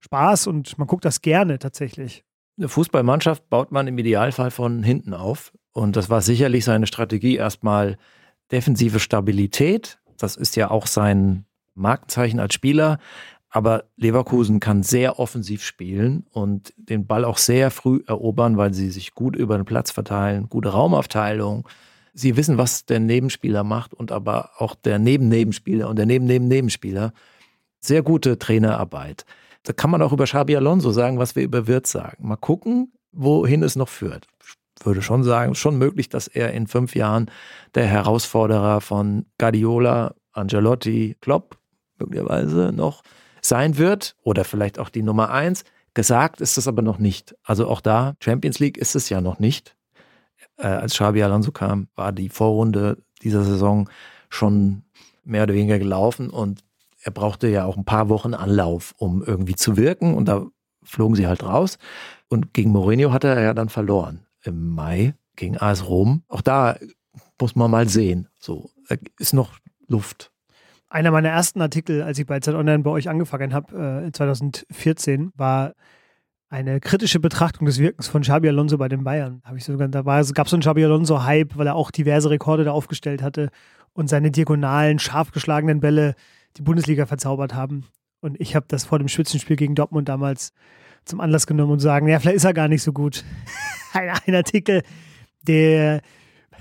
Spaß 0.00 0.46
und 0.46 0.78
man 0.78 0.86
guckt 0.86 1.04
das 1.04 1.22
gerne 1.22 1.58
tatsächlich 1.58 2.24
eine 2.58 2.68
Fußballmannschaft 2.68 3.48
baut 3.48 3.72
man 3.72 3.86
im 3.86 3.98
Idealfall 3.98 4.50
von 4.50 4.82
hinten 4.82 5.14
auf. 5.14 5.52
Und 5.72 5.96
das 5.96 6.10
war 6.10 6.20
sicherlich 6.20 6.64
seine 6.64 6.86
Strategie, 6.86 7.36
erstmal 7.36 7.96
defensive 8.50 8.98
Stabilität. 8.98 9.98
Das 10.18 10.36
ist 10.36 10.56
ja 10.56 10.70
auch 10.70 10.86
sein 10.86 11.44
Markenzeichen 11.74 12.40
als 12.40 12.54
Spieler. 12.54 12.98
Aber 13.50 13.84
Leverkusen 13.96 14.60
kann 14.60 14.82
sehr 14.82 15.18
offensiv 15.18 15.64
spielen 15.64 16.26
und 16.32 16.74
den 16.76 17.06
Ball 17.06 17.24
auch 17.24 17.38
sehr 17.38 17.70
früh 17.70 18.02
erobern, 18.06 18.58
weil 18.58 18.74
sie 18.74 18.90
sich 18.90 19.14
gut 19.14 19.36
über 19.36 19.56
den 19.56 19.64
Platz 19.64 19.90
verteilen, 19.90 20.48
gute 20.50 20.70
Raumaufteilung. 20.70 21.66
Sie 22.18 22.36
wissen, 22.36 22.58
was 22.58 22.84
der 22.84 22.98
Nebenspieler 22.98 23.62
macht 23.62 23.94
und 23.94 24.10
aber 24.10 24.50
auch 24.58 24.74
der 24.74 24.98
Nebennebenspieler 24.98 25.88
und 25.88 25.96
der 25.96 26.06
Neben-Neben-Nebenspieler. 26.06 27.12
Sehr 27.78 28.02
gute 28.02 28.38
Trainerarbeit. 28.40 29.24
Da 29.62 29.72
kann 29.72 29.90
man 29.90 30.02
auch 30.02 30.12
über 30.12 30.24
Xabi 30.24 30.56
Alonso 30.56 30.90
sagen, 30.90 31.18
was 31.20 31.36
wir 31.36 31.44
über 31.44 31.68
Wirtz 31.68 31.92
sagen. 31.92 32.26
Mal 32.26 32.36
gucken, 32.36 32.92
wohin 33.12 33.62
es 33.62 33.76
noch 33.76 33.88
führt. 33.88 34.26
Ich 34.80 34.84
würde 34.84 35.00
schon 35.00 35.22
sagen, 35.22 35.54
schon 35.54 35.78
möglich, 35.78 36.08
dass 36.08 36.26
er 36.26 36.52
in 36.52 36.66
fünf 36.66 36.96
Jahren 36.96 37.30
der 37.76 37.86
Herausforderer 37.86 38.80
von 38.80 39.26
Guardiola, 39.38 40.14
Angelotti, 40.32 41.16
Klopp 41.20 41.56
möglicherweise 41.98 42.72
noch 42.74 43.02
sein 43.42 43.78
wird 43.78 44.16
oder 44.22 44.44
vielleicht 44.44 44.80
auch 44.80 44.88
die 44.88 45.02
Nummer 45.02 45.30
eins. 45.30 45.62
Gesagt 45.94 46.40
ist 46.40 46.58
es 46.58 46.66
aber 46.66 46.82
noch 46.82 46.98
nicht. 46.98 47.36
Also 47.44 47.68
auch 47.68 47.80
da, 47.80 48.14
Champions 48.20 48.58
League 48.58 48.76
ist 48.76 48.96
es 48.96 49.08
ja 49.08 49.20
noch 49.20 49.38
nicht. 49.38 49.76
Äh, 50.58 50.66
als 50.66 50.94
Xabi 50.94 51.22
Alonso 51.22 51.52
kam, 51.52 51.88
war 51.94 52.12
die 52.12 52.28
Vorrunde 52.28 52.98
dieser 53.22 53.44
Saison 53.44 53.88
schon 54.28 54.82
mehr 55.24 55.44
oder 55.44 55.54
weniger 55.54 55.78
gelaufen 55.78 56.30
und 56.30 56.64
er 57.02 57.12
brauchte 57.12 57.48
ja 57.48 57.64
auch 57.64 57.76
ein 57.76 57.84
paar 57.84 58.08
Wochen 58.08 58.34
Anlauf, 58.34 58.94
um 58.98 59.22
irgendwie 59.22 59.54
zu 59.54 59.76
wirken 59.76 60.14
und 60.14 60.26
da 60.26 60.46
flogen 60.82 61.14
sie 61.14 61.26
halt 61.26 61.44
raus. 61.44 61.78
Und 62.28 62.52
gegen 62.54 62.70
Mourinho 62.70 63.12
hatte 63.12 63.28
er 63.28 63.40
ja 63.40 63.54
dann 63.54 63.68
verloren 63.68 64.26
im 64.42 64.74
Mai 64.74 65.14
gegen 65.36 65.56
AS 65.58 65.88
Rom. 65.88 66.22
Auch 66.28 66.40
da 66.40 66.76
muss 67.40 67.54
man 67.54 67.70
mal 67.70 67.88
sehen. 67.88 68.28
So 68.38 68.70
ist 69.18 69.32
noch 69.32 69.58
Luft. 69.86 70.32
Einer 70.90 71.10
meiner 71.10 71.28
ersten 71.28 71.60
Artikel, 71.60 72.02
als 72.02 72.18
ich 72.18 72.26
bei 72.26 72.40
Zeit 72.40 72.54
Online 72.54 72.82
bei 72.82 72.90
euch 72.90 73.08
angefangen 73.08 73.52
habe, 73.52 74.06
äh, 74.06 74.12
2014, 74.12 75.32
war 75.36 75.74
eine 76.50 76.80
kritische 76.80 77.20
Betrachtung 77.20 77.66
des 77.66 77.78
Wirkens 77.78 78.08
von 78.08 78.22
Xabi 78.22 78.48
Alonso 78.48 78.78
bei 78.78 78.88
den 78.88 79.04
Bayern. 79.04 79.42
Habe 79.44 79.58
ich 79.58 79.64
sogar, 79.64 79.88
da 79.88 80.02
gab 80.02 80.16
es 80.46 80.50
so 80.50 80.56
einen 80.56 80.62
Xabi 80.62 80.84
Alonso-Hype, 80.84 81.56
weil 81.56 81.66
er 81.66 81.74
auch 81.74 81.90
diverse 81.90 82.30
Rekorde 82.30 82.64
da 82.64 82.72
aufgestellt 82.72 83.22
hatte 83.22 83.50
und 83.92 84.08
seine 84.08 84.30
diagonalen, 84.30 84.98
scharf 84.98 85.30
geschlagenen 85.32 85.80
Bälle 85.80 86.14
die 86.56 86.62
Bundesliga 86.62 87.06
verzaubert 87.06 87.54
haben. 87.54 87.84
Und 88.20 88.40
ich 88.40 88.56
habe 88.56 88.66
das 88.68 88.84
vor 88.84 88.98
dem 88.98 89.08
Spitzenspiel 89.08 89.56
gegen 89.56 89.74
Dortmund 89.74 90.08
damals 90.08 90.52
zum 91.04 91.20
Anlass 91.20 91.46
genommen 91.46 91.72
und 91.72 91.80
sagen, 91.80 92.08
ja, 92.08 92.18
vielleicht 92.18 92.36
ist 92.36 92.44
er 92.44 92.54
gar 92.54 92.68
nicht 92.68 92.82
so 92.82 92.92
gut. 92.92 93.24
ein, 93.92 94.10
ein 94.26 94.34
Artikel, 94.34 94.82
der 95.42 96.00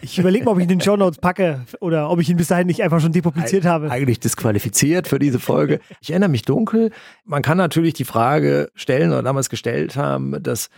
ich 0.02 0.18
überlege 0.18 0.46
mal, 0.46 0.52
ob 0.52 0.58
ich 0.58 0.66
ihn 0.66 0.70
in 0.70 0.80
den 0.80 0.82
Show 0.84 0.96
Notes 0.96 1.20
packe 1.20 1.66
oder 1.80 2.10
ob 2.10 2.20
ich 2.20 2.30
ihn 2.30 2.38
bis 2.38 2.48
dahin 2.48 2.68
nicht 2.68 2.84
einfach 2.84 3.00
schon 3.00 3.12
depubliziert 3.12 3.66
habe. 3.66 3.90
Eigentlich 3.92 4.20
disqualifiziert 4.20 5.08
für 5.08 5.20
diese 5.20 5.40
Folge. 5.40 5.80
Ich 6.02 6.10
erinnere 6.10 6.30
mich 6.30 6.44
dunkel. 6.44 6.92
Man 7.26 7.42
kann 7.42 7.58
natürlich 7.58 7.94
die 7.94 8.06
Frage 8.06 8.70
stellen 8.76 9.12
oder 9.12 9.24
damals 9.24 9.50
gestellt 9.50 9.96
haben, 9.96 10.42
dass 10.42 10.70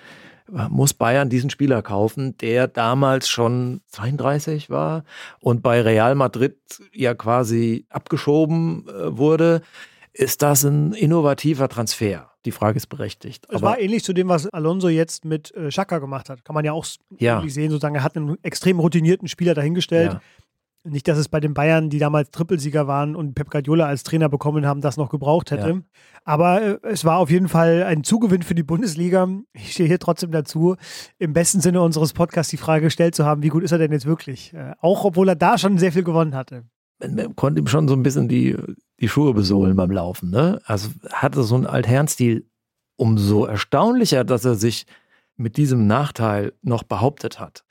muss 0.69 0.93
Bayern 0.93 1.29
diesen 1.29 1.49
Spieler 1.49 1.81
kaufen, 1.81 2.35
der 2.37 2.67
damals 2.67 3.29
schon 3.29 3.81
32 3.87 4.69
war 4.69 5.03
und 5.39 5.61
bei 5.61 5.81
Real 5.81 6.15
Madrid 6.15 6.57
ja 6.91 7.13
quasi 7.13 7.85
abgeschoben 7.89 8.87
äh, 8.87 9.17
wurde. 9.17 9.61
Ist 10.19 10.41
das 10.41 10.65
ein 10.65 10.91
innovativer 10.91 11.69
Transfer? 11.69 12.29
Die 12.43 12.51
Frage 12.51 12.75
ist 12.75 12.87
berechtigt. 12.87 13.47
Es 13.49 13.61
war 13.61 13.79
ähnlich 13.79 14.03
zu 14.03 14.11
dem, 14.11 14.27
was 14.27 14.47
Alonso 14.47 14.89
jetzt 14.89 15.23
mit 15.23 15.55
äh, 15.55 15.71
Schaka 15.71 15.99
gemacht 15.99 16.29
hat. 16.29 16.43
Kann 16.43 16.53
man 16.53 16.65
ja 16.65 16.73
auch 16.73 16.85
ja. 17.19 17.41
sehen, 17.47 17.71
sozusagen, 17.71 17.95
er 17.95 18.03
hat 18.03 18.17
einen 18.17 18.35
extrem 18.43 18.81
routinierten 18.81 19.29
Spieler 19.29 19.53
dahingestellt. 19.53 20.13
Ja. 20.13 20.21
Nicht, 20.83 21.07
dass 21.07 21.17
es 21.17 21.29
bei 21.29 21.39
den 21.39 21.53
Bayern, 21.53 21.89
die 21.89 21.99
damals 21.99 22.31
Trippelsieger 22.31 22.85
waren 22.85 23.15
und 23.15 23.33
Pep 23.33 23.49
Guardiola 23.49 23.85
als 23.85 24.03
Trainer 24.03 24.27
bekommen 24.27 24.65
haben, 24.65 24.81
das 24.81 24.97
noch 24.97 25.09
gebraucht 25.09 25.51
hätte. 25.51 25.69
Ja. 25.69 25.81
Aber 26.25 26.61
äh, 26.61 26.79
es 26.83 27.05
war 27.05 27.17
auf 27.17 27.29
jeden 27.29 27.47
Fall 27.47 27.83
ein 27.83 28.03
Zugewinn 28.03 28.41
für 28.41 28.55
die 28.55 28.63
Bundesliga. 28.63 29.25
Ich 29.53 29.71
stehe 29.71 29.87
hier 29.87 29.99
trotzdem 29.99 30.31
dazu, 30.31 30.75
im 31.17 31.31
besten 31.31 31.61
Sinne 31.61 31.81
unseres 31.81 32.11
Podcasts 32.11 32.51
die 32.51 32.57
Frage 32.57 32.83
gestellt 32.83 33.15
zu 33.15 33.25
haben, 33.25 33.41
wie 33.41 33.49
gut 33.49 33.63
ist 33.63 33.71
er 33.71 33.77
denn 33.77 33.93
jetzt 33.93 34.05
wirklich? 34.05 34.53
Äh, 34.53 34.73
auch 34.81 35.05
obwohl 35.05 35.29
er 35.29 35.37
da 35.37 35.57
schon 35.57 35.77
sehr 35.77 35.93
viel 35.93 36.03
gewonnen 36.03 36.35
hatte. 36.35 36.65
Man 36.99 37.35
konnte 37.35 37.61
ihm 37.61 37.67
schon 37.67 37.87
so 37.87 37.95
ein 37.95 38.03
bisschen 38.03 38.27
die, 38.27 38.57
die 38.99 39.07
Schuhe 39.07 39.33
besohlen 39.33 39.75
beim 39.75 39.91
Laufen. 39.91 40.29
Ne? 40.29 40.61
Also 40.65 40.89
hatte 41.11 41.43
so 41.43 41.55
einen 41.55 41.65
Altherrenstil. 41.65 42.45
Umso 42.97 43.45
erstaunlicher, 43.45 44.25
dass 44.25 44.43
er 44.43 44.55
sich 44.55 44.85
mit 45.37 45.55
diesem 45.55 45.87
Nachteil 45.87 46.51
noch 46.61 46.83
behauptet 46.83 47.39
hat. 47.39 47.63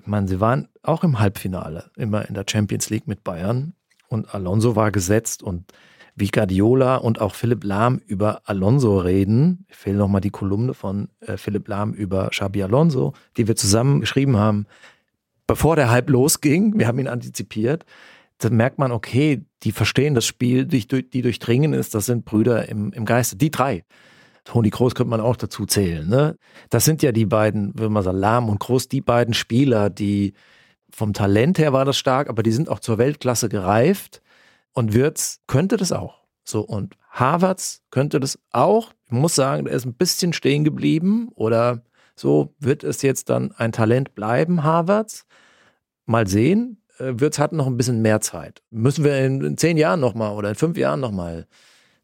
Ich 0.00 0.08
meine, 0.08 0.26
sie 0.26 0.40
waren 0.40 0.68
auch 0.82 1.04
im 1.04 1.20
Halbfinale, 1.20 1.90
immer 1.96 2.28
in 2.28 2.34
der 2.34 2.44
Champions 2.48 2.90
League 2.90 3.06
mit 3.06 3.22
Bayern. 3.22 3.74
Und 4.08 4.34
Alonso 4.34 4.74
war 4.74 4.90
gesetzt 4.90 5.42
und 5.42 5.72
wie 6.16 6.28
Guardiola 6.28 6.96
und 6.96 7.20
auch 7.20 7.34
Philipp 7.34 7.62
Lahm 7.62 8.00
über 8.06 8.40
Alonso 8.44 8.98
reden. 8.98 9.66
Ich 9.68 9.76
fehle 9.76 9.98
nochmal 9.98 10.22
die 10.22 10.30
Kolumne 10.30 10.74
von 10.74 11.08
äh, 11.20 11.36
Philipp 11.36 11.68
Lahm 11.68 11.92
über 11.92 12.30
Xabi 12.30 12.62
Alonso, 12.62 13.12
die 13.36 13.46
wir 13.46 13.54
zusammen 13.54 14.00
geschrieben 14.00 14.36
haben, 14.36 14.66
bevor 15.46 15.76
der 15.76 15.90
Hype 15.90 16.08
losging. 16.08 16.78
Wir 16.78 16.88
haben 16.88 16.98
ihn 16.98 17.08
antizipiert. 17.08 17.84
Da 18.38 18.50
merkt 18.50 18.78
man, 18.78 18.92
okay, 18.92 19.44
die 19.62 19.72
verstehen 19.72 20.14
das 20.14 20.26
Spiel, 20.26 20.66
die, 20.66 20.86
die 20.86 21.22
durchdringen 21.22 21.72
ist, 21.72 21.94
das 21.94 22.06
sind 22.06 22.24
Brüder 22.24 22.68
im, 22.68 22.92
im 22.92 23.04
Geiste. 23.04 23.36
Die 23.36 23.50
drei. 23.50 23.84
Toni 24.44 24.70
Groß 24.70 24.94
könnte 24.94 25.10
man 25.10 25.20
auch 25.20 25.36
dazu 25.36 25.66
zählen. 25.66 26.08
Ne? 26.08 26.36
Das 26.70 26.84
sind 26.84 27.02
ja 27.02 27.12
die 27.12 27.26
beiden, 27.26 27.72
wenn 27.74 27.92
man 27.92 28.02
sagen, 28.02 28.18
Lahm 28.18 28.48
und 28.48 28.60
Groß, 28.60 28.88
die 28.88 29.00
beiden 29.00 29.34
Spieler, 29.34 29.90
die 29.90 30.34
vom 30.90 31.12
Talent 31.12 31.58
her 31.58 31.72
war 31.72 31.84
das 31.84 31.98
stark, 31.98 32.28
aber 32.28 32.42
die 32.42 32.52
sind 32.52 32.68
auch 32.68 32.78
zur 32.78 32.98
Weltklasse 32.98 33.48
gereift. 33.48 34.22
Und 34.72 34.92
Wirtz 34.92 35.40
könnte 35.46 35.76
das 35.76 35.90
auch. 35.90 36.22
So, 36.44 36.60
und 36.60 36.96
Harvards 37.10 37.82
könnte 37.90 38.20
das 38.20 38.38
auch. 38.52 38.92
Ich 39.06 39.12
muss 39.12 39.34
sagen, 39.34 39.66
er 39.66 39.74
ist 39.74 39.84
ein 39.84 39.94
bisschen 39.94 40.32
stehen 40.32 40.64
geblieben 40.64 41.28
oder 41.34 41.82
so 42.14 42.54
wird 42.58 42.84
es 42.84 43.02
jetzt 43.02 43.30
dann 43.30 43.52
ein 43.52 43.72
Talent 43.72 44.14
bleiben, 44.14 44.62
Harvards. 44.62 45.26
Mal 46.06 46.26
sehen. 46.28 46.82
Äh, 46.98 47.14
Wirtz 47.16 47.38
hat 47.38 47.52
noch 47.52 47.66
ein 47.66 47.76
bisschen 47.76 48.02
mehr 48.02 48.20
Zeit. 48.20 48.62
Müssen 48.70 49.04
wir 49.04 49.18
in, 49.24 49.42
in 49.42 49.58
zehn 49.58 49.76
Jahren 49.76 50.00
nochmal 50.00 50.34
oder 50.34 50.50
in 50.50 50.54
fünf 50.54 50.76
Jahren 50.76 51.00
nochmal 51.00 51.46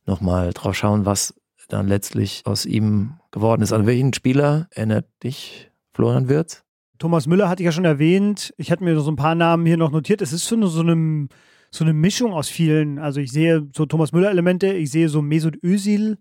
noch 0.04 0.20
mal 0.20 0.52
drauf 0.52 0.76
schauen, 0.76 1.06
was 1.06 1.34
dann 1.68 1.86
letztlich 1.86 2.42
aus 2.44 2.66
ihm 2.66 3.14
geworden 3.30 3.62
ist. 3.62 3.72
An 3.72 3.86
welchen 3.86 4.12
Spieler 4.12 4.68
erinnert 4.70 5.06
dich 5.22 5.70
Florian 5.94 6.28
Wirtz? 6.28 6.64
Thomas 6.98 7.26
Müller 7.26 7.48
hatte 7.48 7.62
ich 7.62 7.66
ja 7.66 7.72
schon 7.72 7.84
erwähnt. 7.84 8.52
Ich 8.56 8.70
hatte 8.70 8.84
mir 8.84 8.98
so 9.00 9.10
ein 9.10 9.16
paar 9.16 9.34
Namen 9.34 9.66
hier 9.66 9.76
noch 9.76 9.90
notiert. 9.90 10.22
Es 10.22 10.32
ist 10.32 10.46
so 10.46 10.56
eine, 10.56 10.66
so 10.66 10.80
eine, 10.80 11.28
so 11.70 11.84
eine 11.84 11.92
Mischung 11.92 12.32
aus 12.32 12.48
vielen. 12.48 12.98
Also 12.98 13.20
ich 13.20 13.32
sehe 13.32 13.68
so 13.74 13.86
Thomas 13.86 14.12
Müller-Elemente, 14.12 14.72
ich 14.72 14.90
sehe 14.90 15.08
so 15.08 15.22
Mesut 15.22 15.62
Özil. 15.62 16.18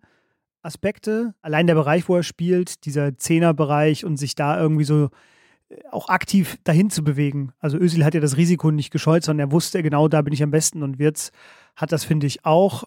Aspekte. 0.64 1.34
Allein 1.42 1.68
der 1.68 1.76
Bereich, 1.76 2.08
wo 2.08 2.16
er 2.16 2.24
spielt, 2.24 2.86
dieser 2.86 3.18
Zehnerbereich 3.18 4.06
und 4.06 4.18
sich 4.18 4.36
da 4.36 4.60
irgendwie 4.60 4.84
so 4.84 5.10
auch 5.92 6.10
aktiv 6.10 6.58
dahin 6.64 6.90
zu 6.90 7.04
bewegen. 7.04 7.54
Also 7.60 7.78
Özil 7.78 8.06
hat 8.06 8.14
ja 8.14 8.20
das 8.20 8.38
Risiko 8.38 8.72
nicht 8.72 8.92
gescheut, 8.92 9.24
sondern 9.24 9.50
er 9.50 9.52
wusste 9.52 9.84
genau, 9.84 10.08
da 10.08 10.22
bin 10.22 10.34
ich 10.34 10.44
am 10.44 10.52
besten 10.52 10.84
und 10.84 11.00
Wirtz 11.00 11.32
hat 11.76 11.92
das, 11.92 12.04
finde 12.04 12.28
ich, 12.28 12.46
auch. 12.46 12.84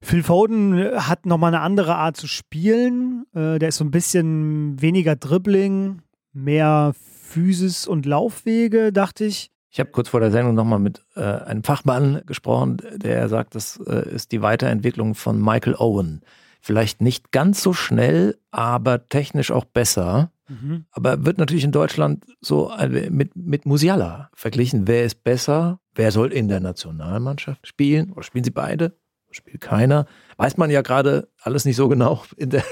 Phil 0.00 0.24
Foden 0.24 0.76
hat 0.96 1.26
nochmal 1.26 1.54
eine 1.54 1.62
andere 1.62 1.94
Art 1.94 2.16
zu 2.16 2.26
spielen. 2.26 3.24
Äh, 3.34 3.58
der 3.58 3.68
ist 3.68 3.76
so 3.76 3.84
ein 3.84 3.92
bisschen 3.92 4.80
weniger 4.82 5.14
Dribbling, 5.14 6.02
mehr 6.32 6.92
Physis 6.96 7.86
und 7.86 8.04
Laufwege, 8.04 8.92
dachte 8.92 9.24
ich. 9.24 9.50
Ich 9.70 9.80
habe 9.80 9.90
kurz 9.90 10.10
vor 10.10 10.20
der 10.20 10.32
Sendung 10.32 10.54
nochmal 10.54 10.80
mit 10.80 11.02
äh, 11.14 11.22
einem 11.22 11.62
Fachmann 11.62 12.22
gesprochen, 12.26 12.78
der 12.96 13.28
sagt, 13.28 13.54
das 13.54 13.80
äh, 13.86 14.10
ist 14.10 14.32
die 14.32 14.42
Weiterentwicklung 14.42 15.14
von 15.14 15.40
Michael 15.40 15.76
Owen. 15.76 16.20
Vielleicht 16.60 17.00
nicht 17.00 17.30
ganz 17.30 17.62
so 17.62 17.72
schnell, 17.72 18.36
aber 18.50 19.08
technisch 19.08 19.50
auch 19.50 19.64
besser. 19.64 20.31
Mhm. 20.48 20.86
Aber 20.90 21.24
wird 21.24 21.38
natürlich 21.38 21.64
in 21.64 21.72
Deutschland 21.72 22.24
so 22.40 22.70
äh, 22.70 23.10
mit, 23.10 23.36
mit 23.36 23.66
Musiala 23.66 24.30
verglichen. 24.34 24.86
Wer 24.86 25.04
ist 25.04 25.22
besser? 25.24 25.80
Wer 25.94 26.10
soll 26.12 26.32
in 26.32 26.48
der 26.48 26.60
Nationalmannschaft 26.60 27.66
spielen? 27.66 28.12
Oder 28.12 28.22
spielen 28.22 28.44
sie 28.44 28.50
beide? 28.50 28.96
Spielt 29.30 29.60
keiner. 29.60 30.06
Weiß 30.36 30.56
man 30.56 30.70
ja 30.70 30.82
gerade 30.82 31.28
alles 31.40 31.64
nicht 31.64 31.76
so 31.76 31.88
genau. 31.88 32.24
Der, 32.38 32.64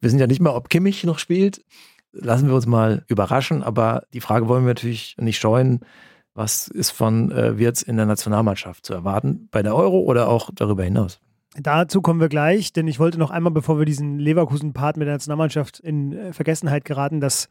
wir 0.00 0.10
sind 0.10 0.18
ja 0.18 0.26
nicht 0.26 0.40
mal, 0.40 0.54
ob 0.54 0.68
Kimmich 0.68 1.04
noch 1.04 1.18
spielt 1.18 1.62
lassen 2.14 2.48
wir 2.48 2.54
uns 2.54 2.66
mal 2.66 3.04
überraschen. 3.08 3.62
Aber 3.62 4.04
die 4.12 4.20
Frage 4.20 4.48
wollen 4.48 4.64
wir 4.64 4.70
natürlich 4.70 5.16
nicht 5.18 5.38
scheuen. 5.38 5.80
Was 6.34 6.68
ist 6.68 6.90
von 6.90 7.30
äh, 7.30 7.58
Wirtz 7.58 7.82
in 7.82 7.96
der 7.96 8.06
Nationalmannschaft 8.06 8.84
zu 8.84 8.94
erwarten? 8.94 9.48
Bei 9.50 9.62
der 9.62 9.76
Euro 9.76 10.00
oder 10.00 10.28
auch 10.28 10.50
darüber 10.54 10.82
hinaus? 10.82 11.20
Dazu 11.56 12.02
kommen 12.02 12.20
wir 12.20 12.28
gleich, 12.28 12.72
denn 12.72 12.88
ich 12.88 12.98
wollte 12.98 13.18
noch 13.18 13.30
einmal, 13.30 13.52
bevor 13.52 13.78
wir 13.78 13.84
diesen 13.84 14.18
Leverkusen-Part 14.18 14.96
mit 14.96 15.06
der 15.06 15.14
Nationalmannschaft 15.14 15.78
in 15.78 16.12
äh, 16.12 16.32
Vergessenheit 16.32 16.84
geraten, 16.84 17.20
dass 17.20 17.48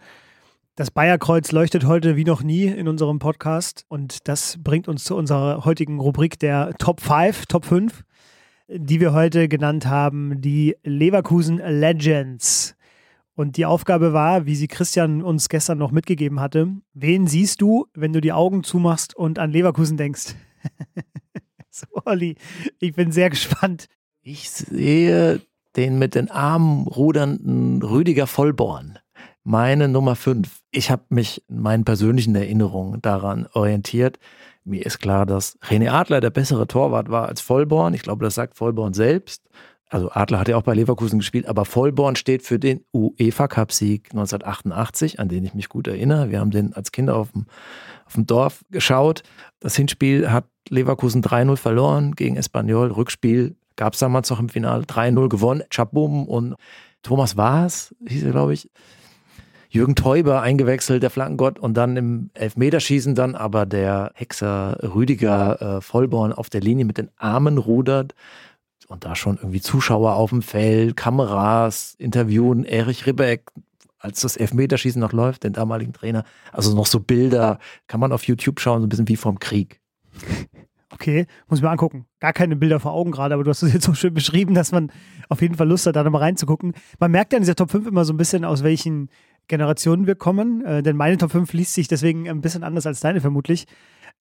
das 0.75 0.91
Bayerkreuz 0.91 1.51
leuchtet 1.51 1.85
heute 1.85 2.17
wie 2.17 2.25
noch 2.25 2.43
nie 2.43 2.65
in 2.65 2.87
unserem 2.89 3.19
Podcast 3.19 3.85
und 3.87 4.27
das 4.27 4.57
bringt 4.61 4.89
uns 4.89 5.05
zu 5.05 5.15
unserer 5.15 5.63
heutigen 5.63 5.99
Rubrik 5.99 6.37
der 6.39 6.73
Top 6.79 6.99
5, 6.99 7.45
Top 7.45 7.63
5, 7.63 8.03
die 8.67 8.99
wir 8.99 9.13
heute 9.13 9.47
genannt 9.47 9.85
haben, 9.85 10.41
die 10.41 10.75
Leverkusen 10.83 11.57
Legends. 11.57 12.75
Und 13.35 13.55
die 13.55 13.65
Aufgabe 13.65 14.11
war, 14.11 14.45
wie 14.45 14.55
sie 14.55 14.67
Christian 14.67 15.21
uns 15.23 15.47
gestern 15.47 15.77
noch 15.77 15.91
mitgegeben 15.91 16.39
hatte, 16.39 16.67
wen 16.93 17.25
siehst 17.27 17.61
du, 17.61 17.87
wenn 17.93 18.11
du 18.11 18.19
die 18.19 18.33
Augen 18.33 18.63
zumachst 18.63 19.15
und 19.15 19.39
an 19.39 19.51
Leverkusen 19.51 19.95
denkst? 19.95 20.35
so, 21.75 21.87
Olli, 22.05 22.35
ich 22.79 22.93
bin 22.93 23.11
sehr 23.11 23.29
gespannt. 23.29 23.87
Ich 24.21 24.49
sehe 24.51 25.41
den 25.75 25.97
mit 25.97 26.13
den 26.13 26.29
Armen 26.29 26.87
rudernden 26.87 27.81
Rüdiger 27.81 28.27
Vollborn. 28.27 28.99
Meine 29.43 29.87
Nummer 29.87 30.15
5. 30.15 30.61
Ich 30.69 30.91
habe 30.91 31.03
mich 31.09 31.43
in 31.49 31.61
meinen 31.61 31.83
persönlichen 31.83 32.35
Erinnerungen 32.35 33.01
daran 33.01 33.47
orientiert. 33.53 34.19
Mir 34.63 34.85
ist 34.85 34.99
klar, 34.99 35.25
dass 35.25 35.59
René 35.61 35.89
Adler 35.89 36.21
der 36.21 36.29
bessere 36.29 36.67
Torwart 36.67 37.09
war 37.09 37.27
als 37.27 37.41
Vollborn. 37.41 37.93
Ich 37.95 38.03
glaube, 38.03 38.23
das 38.23 38.35
sagt 38.35 38.55
Vollborn 38.55 38.93
selbst 38.93 39.43
also 39.89 40.09
Adler 40.11 40.39
hat 40.39 40.47
ja 40.47 40.57
auch 40.57 40.63
bei 40.63 40.73
Leverkusen 40.73 41.19
gespielt, 41.19 41.47
aber 41.47 41.65
Vollborn 41.65 42.15
steht 42.15 42.41
für 42.41 42.57
den 42.57 42.83
UEFA 42.93 43.47
Cup 43.47 43.71
Sieg 43.71 44.09
1988, 44.11 45.19
an 45.19 45.29
den 45.29 45.43
ich 45.45 45.53
mich 45.53 45.69
gut 45.69 45.87
erinnere. 45.87 46.31
Wir 46.31 46.39
haben 46.39 46.51
den 46.51 46.73
als 46.73 46.91
Kinder 46.91 47.15
auf 47.15 47.31
dem, 47.31 47.45
auf 48.05 48.13
dem 48.13 48.25
Dorf 48.25 48.65
geschaut. 48.71 49.21
Das 49.59 49.75
Hinspiel 49.75 50.31
hat 50.31 50.45
Leverkusen 50.69 51.21
3-0 51.21 51.57
verloren 51.57 52.15
gegen 52.15 52.37
Espanyol. 52.37 52.91
Rückspiel 52.91 53.55
gab 53.75 53.93
es 53.93 53.99
damals 53.99 54.29
noch 54.29 54.39
im 54.39 54.49
Finale 54.49 54.83
3-0 54.83 55.29
gewonnen. 55.29 55.63
Chabum 55.69 56.27
und 56.27 56.55
Thomas 57.03 57.37
Waas, 57.37 57.93
hieß 58.07 58.23
er, 58.23 58.31
glaube 58.31 58.53
ich. 58.53 58.69
Jürgen 59.69 59.95
Teuber 59.95 60.41
eingewechselt, 60.41 61.01
der 61.01 61.09
Flankengott, 61.09 61.57
und 61.57 61.75
dann 61.75 61.97
im 61.97 62.29
Elfmeterschießen 62.35 63.15
dann 63.15 63.35
aber 63.35 63.65
der 63.65 64.11
Hexer 64.13 64.77
Rüdiger 64.83 65.77
äh, 65.77 65.81
Vollborn 65.81 66.31
auf 66.31 66.49
der 66.49 66.61
Linie 66.61 66.85
mit 66.85 66.99
den 66.99 67.09
Armen 67.17 67.57
rudert 67.57 68.13
und 68.87 69.05
da 69.05 69.15
schon 69.15 69.37
irgendwie 69.37 69.61
Zuschauer 69.61 70.15
auf 70.15 70.29
dem 70.29 70.41
Feld, 70.41 70.95
Kameras, 70.95 71.95
interviewen, 71.97 72.63
Erich 72.63 73.05
Ribbeck, 73.05 73.51
als 73.99 74.21
das 74.21 74.35
Elfmeterschießen 74.37 74.99
noch 74.99 75.13
läuft, 75.13 75.43
den 75.43 75.53
damaligen 75.53 75.93
Trainer. 75.93 76.25
Also 76.51 76.75
noch 76.75 76.85
so 76.85 76.99
Bilder, 76.99 77.59
kann 77.87 77.99
man 77.99 78.11
auf 78.11 78.25
YouTube 78.25 78.59
schauen, 78.59 78.81
so 78.81 78.87
ein 78.87 78.89
bisschen 78.89 79.07
wie 79.07 79.15
vom 79.15 79.39
Krieg. 79.39 79.79
Okay, 80.93 81.25
muss 81.47 81.59
ich 81.59 81.63
mir 81.63 81.71
angucken. 81.71 82.05
Gar 82.19 82.33
keine 82.33 82.55
Bilder 82.55 82.79
vor 82.79 82.93
Augen 82.93 83.11
gerade, 83.11 83.33
aber 83.33 83.43
du 83.43 83.49
hast 83.49 83.63
es 83.63 83.73
jetzt 83.73 83.85
so 83.85 83.93
schön 83.93 84.13
beschrieben, 84.13 84.53
dass 84.53 84.71
man 84.71 84.91
auf 85.27 85.41
jeden 85.41 85.55
Fall 85.55 85.67
Lust 85.67 85.87
hat, 85.87 85.95
da 85.95 86.03
nochmal 86.03 86.21
reinzugucken. 86.21 86.73
Man 86.99 87.11
merkt 87.11 87.33
ja 87.33 87.37
in 87.37 87.43
dieser 87.43 87.55
Top 87.55 87.71
5 87.71 87.87
immer 87.87 88.05
so 88.05 88.13
ein 88.13 88.17
bisschen, 88.17 88.45
aus 88.45 88.63
welchen 88.63 89.09
Generationen 89.47 90.05
wir 90.05 90.15
kommen, 90.15 90.63
äh, 90.63 90.83
denn 90.83 90.95
meine 90.95 91.17
Top 91.17 91.31
5 91.31 91.51
liest 91.53 91.73
sich 91.73 91.87
deswegen 91.87 92.29
ein 92.29 92.41
bisschen 92.41 92.63
anders 92.63 92.85
als 92.85 92.99
deine 92.99 93.21
vermutlich. 93.21 93.65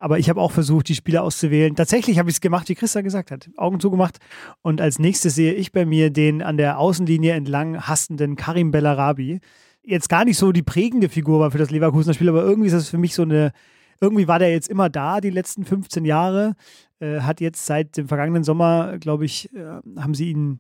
Aber 0.03 0.19
ich 0.19 0.29
habe 0.29 0.41
auch 0.41 0.51
versucht, 0.51 0.89
die 0.89 0.97
Spieler 0.97 1.23
auszuwählen. 1.23 1.77
Tatsächlich 1.77 2.19
habe 2.19 2.29
ich 2.29 2.35
es 2.35 2.41
gemacht, 2.41 2.69
wie 2.69 2.75
Christa 2.75 3.03
gesagt 3.03 3.31
hat. 3.31 3.49
Augen 3.57 3.79
zugemacht. 3.79 4.19
Und 4.61 4.81
als 4.81 4.99
nächstes 4.99 5.37
sehe 5.37 5.53
ich 5.53 5.71
bei 5.71 5.87
mir 5.87 6.11
den 6.11 6.43
an 6.43 6.57
der 6.57 6.81
Außenlinie 6.81 7.35
entlang 7.35 7.87
hastenden 7.87 8.35
Karim 8.35 8.73
Bellarabi. 8.73 9.39
Jetzt 9.85 10.09
gar 10.09 10.25
nicht 10.25 10.39
so 10.39 10.51
die 10.51 10.65
prägende 10.65 11.09
Figur 11.09 11.39
war 11.39 11.53
für 11.53 11.59
das 11.59 11.71
Leverkusener 11.71 12.15
Spiel, 12.15 12.29
aber 12.29 12.43
irgendwie 12.43 12.67
ist 12.67 12.73
das 12.73 12.89
für 12.89 12.99
mich 12.99 13.15
so 13.15 13.23
eine. 13.23 13.53
Irgendwie 14.01 14.27
war 14.27 14.41
der 14.41 14.51
jetzt 14.51 14.69
immer 14.69 14.91
da, 14.91 15.21
die 15.21 15.31
letzten 15.31 15.65
15 15.65 16.05
Jahre. 16.05 16.57
Äh, 16.99 17.21
hat 17.21 17.41
jetzt 17.41 17.65
seit 17.65 17.97
dem 17.97 18.09
vergangenen 18.09 18.43
Sommer, 18.43 18.99
glaube 18.99 19.25
ich, 19.25 19.55
äh, 19.55 19.81
haben 20.01 20.15
sie 20.15 20.31
ihn 20.31 20.59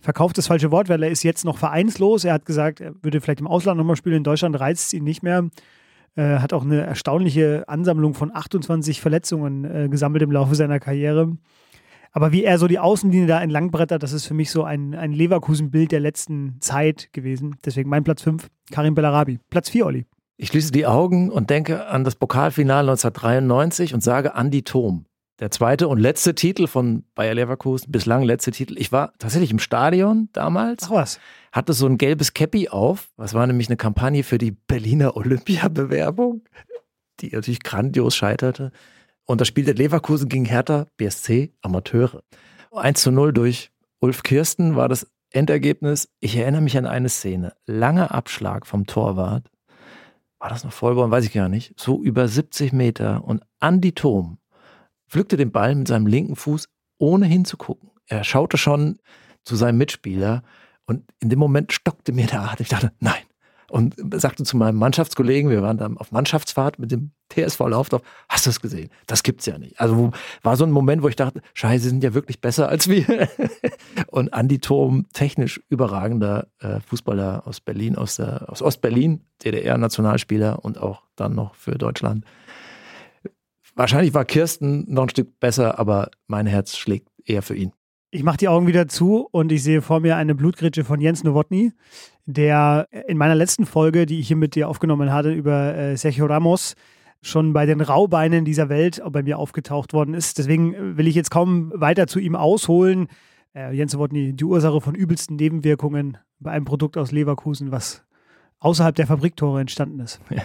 verkauft 0.00 0.38
das 0.38 0.46
falsche 0.46 0.70
Wort, 0.70 0.88
weil 0.88 1.02
er 1.02 1.10
ist 1.10 1.24
jetzt 1.24 1.44
noch 1.44 1.58
vereinslos. 1.58 2.24
Er 2.24 2.32
hat 2.32 2.46
gesagt, 2.46 2.80
er 2.80 2.94
würde 3.02 3.20
vielleicht 3.20 3.40
im 3.40 3.48
Ausland 3.48 3.76
nochmal 3.76 3.96
spielen. 3.96 4.16
In 4.16 4.24
Deutschland 4.24 4.58
reizt 4.58 4.86
es 4.86 4.92
ihn 4.94 5.04
nicht 5.04 5.22
mehr. 5.22 5.50
Äh, 6.16 6.38
hat 6.38 6.52
auch 6.52 6.64
eine 6.64 6.80
erstaunliche 6.82 7.64
Ansammlung 7.68 8.14
von 8.14 8.34
28 8.34 9.00
Verletzungen 9.00 9.64
äh, 9.64 9.88
gesammelt 9.88 10.22
im 10.22 10.32
Laufe 10.32 10.54
seiner 10.54 10.80
Karriere. 10.80 11.36
Aber 12.12 12.32
wie 12.32 12.44
er 12.44 12.58
so 12.58 12.66
die 12.66 12.78
Außenlinie 12.78 13.26
da 13.26 13.40
entlang 13.40 13.70
brettert, 13.70 14.02
das 14.02 14.12
ist 14.12 14.26
für 14.26 14.34
mich 14.34 14.50
so 14.50 14.64
ein, 14.64 14.94
ein 14.94 15.12
Leverkusen-Bild 15.12 15.92
der 15.92 16.00
letzten 16.00 16.56
Zeit 16.60 17.12
gewesen. 17.12 17.56
Deswegen 17.64 17.90
mein 17.90 18.04
Platz 18.04 18.22
5, 18.22 18.48
Karim 18.70 18.94
Bellarabi. 18.94 19.38
Platz 19.50 19.68
4, 19.68 19.86
Olli. 19.86 20.06
Ich 20.36 20.48
schließe 20.48 20.72
die 20.72 20.86
Augen 20.86 21.30
und 21.30 21.50
denke 21.50 21.86
an 21.86 22.04
das 22.04 22.14
Pokalfinale 22.14 22.90
1993 22.90 23.94
und 23.94 24.02
sage 24.02 24.34
Andi 24.34 24.62
Thom. 24.62 25.04
Der 25.40 25.52
zweite 25.52 25.86
und 25.86 26.00
letzte 26.00 26.34
Titel 26.34 26.66
von 26.66 27.04
Bayer 27.14 27.34
Leverkusen, 27.34 27.92
bislang 27.92 28.24
letzte 28.24 28.50
Titel. 28.50 28.76
Ich 28.76 28.90
war 28.90 29.12
tatsächlich 29.18 29.52
im 29.52 29.60
Stadion 29.60 30.28
damals. 30.32 30.84
Ach 30.86 30.90
was. 30.90 31.20
Hatte 31.52 31.74
so 31.74 31.86
ein 31.86 31.96
gelbes 31.96 32.34
Cappy 32.34 32.68
auf. 32.68 33.08
Das 33.16 33.34
war 33.34 33.46
nämlich 33.46 33.68
eine 33.68 33.76
Kampagne 33.76 34.24
für 34.24 34.38
die 34.38 34.50
Berliner 34.50 35.16
Olympiabewerbung, 35.16 36.42
die 37.20 37.30
natürlich 37.30 37.62
grandios 37.62 38.16
scheiterte. 38.16 38.72
Und 39.26 39.40
da 39.40 39.44
spielte 39.44 39.72
Leverkusen 39.72 40.28
gegen 40.28 40.44
Hertha 40.44 40.86
BSC 40.96 41.52
Amateure. 41.62 42.22
1 42.72 43.00
zu 43.00 43.12
0 43.12 43.32
durch 43.32 43.70
Ulf 44.00 44.24
Kirsten 44.24 44.74
war 44.74 44.88
das 44.88 45.08
Endergebnis. 45.30 46.08
Ich 46.18 46.36
erinnere 46.36 46.62
mich 46.62 46.76
an 46.76 46.86
eine 46.86 47.08
Szene. 47.08 47.54
Langer 47.66 48.12
Abschlag 48.12 48.66
vom 48.66 48.86
Torwart. 48.86 49.48
War 50.40 50.48
das 50.48 50.64
noch 50.64 50.72
Vollborn? 50.72 51.10
Weiß 51.12 51.24
ich 51.24 51.32
gar 51.32 51.48
nicht. 51.48 51.78
So 51.78 52.02
über 52.02 52.26
70 52.26 52.72
Meter. 52.72 53.22
Und 53.24 53.44
Andi 53.60 53.92
Thom 53.92 54.38
pflückte 55.08 55.36
den 55.36 55.52
Ball 55.52 55.74
mit 55.74 55.88
seinem 55.88 56.06
linken 56.06 56.36
Fuß, 56.36 56.68
ohne 56.98 57.26
hinzugucken. 57.26 57.90
Er 58.06 58.24
schaute 58.24 58.58
schon 58.58 58.98
zu 59.44 59.56
seinem 59.56 59.78
Mitspieler 59.78 60.42
und 60.86 61.04
in 61.20 61.28
dem 61.28 61.38
Moment 61.38 61.72
stockte 61.72 62.12
mir 62.12 62.26
der 62.26 62.42
Atem. 62.42 62.62
Ich 62.62 62.68
dachte, 62.68 62.92
nein. 63.00 63.22
Und 63.70 63.96
sagte 64.14 64.44
zu 64.44 64.56
meinem 64.56 64.76
Mannschaftskollegen, 64.76 65.50
wir 65.50 65.60
waren 65.60 65.76
dann 65.76 65.98
auf 65.98 66.10
Mannschaftsfahrt 66.10 66.78
mit 66.78 66.90
dem 66.90 67.10
TSV 67.28 67.60
Laufdorf, 67.60 68.00
hast 68.26 68.46
du 68.46 68.50
es 68.50 68.62
gesehen? 68.62 68.88
Das 69.06 69.22
gibt's 69.22 69.44
ja 69.44 69.58
nicht. 69.58 69.78
Also 69.78 70.10
war 70.42 70.56
so 70.56 70.64
ein 70.64 70.70
Moment, 70.70 71.02
wo 71.02 71.08
ich 71.08 71.16
dachte, 71.16 71.42
Scheiße, 71.52 71.82
sie 71.82 71.88
sind 71.90 72.02
ja 72.02 72.14
wirklich 72.14 72.40
besser 72.40 72.70
als 72.70 72.88
wir. 72.88 73.28
und 74.06 74.32
Andi 74.32 74.58
Turm, 74.60 75.04
technisch 75.12 75.60
überragender 75.68 76.48
äh, 76.60 76.80
Fußballer 76.80 77.46
aus 77.46 77.60
Berlin, 77.60 77.96
aus, 77.96 78.16
der, 78.16 78.50
aus 78.50 78.62
Ostberlin, 78.62 79.20
DDR-Nationalspieler 79.44 80.64
und 80.64 80.78
auch 80.78 81.02
dann 81.16 81.34
noch 81.34 81.54
für 81.54 81.76
Deutschland. 81.76 82.24
Wahrscheinlich 83.78 84.12
war 84.12 84.24
Kirsten 84.24 84.92
noch 84.92 85.04
ein 85.04 85.08
Stück 85.08 85.38
besser, 85.38 85.78
aber 85.78 86.10
mein 86.26 86.46
Herz 86.46 86.76
schlägt 86.76 87.10
eher 87.24 87.42
für 87.42 87.54
ihn. 87.54 87.70
Ich 88.10 88.24
mache 88.24 88.36
die 88.36 88.48
Augen 88.48 88.66
wieder 88.66 88.88
zu 88.88 89.28
und 89.30 89.52
ich 89.52 89.62
sehe 89.62 89.82
vor 89.82 90.00
mir 90.00 90.16
eine 90.16 90.34
Blutgritsche 90.34 90.82
von 90.82 91.00
Jens 91.00 91.22
Nowotny, 91.22 91.70
der 92.26 92.88
in 93.06 93.16
meiner 93.16 93.36
letzten 93.36 93.66
Folge, 93.66 94.04
die 94.04 94.18
ich 94.18 94.26
hier 94.26 94.36
mit 94.36 94.56
dir 94.56 94.68
aufgenommen 94.68 95.12
hatte, 95.12 95.30
über 95.30 95.76
äh, 95.76 95.96
Sergio 95.96 96.26
Ramos, 96.26 96.74
schon 97.22 97.52
bei 97.52 97.66
den 97.66 97.80
Raubeinen 97.80 98.44
dieser 98.44 98.68
Welt 98.68 99.00
bei 99.12 99.22
mir 99.22 99.38
aufgetaucht 99.38 99.92
worden 99.92 100.12
ist. 100.12 100.38
Deswegen 100.38 100.96
will 100.96 101.06
ich 101.06 101.14
jetzt 101.14 101.30
kaum 101.30 101.70
weiter 101.72 102.08
zu 102.08 102.18
ihm 102.18 102.34
ausholen. 102.34 103.06
Äh, 103.54 103.72
Jens 103.76 103.92
Nowotny, 103.92 104.32
die 104.32 104.44
Ursache 104.44 104.80
von 104.80 104.96
übelsten 104.96 105.36
Nebenwirkungen 105.36 106.18
bei 106.40 106.50
einem 106.50 106.64
Produkt 106.64 106.96
aus 106.96 107.12
Leverkusen, 107.12 107.70
was 107.70 108.04
außerhalb 108.58 108.96
der 108.96 109.06
Fabriktore 109.06 109.60
entstanden 109.60 110.00
ist. 110.00 110.20
Ja. 110.30 110.42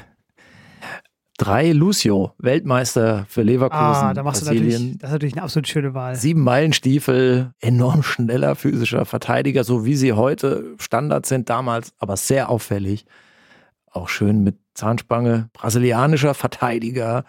Drei 1.38 1.72
Lucio, 1.72 2.34
Weltmeister 2.38 3.26
für 3.28 3.42
Leverkusen. 3.42 3.82
Ah, 3.82 4.14
da 4.14 4.22
machst 4.22 4.44
Brasilien. 4.44 4.64
du 4.64 4.74
natürlich, 4.74 4.98
das 5.00 5.10
ist 5.10 5.14
natürlich 5.14 5.34
eine 5.34 5.44
absolut 5.44 5.68
schöne 5.68 5.94
Wahl. 5.96 6.16
Sieben 6.16 6.42
Meilenstiefel, 6.42 7.54
enorm 7.60 8.04
schneller 8.04 8.56
physischer 8.56 9.06
Verteidiger, 9.06 9.64
so 9.64 9.84
wie 9.84 9.96
sie 9.96 10.14
heute 10.14 10.76
Standard 10.78 11.26
sind, 11.26 11.50
damals 11.50 11.94
aber 11.98 12.18
sehr 12.18 12.50
auffällig. 12.50 13.06
Auch 13.90 14.10
schön 14.10 14.44
mit 14.44 14.58
Zahnspange, 14.76 15.50
brasilianischer 15.54 16.36
Verteidiger 16.36 17.26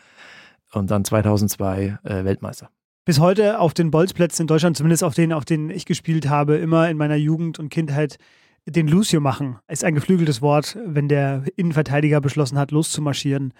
und 0.72 0.90
dann 0.90 1.04
2002 1.04 1.98
äh, 2.04 2.24
Weltmeister. 2.24 2.68
Bis 3.06 3.20
heute 3.20 3.58
auf 3.58 3.72
den 3.72 3.90
Bolzplätzen 3.90 4.44
in 4.44 4.46
Deutschland, 4.48 4.76
zumindest 4.76 5.02
auf 5.02 5.14
denen, 5.14 5.32
auf 5.32 5.46
denen 5.46 5.70
ich 5.70 5.86
gespielt 5.86 6.28
habe, 6.28 6.56
immer 6.56 6.90
in 6.90 6.98
meiner 6.98 7.16
Jugend 7.16 7.58
und 7.58 7.70
Kindheit 7.70 8.18
den 8.66 8.88
Lucio 8.88 9.20
machen. 9.20 9.58
Ist 9.68 9.84
ein 9.84 9.94
geflügeltes 9.94 10.42
Wort, 10.42 10.78
wenn 10.84 11.08
der 11.08 11.44
Innenverteidiger 11.56 12.20
beschlossen 12.20 12.58
hat, 12.58 12.70
loszumarschieren 12.70 13.54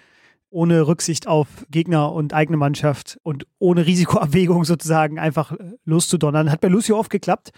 ohne 0.55 0.87
Rücksicht 0.87 1.27
auf 1.27 1.49
Gegner 1.71 2.13
und 2.13 2.33
eigene 2.33 2.57
Mannschaft 2.57 3.19
und 3.23 3.47
ohne 3.59 3.87
Risikoabwägung 3.87 4.65
sozusagen 4.65 5.19
einfach 5.19 5.53
loszudonnern. 5.85 6.51
Hat 6.51 6.61
bei 6.61 6.69
Lucio 6.69 6.99
oft 6.99 7.11
geklappt. 7.11 7.51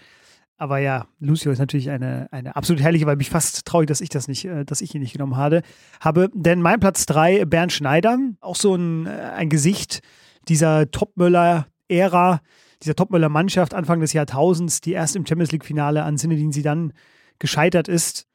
Aber 0.59 0.79
ja, 0.79 1.05
Lucio 1.19 1.51
ist 1.51 1.59
natürlich 1.59 1.91
eine, 1.91 2.27
eine 2.31 2.55
absolut 2.55 2.81
herrliche, 2.81 3.05
weil 3.05 3.15
mich 3.15 3.29
fast 3.29 3.63
traurig, 3.65 3.87
dass 3.87 4.01
ich 4.01 4.09
das 4.09 4.27
nicht, 4.27 4.45
äh, 4.45 4.65
dass 4.65 4.81
ich 4.81 4.95
ihn 4.95 5.01
nicht 5.01 5.13
genommen 5.13 5.37
habe. 5.37 5.61
habe. 6.01 6.29
Denn 6.33 6.61
mein 6.61 6.79
Platz 6.79 7.05
drei, 7.05 7.45
Bernd 7.45 7.71
Schneider, 7.71 8.17
auch 8.41 8.55
so 8.55 8.73
ein, 8.73 9.05
äh, 9.05 9.09
ein 9.09 9.49
Gesicht 9.49 10.01
dieser 10.47 10.89
Topmöller-Ära, 10.89 12.41
dieser 12.81 12.95
Topmöller-Mannschaft 12.95 13.75
Anfang 13.75 13.99
des 13.99 14.13
Jahrtausends, 14.13 14.81
die 14.81 14.93
erst 14.93 15.15
im 15.15 15.27
Champions 15.27 15.51
League-Finale 15.51 16.01
an 16.01 16.17
Sinne, 16.17 16.37
sie 16.51 16.63
dann 16.63 16.93
gescheitert 17.37 17.87
ist 17.87 18.25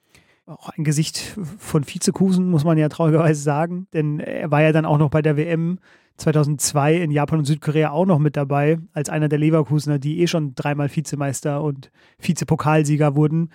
auch 0.52 0.70
ein 0.70 0.84
Gesicht 0.84 1.36
von 1.58 1.86
Vizekusen, 1.86 2.50
muss 2.50 2.64
man 2.64 2.78
ja 2.78 2.88
traurigerweise 2.88 3.42
sagen. 3.42 3.86
Denn 3.92 4.20
er 4.20 4.50
war 4.50 4.62
ja 4.62 4.72
dann 4.72 4.84
auch 4.84 4.98
noch 4.98 5.10
bei 5.10 5.22
der 5.22 5.36
WM 5.36 5.78
2002 6.16 6.96
in 6.96 7.10
Japan 7.10 7.40
und 7.40 7.44
Südkorea 7.44 7.90
auch 7.90 8.06
noch 8.06 8.18
mit 8.18 8.36
dabei, 8.36 8.78
als 8.92 9.08
einer 9.08 9.28
der 9.28 9.38
Leverkusener, 9.38 9.98
die 9.98 10.20
eh 10.20 10.26
schon 10.26 10.54
dreimal 10.54 10.94
Vizemeister 10.94 11.62
und 11.62 11.90
Vizepokalsieger 12.20 13.16
wurden. 13.16 13.50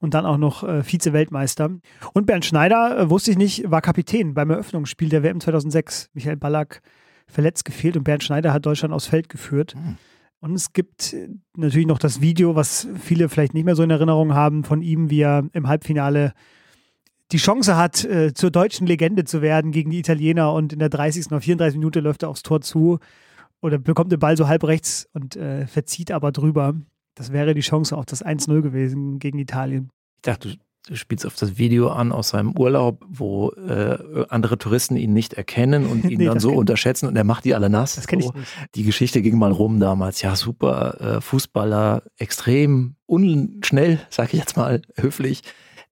Und 0.00 0.14
dann 0.14 0.26
auch 0.26 0.38
noch 0.38 0.62
äh, 0.62 0.84
Vize-Weltmeister. 0.84 1.70
Und 2.12 2.26
Bernd 2.26 2.44
Schneider, 2.44 2.96
äh, 2.96 3.10
wusste 3.10 3.32
ich 3.32 3.36
nicht, 3.36 3.68
war 3.68 3.82
Kapitän 3.82 4.32
beim 4.32 4.48
Eröffnungsspiel 4.48 5.08
der 5.08 5.24
WM 5.24 5.40
2006. 5.40 6.10
Michael 6.14 6.36
Ballack 6.36 6.82
verletzt 7.26 7.64
gefehlt 7.64 7.96
und 7.96 8.04
Bernd 8.04 8.22
Schneider 8.22 8.52
hat 8.52 8.64
Deutschland 8.64 8.94
aufs 8.94 9.06
Feld 9.06 9.28
geführt. 9.28 9.74
Mhm. 9.74 9.96
Und 10.40 10.54
es 10.54 10.72
gibt 10.72 11.12
äh, 11.12 11.28
natürlich 11.56 11.86
noch 11.86 11.98
das 11.98 12.20
Video, 12.20 12.54
was 12.54 12.86
viele 13.00 13.28
vielleicht 13.28 13.54
nicht 13.54 13.64
mehr 13.64 13.76
so 13.76 13.82
in 13.82 13.90
Erinnerung 13.90 14.34
haben, 14.34 14.64
von 14.64 14.82
ihm, 14.82 15.10
wie 15.10 15.20
er 15.20 15.48
im 15.52 15.68
Halbfinale 15.68 16.32
die 17.32 17.38
Chance 17.38 17.76
hat, 17.76 18.04
äh, 18.04 18.32
zur 18.32 18.50
deutschen 18.50 18.86
Legende 18.86 19.24
zu 19.24 19.42
werden 19.42 19.72
gegen 19.72 19.90
die 19.90 19.98
Italiener 19.98 20.52
und 20.52 20.72
in 20.72 20.78
der 20.78 20.88
30. 20.88 21.26
oder 21.26 21.40
34. 21.40 21.78
Minute 21.78 22.00
läuft 22.00 22.22
er 22.22 22.30
aufs 22.30 22.42
Tor 22.42 22.60
zu 22.60 22.98
oder 23.60 23.78
bekommt 23.78 24.12
den 24.12 24.20
Ball 24.20 24.36
so 24.36 24.48
halb 24.48 24.64
rechts 24.64 25.08
und 25.12 25.36
äh, 25.36 25.66
verzieht 25.66 26.10
aber 26.10 26.32
drüber. 26.32 26.74
Das 27.14 27.32
wäre 27.32 27.54
die 27.54 27.60
Chance 27.60 27.96
auf 27.96 28.06
das 28.06 28.24
1-0 28.24 28.62
gewesen 28.62 29.18
gegen 29.18 29.38
Italien. 29.38 29.90
Ich 30.16 30.22
dachte, 30.22 30.56
du 30.88 30.96
spielst 30.96 31.26
auf 31.26 31.34
das 31.36 31.58
Video 31.58 31.88
an 31.90 32.12
aus 32.12 32.30
seinem 32.30 32.56
Urlaub, 32.56 33.04
wo 33.08 33.50
äh, 33.50 34.24
andere 34.28 34.58
Touristen 34.58 34.96
ihn 34.96 35.12
nicht 35.12 35.34
erkennen 35.34 35.86
und 35.86 36.04
ihn 36.10 36.18
nee, 36.18 36.24
dann 36.24 36.40
so 36.40 36.52
unterschätzen 36.52 37.06
und 37.06 37.16
er 37.16 37.24
macht 37.24 37.44
die 37.44 37.54
alle 37.54 37.68
nass. 37.68 37.96
Das 37.96 38.06
kenne 38.06 38.22
so. 38.22 38.30
ich 38.30 38.34
nicht. 38.34 38.52
Die 38.74 38.82
Geschichte 38.84 39.22
ging 39.22 39.38
mal 39.38 39.52
rum 39.52 39.80
damals. 39.80 40.22
Ja, 40.22 40.34
super 40.34 41.16
äh, 41.16 41.20
Fußballer, 41.20 42.02
extrem 42.16 42.96
unschnell, 43.06 44.00
sage 44.10 44.30
ich 44.32 44.38
jetzt 44.38 44.56
mal 44.56 44.82
höflich. 44.96 45.42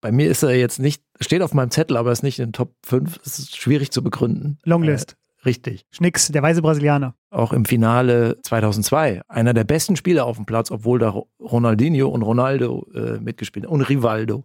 Bei 0.00 0.12
mir 0.12 0.30
ist 0.30 0.42
er 0.42 0.54
jetzt 0.54 0.78
nicht, 0.78 1.02
steht 1.20 1.42
auf 1.42 1.54
meinem 1.54 1.70
Zettel, 1.70 1.96
aber 1.96 2.12
ist 2.12 2.22
nicht 2.22 2.38
in 2.38 2.48
den 2.48 2.52
Top 2.52 2.74
5. 2.84 3.20
Es 3.24 3.38
ist 3.38 3.56
schwierig 3.56 3.90
zu 3.90 4.02
begründen. 4.02 4.58
Longlist. 4.64 5.12
Äh, 5.12 5.44
Richtig. 5.46 5.86
Schnicks, 5.92 6.28
der 6.28 6.42
weise 6.42 6.60
Brasilianer. 6.60 7.14
Auch 7.36 7.52
im 7.52 7.66
Finale 7.66 8.38
2002. 8.40 9.20
Einer 9.28 9.52
der 9.52 9.64
besten 9.64 9.94
Spieler 9.94 10.24
auf 10.24 10.36
dem 10.36 10.46
Platz, 10.46 10.70
obwohl 10.70 10.98
da 10.98 11.10
Ronaldinho 11.38 12.08
und 12.08 12.22
Ronaldo 12.22 12.86
äh, 12.94 13.18
mitgespielt 13.18 13.66
haben 13.66 13.74
und 13.74 13.82
Rivaldo. 13.82 14.44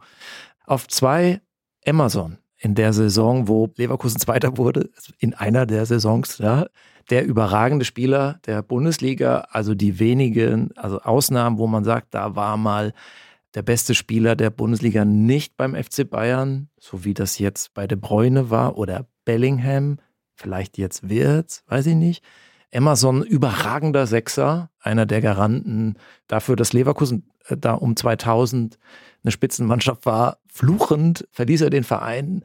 Auf 0.66 0.90
zwei 0.90 1.40
Amazon 1.88 2.38
in 2.58 2.76
der 2.76 2.92
Saison, 2.92 3.48
wo 3.48 3.70
Leverkusen 3.78 4.20
Zweiter 4.20 4.58
wurde, 4.58 4.90
in 5.20 5.34
einer 5.34 5.66
der 5.66 5.86
Saisons, 5.86 6.40
ja, 6.40 6.66
der 7.10 7.26
überragende 7.26 7.86
Spieler 7.86 8.42
der 8.46 8.62
Bundesliga, 8.62 9.48
also 9.52 9.74
die 9.74 9.98
wenigen, 10.02 10.76
also 10.76 11.00
Ausnahmen, 11.00 11.60
wo 11.60 11.68
man 11.68 11.86
sagt, 11.86 12.14
da 12.14 12.36
war 12.36 12.58
mal 12.58 12.92
der 13.56 13.62
beste 13.62 13.96
Spieler 13.96 14.36
der 14.36 14.50
Bundesliga 14.50 15.06
nicht 15.06 15.56
beim 15.56 15.82
FC 15.82 16.10
Bayern, 16.10 16.68
so 16.78 17.06
wie 17.06 17.14
das 17.14 17.40
jetzt 17.40 17.74
bei 17.74 17.88
De 17.88 17.98
Bruyne 17.98 18.50
war 18.50 18.78
oder 18.78 19.08
Bellingham, 19.24 20.00
vielleicht 20.36 20.78
jetzt 20.78 21.08
wird's, 21.08 21.64
weiß 21.68 21.86
ich 21.86 21.96
nicht. 21.96 22.22
Emerson, 22.72 23.24
überragender 23.24 24.08
Sechser, 24.08 24.70
einer 24.80 25.06
der 25.06 25.22
Garanten 25.22 25.96
dafür, 26.28 26.56
dass 26.56 26.74
Leverkusen 26.74 27.30
äh, 27.48 27.58
da 27.58 27.74
um 27.74 27.96
2000 27.96 28.80
eine 29.24 29.32
Spitzenmannschaft 29.32 30.06
war. 30.06 30.38
Fluchend 30.48 31.28
verließ 31.32 31.62
er 31.62 31.70
den 31.70 31.84
Verein. 31.84 32.44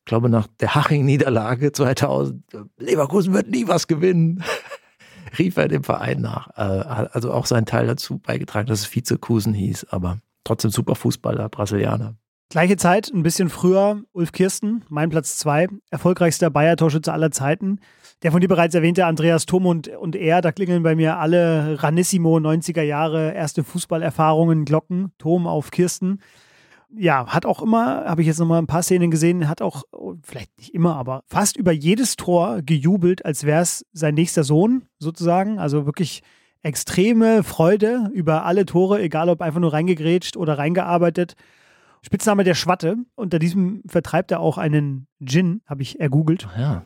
Ich 0.00 0.06
glaube, 0.06 0.28
nach 0.28 0.48
der 0.60 0.74
Haching-Niederlage 0.74 1.72
2000, 1.72 2.42
Leverkusen 2.78 3.32
wird 3.32 3.48
nie 3.48 3.68
was 3.68 3.86
gewinnen, 3.86 4.42
rief 5.38 5.56
er 5.56 5.68
dem 5.68 5.84
Verein 5.84 6.20
nach. 6.20 6.50
Äh, 6.56 6.84
hat 6.84 7.14
also 7.14 7.32
auch 7.32 7.46
seinen 7.46 7.66
Teil 7.66 7.86
dazu 7.86 8.18
beigetragen, 8.18 8.66
dass 8.66 8.80
es 8.80 8.94
Vizekusen 8.94 9.54
hieß, 9.54 9.86
aber 9.90 10.18
trotzdem 10.44 10.72
super 10.72 10.96
Fußballer, 10.96 11.48
Brasilianer. 11.48 12.16
Gleiche 12.50 12.76
Zeit, 12.76 13.10
ein 13.14 13.22
bisschen 13.22 13.48
früher, 13.48 14.02
Ulf 14.12 14.32
Kirsten, 14.32 14.84
mein 14.90 15.08
Platz 15.08 15.38
2, 15.38 15.68
erfolgreichster 15.90 16.50
Bayer-Torschütze 16.50 17.10
aller 17.12 17.30
Zeiten. 17.30 17.80
Der 18.22 18.30
von 18.30 18.40
dir 18.40 18.48
bereits 18.48 18.74
erwähnte 18.74 19.06
Andreas 19.06 19.46
Thom 19.46 19.66
und, 19.66 19.88
und 19.88 20.14
er, 20.14 20.40
da 20.42 20.52
klingeln 20.52 20.84
bei 20.84 20.94
mir 20.94 21.18
alle 21.18 21.82
Ranissimo 21.82 22.36
90er 22.36 22.82
Jahre 22.82 23.32
erste 23.32 23.64
Fußballerfahrungen, 23.64 24.64
Glocken, 24.64 25.12
Thom 25.18 25.48
auf 25.48 25.72
Kirsten. 25.72 26.20
Ja, 26.94 27.26
hat 27.26 27.46
auch 27.46 27.62
immer, 27.62 28.04
habe 28.04 28.20
ich 28.20 28.28
jetzt 28.28 28.38
nochmal 28.38 28.60
ein 28.60 28.68
paar 28.68 28.82
Szenen 28.82 29.10
gesehen, 29.10 29.48
hat 29.48 29.60
auch, 29.60 29.82
vielleicht 30.22 30.56
nicht 30.58 30.72
immer, 30.72 30.94
aber 30.96 31.24
fast 31.26 31.56
über 31.56 31.72
jedes 31.72 32.16
Tor 32.16 32.62
gejubelt, 32.62 33.24
als 33.24 33.44
wäre 33.44 33.62
es 33.62 33.84
sein 33.92 34.14
nächster 34.14 34.44
Sohn 34.44 34.84
sozusagen. 35.00 35.58
Also 35.58 35.86
wirklich 35.86 36.22
extreme 36.62 37.42
Freude 37.42 38.08
über 38.12 38.44
alle 38.44 38.66
Tore, 38.66 39.00
egal 39.02 39.30
ob 39.30 39.40
einfach 39.40 39.60
nur 39.60 39.72
reingegrätscht 39.72 40.36
oder 40.36 40.58
reingearbeitet. 40.58 41.34
Spitzname 42.02 42.44
der 42.44 42.54
Schwatte. 42.54 42.98
Unter 43.16 43.38
diesem 43.40 43.82
vertreibt 43.88 44.30
er 44.30 44.40
auch 44.40 44.58
einen 44.58 45.08
Gin, 45.24 45.62
habe 45.66 45.82
ich 45.82 45.98
ergoogelt. 45.98 46.46
Ja. 46.56 46.84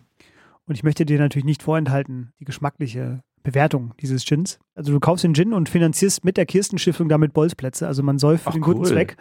Und 0.66 0.74
ich 0.74 0.82
möchte 0.82 1.06
dir 1.06 1.18
natürlich 1.18 1.44
nicht 1.44 1.62
vorenthalten, 1.62 2.32
die 2.40 2.44
geschmackliche 2.44 3.22
Bewertung 3.42 3.94
dieses 4.00 4.24
Gins. 4.24 4.58
Also 4.74 4.92
du 4.92 4.98
kaufst 4.98 5.22
den 5.22 5.34
Gin 5.34 5.52
und 5.52 5.68
finanzierst 5.68 6.24
mit 6.24 6.36
der 6.36 6.46
Kirstenstiftung 6.46 7.08
damit 7.08 7.32
Bolzplätze. 7.32 7.86
Also 7.86 8.02
man 8.02 8.18
soll 8.18 8.38
für 8.38 8.48
Ach, 8.48 8.52
den 8.54 8.62
guten 8.62 8.84
Zweck. 8.84 9.16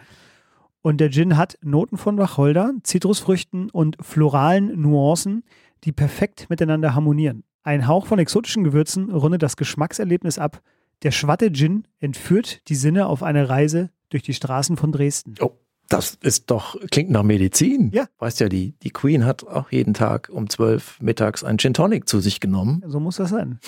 Und 0.82 0.98
der 0.98 1.10
Gin 1.10 1.36
hat 1.36 1.56
Noten 1.62 1.96
von 1.96 2.18
Wacholder, 2.18 2.72
Zitrusfrüchten 2.82 3.70
und 3.70 3.96
floralen 4.00 4.80
Nuancen, 4.80 5.44
die 5.84 5.92
perfekt 5.92 6.50
miteinander 6.50 6.94
harmonieren. 6.94 7.44
Ein 7.62 7.86
Hauch 7.86 8.06
von 8.06 8.18
exotischen 8.18 8.64
Gewürzen 8.64 9.10
rundet 9.10 9.42
das 9.42 9.56
Geschmackserlebnis 9.56 10.38
ab. 10.38 10.62
Der 11.02 11.10
Schwatte 11.10 11.52
Gin 11.52 11.86
entführt 11.98 12.68
die 12.68 12.76
Sinne 12.76 13.06
auf 13.06 13.22
eine 13.22 13.48
Reise 13.48 13.90
durch 14.08 14.22
die 14.22 14.34
Straßen 14.34 14.76
von 14.76 14.92
Dresden. 14.92 15.34
Oh. 15.40 15.52
Das 15.88 16.18
ist 16.20 16.50
doch, 16.50 16.76
klingt 16.90 17.10
nach 17.10 17.22
Medizin. 17.22 17.90
Ja. 17.92 18.06
Weißt 18.18 18.40
ja, 18.40 18.48
die, 18.48 18.72
die 18.82 18.90
Queen 18.90 19.24
hat 19.24 19.46
auch 19.46 19.70
jeden 19.70 19.94
Tag 19.94 20.28
um 20.32 20.50
zwölf 20.50 21.00
mittags 21.00 21.44
einen 21.44 21.58
Gin 21.58 21.74
Tonic 21.74 22.08
zu 22.08 22.20
sich 22.20 22.40
genommen. 22.40 22.82
So 22.86 22.98
muss 22.98 23.16
das 23.16 23.30
sein. 23.30 23.60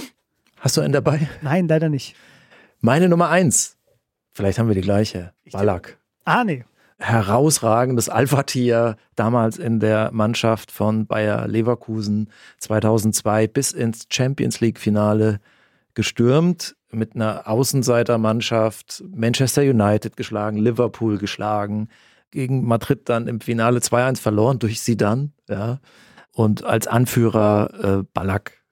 Hast 0.58 0.76
du 0.76 0.80
einen 0.80 0.92
dabei? 0.92 1.28
Nein, 1.42 1.68
leider 1.68 1.88
nicht. 1.88 2.16
Meine 2.80 3.08
Nummer 3.08 3.28
eins. 3.28 3.76
Vielleicht 4.32 4.58
haben 4.58 4.68
wir 4.68 4.74
die 4.74 4.80
gleiche. 4.80 5.32
Ballack. 5.52 5.98
Ah, 6.24 6.44
nee. 6.44 6.64
herausragendes 6.98 8.08
Alpha-Tier 8.08 8.96
damals 9.14 9.56
in 9.56 9.78
der 9.78 10.10
Mannschaft 10.12 10.72
von 10.72 11.06
Bayer 11.06 11.46
Leverkusen 11.46 12.30
2002 12.58 13.46
bis 13.46 13.70
ins 13.70 14.06
Champions 14.10 14.60
League-Finale 14.60 15.38
gestürmt 15.94 16.76
mit 16.90 17.14
einer 17.14 17.46
Außenseitermannschaft, 17.46 19.04
Manchester 19.14 19.62
United 19.62 20.16
geschlagen, 20.16 20.58
Liverpool 20.58 21.18
geschlagen, 21.18 21.88
gegen 22.30 22.66
Madrid 22.66 23.08
dann 23.08 23.26
im 23.26 23.40
Finale 23.40 23.80
2-1 23.80 24.20
verloren 24.20 24.58
durch 24.58 24.80
Sidan, 24.80 25.32
ja. 25.48 25.80
Und 26.32 26.62
als 26.62 26.86
Anführer 26.86 27.70
äh, 27.82 28.04
Ballack, 28.14 28.62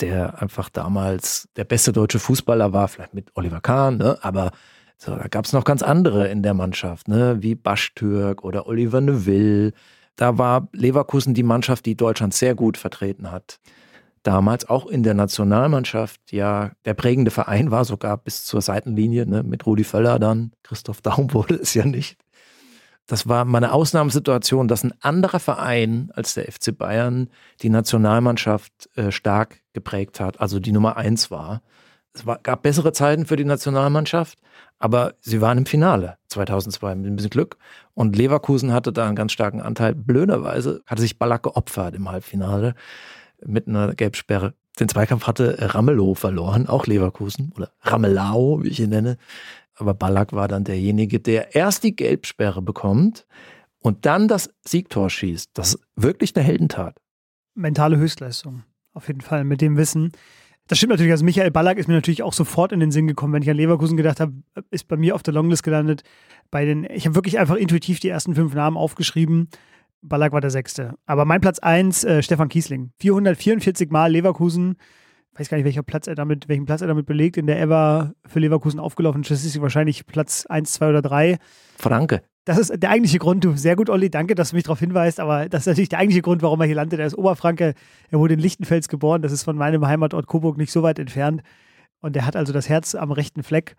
der 0.00 0.40
einfach 0.40 0.68
damals 0.68 1.48
der 1.56 1.64
beste 1.64 1.92
deutsche 1.92 2.20
Fußballer 2.20 2.72
war, 2.72 2.86
vielleicht 2.86 3.14
mit 3.14 3.32
Oliver 3.34 3.60
Kahn, 3.60 3.96
ne? 3.96 4.18
aber 4.22 4.52
so, 4.96 5.14
da 5.16 5.26
gab 5.26 5.44
es 5.44 5.52
noch 5.52 5.64
ganz 5.64 5.82
andere 5.82 6.28
in 6.28 6.42
der 6.42 6.54
Mannschaft, 6.54 7.08
ne? 7.08 7.38
wie 7.40 7.54
Baschtürk 7.54 8.44
oder 8.44 8.66
Oliver 8.66 9.00
Neville. 9.00 9.72
Da 10.14 10.38
war 10.38 10.68
Leverkusen 10.72 11.34
die 11.34 11.42
Mannschaft, 11.42 11.86
die 11.86 11.96
Deutschland 11.96 12.34
sehr 12.34 12.54
gut 12.54 12.76
vertreten 12.76 13.32
hat. 13.32 13.58
Damals 14.22 14.68
auch 14.68 14.86
in 14.86 15.02
der 15.02 15.14
Nationalmannschaft, 15.14 16.20
ja, 16.30 16.72
der 16.84 16.94
prägende 16.94 17.30
Verein 17.30 17.70
war 17.70 17.84
sogar 17.84 18.16
bis 18.16 18.44
zur 18.44 18.60
Seitenlinie, 18.60 19.26
ne? 19.26 19.42
mit 19.42 19.66
Rudi 19.66 19.84
Völler 19.84 20.18
dann. 20.18 20.52
Christoph 20.62 21.00
Daum 21.00 21.32
wurde 21.32 21.54
es 21.54 21.74
ja 21.74 21.84
nicht 21.84 22.18
das 23.08 23.26
war 23.26 23.46
mal 23.46 23.58
eine 23.58 23.72
Ausnahmesituation, 23.72 24.68
dass 24.68 24.84
ein 24.84 24.92
anderer 25.00 25.40
Verein 25.40 26.10
als 26.14 26.34
der 26.34 26.44
FC 26.44 26.76
Bayern 26.76 27.30
die 27.62 27.70
Nationalmannschaft 27.70 28.90
äh, 28.96 29.10
stark 29.10 29.62
geprägt 29.72 30.20
hat, 30.20 30.40
also 30.40 30.60
die 30.60 30.72
Nummer 30.72 30.98
eins 30.98 31.30
war. 31.30 31.62
Es 32.12 32.26
war, 32.26 32.38
gab 32.38 32.62
bessere 32.62 32.92
Zeiten 32.92 33.24
für 33.24 33.36
die 33.36 33.46
Nationalmannschaft, 33.46 34.38
aber 34.78 35.14
sie 35.20 35.40
waren 35.40 35.58
im 35.58 35.66
Finale 35.66 36.18
2002 36.28 36.96
mit 36.96 37.06
ein 37.06 37.16
bisschen 37.16 37.30
Glück. 37.30 37.56
Und 37.94 38.14
Leverkusen 38.14 38.72
hatte 38.72 38.92
da 38.92 39.06
einen 39.06 39.16
ganz 39.16 39.32
starken 39.32 39.62
Anteil. 39.62 39.94
Blöderweise 39.94 40.82
hatte 40.84 41.00
sich 41.00 41.18
Ballack 41.18 41.44
geopfert 41.44 41.94
im 41.94 42.10
Halbfinale 42.10 42.74
mit 43.44 43.68
einer 43.68 43.94
Gelbsperre. 43.94 44.52
Den 44.78 44.88
Zweikampf 44.88 45.26
hatte 45.26 45.56
Ramelow 45.74 46.14
verloren, 46.14 46.68
auch 46.68 46.86
Leverkusen 46.86 47.52
oder 47.56 47.70
Ramelau, 47.80 48.62
wie 48.62 48.68
ich 48.68 48.80
ihn 48.80 48.90
nenne. 48.90 49.16
Aber 49.78 49.94
Ballack 49.94 50.32
war 50.32 50.48
dann 50.48 50.64
derjenige, 50.64 51.20
der 51.20 51.54
erst 51.54 51.84
die 51.84 51.94
Gelbsperre 51.94 52.62
bekommt 52.62 53.26
und 53.78 54.06
dann 54.06 54.26
das 54.26 54.50
Siegtor 54.66 55.08
schießt. 55.08 55.50
Das 55.54 55.74
ist 55.74 55.80
wirklich 55.94 56.34
eine 56.36 56.44
Heldentat. 56.44 56.96
Mentale 57.54 57.96
Höchstleistung, 57.96 58.64
auf 58.92 59.06
jeden 59.06 59.20
Fall, 59.20 59.44
mit 59.44 59.60
dem 59.60 59.76
Wissen. 59.76 60.12
Das 60.66 60.78
stimmt 60.78 60.90
natürlich. 60.90 61.12
Also 61.12 61.24
Michael 61.24 61.50
Ballack 61.50 61.78
ist 61.78 61.88
mir 61.88 61.94
natürlich 61.94 62.22
auch 62.22 62.32
sofort 62.32 62.72
in 62.72 62.80
den 62.80 62.90
Sinn 62.90 63.06
gekommen, 63.06 63.32
wenn 63.32 63.42
ich 63.42 63.50
an 63.50 63.56
Leverkusen 63.56 63.96
gedacht 63.96 64.20
habe, 64.20 64.34
ist 64.70 64.88
bei 64.88 64.96
mir 64.96 65.14
auf 65.14 65.22
der 65.22 65.32
Longlist 65.32 65.62
gelandet. 65.62 66.02
Bei 66.50 66.64
den, 66.64 66.84
ich 66.84 67.06
habe 67.06 67.14
wirklich 67.14 67.38
einfach 67.38 67.56
intuitiv 67.56 68.00
die 68.00 68.08
ersten 68.08 68.34
fünf 68.34 68.54
Namen 68.54 68.76
aufgeschrieben. 68.76 69.48
Ballack 70.02 70.32
war 70.32 70.40
der 70.40 70.50
sechste. 70.50 70.94
Aber 71.06 71.24
mein 71.24 71.40
Platz 71.40 71.58
eins, 71.58 72.04
äh, 72.04 72.22
Stefan 72.22 72.48
Kiesling. 72.48 72.90
444 73.00 73.90
Mal 73.90 74.12
Leverkusen 74.12 74.76
weiß 75.38 75.48
gar 75.48 75.56
nicht, 75.56 75.64
welcher 75.64 75.82
Platz 75.82 76.06
er 76.06 76.14
damit, 76.14 76.48
welchen 76.48 76.66
Platz 76.66 76.80
er 76.80 76.88
damit 76.88 77.06
belegt, 77.06 77.36
in 77.36 77.46
der 77.46 77.60
Ever 77.60 78.14
für 78.26 78.40
Leverkusen 78.40 78.80
aufgelaufen 78.80 79.22
ist. 79.22 79.30
Das 79.30 79.44
ist 79.44 79.60
wahrscheinlich 79.60 80.06
Platz 80.06 80.46
1, 80.46 80.72
2 80.72 80.88
oder 80.88 81.02
3. 81.02 81.38
Franke. 81.76 82.22
Das 82.44 82.58
ist 82.58 82.72
der 82.82 82.90
eigentliche 82.90 83.18
Grund. 83.18 83.44
Du, 83.44 83.56
sehr 83.56 83.76
gut, 83.76 83.90
Olli, 83.90 84.10
danke, 84.10 84.34
dass 84.34 84.50
du 84.50 84.56
mich 84.56 84.64
darauf 84.64 84.80
hinweist. 84.80 85.20
Aber 85.20 85.48
das 85.48 85.62
ist 85.62 85.66
natürlich 85.66 85.90
der 85.90 85.98
eigentliche 85.98 86.22
Grund, 86.22 86.42
warum 86.42 86.60
er 86.60 86.66
hier 86.66 86.76
landet. 86.76 86.98
Er 86.98 87.06
ist 87.06 87.16
Oberfranke. 87.16 87.74
Er 88.10 88.18
wurde 88.18 88.34
in 88.34 88.40
Lichtenfels 88.40 88.88
geboren. 88.88 89.22
Das 89.22 89.32
ist 89.32 89.42
von 89.42 89.56
meinem 89.56 89.86
Heimatort 89.86 90.26
Coburg 90.26 90.56
nicht 90.56 90.72
so 90.72 90.82
weit 90.82 90.98
entfernt. 90.98 91.42
Und 92.00 92.16
er 92.16 92.24
hat 92.24 92.36
also 92.36 92.52
das 92.52 92.68
Herz 92.68 92.94
am 92.94 93.12
rechten 93.12 93.42
Fleck. 93.42 93.76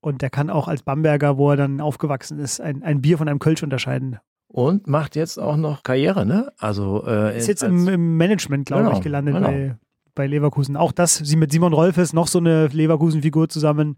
Und 0.00 0.22
der 0.22 0.30
kann 0.30 0.50
auch 0.50 0.68
als 0.68 0.82
Bamberger, 0.82 1.38
wo 1.38 1.50
er 1.50 1.56
dann 1.56 1.80
aufgewachsen 1.80 2.38
ist, 2.38 2.60
ein, 2.60 2.82
ein 2.82 3.00
Bier 3.00 3.18
von 3.18 3.28
einem 3.28 3.38
Kölsch 3.38 3.62
unterscheiden. 3.62 4.18
Und 4.46 4.86
macht 4.86 5.16
jetzt 5.16 5.38
auch 5.38 5.56
noch 5.56 5.82
Karriere, 5.82 6.24
ne? 6.24 6.52
Also 6.58 7.04
äh, 7.06 7.36
ist 7.36 7.48
jetzt 7.48 7.62
im, 7.62 7.88
im 7.88 8.16
Management, 8.16 8.66
glaube 8.66 8.84
genau, 8.84 8.96
ich, 8.96 9.02
gelandet 9.02 9.34
genau. 9.34 9.48
bei, 9.48 9.76
bei 10.16 10.26
Leverkusen. 10.26 10.76
Auch 10.76 10.90
das, 10.90 11.14
sie 11.14 11.36
mit 11.36 11.52
Simon 11.52 11.72
Rolfes, 11.72 12.12
noch 12.12 12.26
so 12.26 12.38
eine 12.40 12.66
Leverkusen-Figur 12.66 13.48
zusammen. 13.48 13.96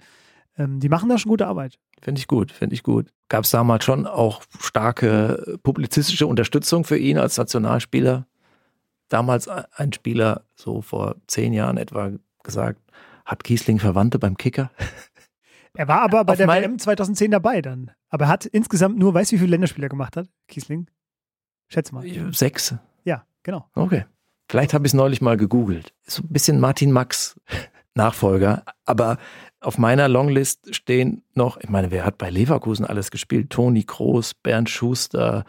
Ähm, 0.59 0.81
die 0.81 0.91
machen 0.91 1.09
da 1.09 1.16
schon 1.16 1.31
gute 1.31 1.47
Arbeit. 1.47 1.79
Finde 2.03 2.19
ich 2.19 2.29
gut, 2.29 2.53
finde 2.53 2.75
ich 2.75 2.83
gut. 2.83 3.11
Gab 3.31 3.45
es 3.45 3.51
damals 3.51 3.85
schon 3.85 4.07
auch 4.07 4.43
starke 4.61 5.59
publizistische 5.62 6.27
Unterstützung 6.27 6.85
für 6.85 6.99
ihn 6.99 7.16
als 7.16 7.39
Nationalspieler? 7.39 8.27
Damals 9.09 9.49
ein 9.49 9.95
Spieler, 9.95 10.45
so 10.55 10.83
vor 10.83 11.16
zehn 11.27 11.55
Jahren 11.55 11.79
etwa, 11.79 12.12
gesagt, 12.43 12.83
hat 13.25 13.45
Kiesling 13.45 13.79
Verwandte 13.79 14.19
beim 14.19 14.37
Kicker? 14.37 14.71
Er 15.75 15.87
war 15.87 16.01
aber 16.01 16.25
bei 16.25 16.33
Auf 16.33 16.39
der 16.39 16.49
WM 16.49 16.79
2010 16.79 17.31
dabei 17.31 17.62
dann. 17.62 17.93
Aber 18.09 18.25
er 18.25 18.29
hat 18.29 18.47
insgesamt 18.47 18.99
nur, 18.99 19.14
weißt 19.14 19.31
du, 19.31 19.37
wie 19.37 19.39
viele 19.39 19.53
Länderspieler 19.53 19.89
gemacht 19.89 20.16
hat, 20.16 20.29
Kiesling? 20.49 20.91
Schätze 21.69 21.95
mal. 21.95 22.05
Sechs. 22.33 22.75
Ja, 23.05 23.25
genau. 23.45 23.69
Okay. 23.75 24.05
Vielleicht 24.49 24.74
habe 24.74 24.86
ich 24.86 24.90
es 24.90 24.94
neulich 24.94 25.20
mal 25.20 25.36
gegoogelt. 25.36 25.92
So 26.07 26.22
ein 26.22 26.28
bisschen 26.28 26.59
Martin 26.59 26.90
Max 26.90 27.38
Nachfolger. 27.94 28.62
Aber 28.86 29.18
auf 29.61 29.76
meiner 29.76 30.09
Longlist 30.09 30.74
stehen 30.74 31.22
noch, 31.34 31.59
ich 31.59 31.68
meine, 31.68 31.90
wer 31.90 32.07
hat 32.07 32.16
bei 32.16 32.30
Leverkusen 32.30 32.86
alles 32.86 33.11
gespielt? 33.11 33.51
Toni 33.51 33.82
Kroos, 33.84 34.34
Bernd 34.34 34.70
Schuster, 34.70 35.44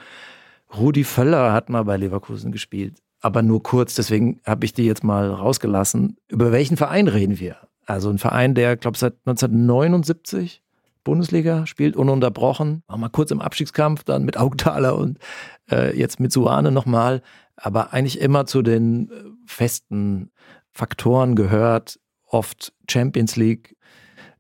Rudi 0.76 1.04
Völler 1.04 1.54
hat 1.54 1.70
mal 1.70 1.84
bei 1.86 1.96
Leverkusen 1.98 2.52
gespielt. 2.52 2.98
Aber 3.22 3.42
nur 3.42 3.64
kurz, 3.64 3.96
deswegen 3.96 4.40
habe 4.46 4.66
ich 4.66 4.74
die 4.74 4.86
jetzt 4.86 5.04
mal 5.04 5.30
rausgelassen. 5.30 6.18
Über 6.28 6.52
welchen 6.52 6.78
Verein 6.78 7.08
reden 7.08 7.40
wir? 7.40 7.58
Also 7.86 8.10
ein 8.10 8.18
Verein, 8.18 8.56
der, 8.56 8.78
glaube 8.78 8.96
ich, 8.96 9.00
seit 9.00 9.14
1979 9.26 10.62
Bundesliga 11.04 11.66
spielt, 11.66 11.96
ununterbrochen. 11.96 12.84
War 12.88 12.98
mal 12.98 13.10
kurz 13.10 13.32
im 13.32 13.42
Abstiegskampf, 13.42 14.04
dann 14.04 14.26
mit 14.26 14.38
Augthaler 14.38 14.96
und 14.96 15.18
äh, 15.72 15.98
jetzt 15.98 16.20
mit 16.20 16.32
Suane 16.32 16.72
nochmal 16.72 17.22
aber 17.62 17.94
eigentlich 17.94 18.20
immer 18.20 18.46
zu 18.46 18.62
den 18.62 19.10
äh, 19.10 19.24
festen 19.46 20.32
Faktoren 20.72 21.36
gehört, 21.36 22.00
oft 22.26 22.74
Champions 22.90 23.36
League 23.36 23.76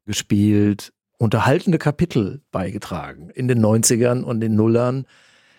gespielt, 0.05 0.93
unterhaltende 1.17 1.77
Kapitel 1.77 2.41
beigetragen 2.51 3.29
in 3.29 3.47
den 3.47 3.63
90ern 3.63 4.23
und 4.23 4.39
den 4.39 4.55
Nullern 4.55 5.05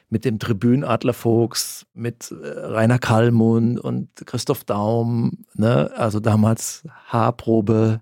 mit 0.09 0.25
dem 0.25 0.39
Tribün 0.39 0.83
Adler 0.83 1.13
Fuchs, 1.13 1.87
mit 1.95 2.33
äh, 2.33 2.35
Rainer 2.35 2.99
Kallmund 2.99 3.79
und 3.79 4.09
Christoph 4.27 4.65
Daum, 4.65 5.45
ne? 5.55 5.91
also 5.97 6.19
damals 6.19 6.85
Haarprobe 7.07 8.01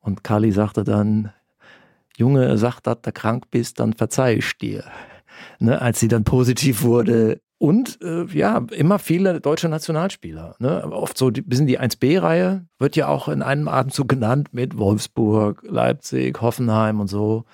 und 0.00 0.22
Kali 0.24 0.52
sagte 0.52 0.84
dann, 0.84 1.32
Junge, 2.16 2.58
sag, 2.58 2.80
dass 2.80 3.00
du 3.02 3.12
krank 3.12 3.44
bist, 3.50 3.78
dann 3.78 3.92
verzeih 3.92 4.34
ich 4.38 4.58
dir. 4.58 4.84
Ne? 5.60 5.80
Als 5.80 6.00
sie 6.00 6.08
dann 6.08 6.24
positiv 6.24 6.82
wurde, 6.82 7.40
und 7.58 8.00
äh, 8.02 8.24
ja, 8.26 8.64
immer 8.70 9.00
viele 9.00 9.40
deutsche 9.40 9.68
Nationalspieler. 9.68 10.54
Ne? 10.60 10.84
Oft 10.92 11.18
so 11.18 11.26
ein 11.26 11.44
bisschen 11.44 11.66
die 11.66 11.80
1B-Reihe 11.80 12.64
wird 12.78 12.94
ja 12.94 13.08
auch 13.08 13.28
in 13.28 13.42
einem 13.42 13.66
Atemzug 13.66 14.08
genannt 14.08 14.50
mit 14.52 14.78
Wolfsburg, 14.78 15.64
Leipzig, 15.68 16.40
Hoffenheim 16.40 17.00
und 17.00 17.08
so. 17.08 17.44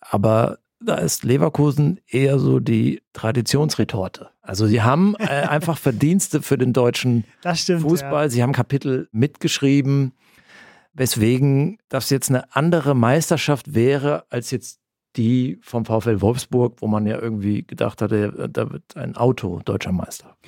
Aber 0.00 0.58
da 0.80 0.94
ist 0.96 1.24
Leverkusen 1.24 2.00
eher 2.08 2.38
so 2.38 2.60
die 2.60 3.02
Traditionsretorte. 3.12 4.30
Also 4.42 4.66
sie 4.66 4.82
haben 4.82 5.16
äh, 5.18 5.24
einfach 5.48 5.78
Verdienste 5.78 6.40
für 6.40 6.58
den 6.58 6.72
deutschen 6.72 7.24
stimmt, 7.54 7.82
Fußball. 7.82 8.24
Ja. 8.24 8.28
Sie 8.30 8.42
haben 8.42 8.52
Kapitel 8.52 9.08
mitgeschrieben, 9.10 10.12
weswegen 10.92 11.78
das 11.88 12.10
jetzt 12.10 12.30
eine 12.30 12.54
andere 12.54 12.94
Meisterschaft 12.94 13.74
wäre 13.74 14.24
als 14.30 14.52
jetzt 14.52 14.81
die 15.16 15.58
vom 15.62 15.84
VfL 15.84 16.20
Wolfsburg, 16.20 16.76
wo 16.80 16.86
man 16.86 17.06
ja 17.06 17.20
irgendwie 17.20 17.62
gedacht 17.62 18.00
hatte, 18.00 18.48
da 18.50 18.70
wird 18.70 18.96
ein 18.96 19.16
Auto 19.16 19.60
deutscher 19.64 19.92
Meister. 19.92 20.36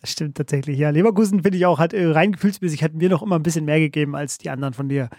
Das 0.00 0.12
stimmt 0.12 0.38
tatsächlich. 0.38 0.78
Ja, 0.78 0.88
Leverkusen 0.88 1.42
finde 1.42 1.58
ich 1.58 1.66
auch, 1.66 1.78
hat 1.78 1.92
äh, 1.92 2.06
rein 2.06 2.32
gefühlsmäßig 2.32 2.82
hat 2.82 2.94
mir 2.94 3.10
noch 3.10 3.22
immer 3.22 3.36
ein 3.36 3.42
bisschen 3.42 3.66
mehr 3.66 3.78
gegeben 3.78 4.16
als 4.16 4.38
die 4.38 4.48
anderen 4.48 4.72
von 4.72 4.88
dir 4.88 5.10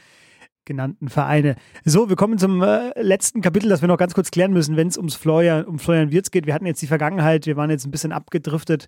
genannten 0.65 1.09
Vereine. 1.09 1.55
So, 1.86 2.09
wir 2.09 2.15
kommen 2.15 2.38
zum 2.38 2.61
äh, 2.61 2.99
letzten 3.01 3.41
Kapitel, 3.41 3.69
das 3.69 3.82
wir 3.82 3.88
noch 3.88 3.97
ganz 3.97 4.13
kurz 4.13 4.32
klären 4.32 4.53
müssen, 4.53 4.78
wenn 4.78 4.88
es 4.88 4.97
ums 4.97 5.15
Florian, 5.15 5.65
um 5.65 5.80
Florian 5.80 6.11
Wirz 6.11 6.32
geht. 6.32 6.45
Wir 6.45 6.53
hatten 6.53 6.65
jetzt 6.65 6.82
die 6.82 6.88
Vergangenheit, 6.88 7.45
wir 7.45 7.57
waren 7.57 7.69
jetzt 7.69 7.86
ein 7.86 7.91
bisschen 7.91 8.11
abgedriftet 8.11 8.88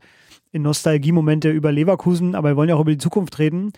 in 0.52 0.62
Nostalgiemomente 0.62 1.50
über 1.50 1.72
Leverkusen, 1.72 2.36
aber 2.36 2.50
wir 2.50 2.56
wollen 2.56 2.70
ja 2.70 2.76
auch 2.76 2.82
über 2.82 2.92
die 2.92 2.98
Zukunft 2.98 3.38
reden 3.38 3.72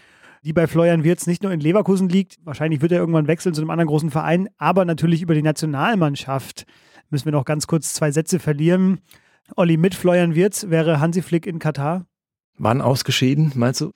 die 0.43 0.53
bei 0.53 0.67
Florian 0.67 1.03
Wirtz 1.03 1.27
nicht 1.27 1.43
nur 1.43 1.51
in 1.51 1.59
Leverkusen 1.59 2.09
liegt. 2.09 2.37
Wahrscheinlich 2.43 2.81
wird 2.81 2.91
er 2.91 2.99
irgendwann 2.99 3.27
wechseln 3.27 3.53
zu 3.53 3.61
einem 3.61 3.69
anderen 3.69 3.87
großen 3.87 4.11
Verein, 4.11 4.49
aber 4.57 4.85
natürlich 4.85 5.21
über 5.21 5.33
die 5.33 5.41
Nationalmannschaft 5.41 6.65
müssen 7.09 7.25
wir 7.25 7.31
noch 7.31 7.45
ganz 7.45 7.67
kurz 7.67 7.93
zwei 7.93 8.11
Sätze 8.11 8.39
verlieren. 8.39 8.99
Olli, 9.55 9.77
mit 9.77 9.95
Florian 9.95 10.35
Wirtz 10.35 10.69
wäre 10.69 10.99
Hansi 10.99 11.21
Flick 11.21 11.45
in 11.45 11.59
Katar? 11.59 12.05
Wann 12.57 12.81
ausgeschieden, 12.81 13.51
meinst 13.55 13.81
du? 13.81 13.91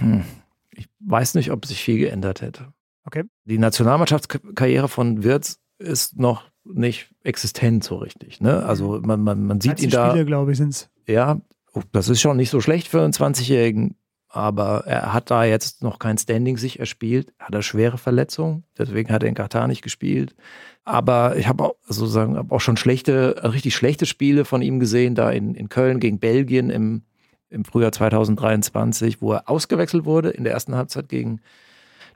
Hm. 0.00 0.24
Ich 0.70 0.88
weiß 1.00 1.34
nicht, 1.34 1.50
ob 1.50 1.64
sich 1.64 1.82
viel 1.82 1.98
geändert 1.98 2.42
hätte. 2.42 2.72
Okay. 3.04 3.24
Die 3.44 3.58
Nationalmannschaftskarriere 3.58 4.88
von 4.88 5.22
Wirtz 5.22 5.58
ist 5.78 6.18
noch 6.18 6.44
nicht 6.64 7.08
existent 7.22 7.84
so 7.84 7.96
richtig. 7.96 8.40
Ne? 8.40 8.64
Also 8.64 9.00
man, 9.02 9.22
man, 9.22 9.46
man 9.46 9.60
sieht 9.60 9.80
ihn 9.80 9.90
da. 9.90 10.10
Spiele, 10.10 10.26
glaube 10.26 10.52
ich, 10.52 10.58
sind 10.58 10.70
es. 10.70 10.90
Ja, 11.06 11.40
oh, 11.72 11.82
das 11.92 12.08
ist 12.08 12.20
schon 12.20 12.36
nicht 12.36 12.50
so 12.50 12.60
schlecht 12.60 12.88
für 12.88 13.02
einen 13.02 13.12
20-Jährigen 13.12 13.96
aber 14.36 14.84
er 14.86 15.12
hat 15.12 15.30
da 15.30 15.44
jetzt 15.44 15.82
noch 15.82 15.98
kein 15.98 16.18
Standing 16.18 16.58
sich 16.58 16.78
erspielt. 16.78 17.32
Er 17.38 17.46
hat 17.46 17.54
eine 17.54 17.62
schwere 17.62 17.96
Verletzung, 17.96 18.64
deswegen 18.76 19.10
hat 19.10 19.22
er 19.22 19.28
in 19.28 19.34
Katar 19.34 19.66
nicht 19.66 19.82
gespielt. 19.82 20.34
Aber 20.84 21.36
ich 21.36 21.48
habe 21.48 21.64
auch, 21.64 21.74
sozusagen, 21.84 22.36
hab 22.36 22.52
auch 22.52 22.60
schon 22.60 22.76
schlechte, 22.76 23.40
richtig 23.42 23.74
schlechte 23.74 24.06
Spiele 24.06 24.44
von 24.44 24.62
ihm 24.62 24.78
gesehen, 24.78 25.14
da 25.14 25.30
in, 25.30 25.54
in 25.54 25.68
Köln 25.68 26.00
gegen 26.00 26.20
Belgien 26.20 26.70
im, 26.70 27.02
im 27.48 27.64
Frühjahr 27.64 27.92
2023, 27.92 29.22
wo 29.22 29.32
er 29.32 29.48
ausgewechselt 29.48 30.04
wurde 30.04 30.30
in 30.30 30.44
der 30.44 30.52
ersten 30.52 30.76
Halbzeit 30.76 31.08
gegen 31.08 31.40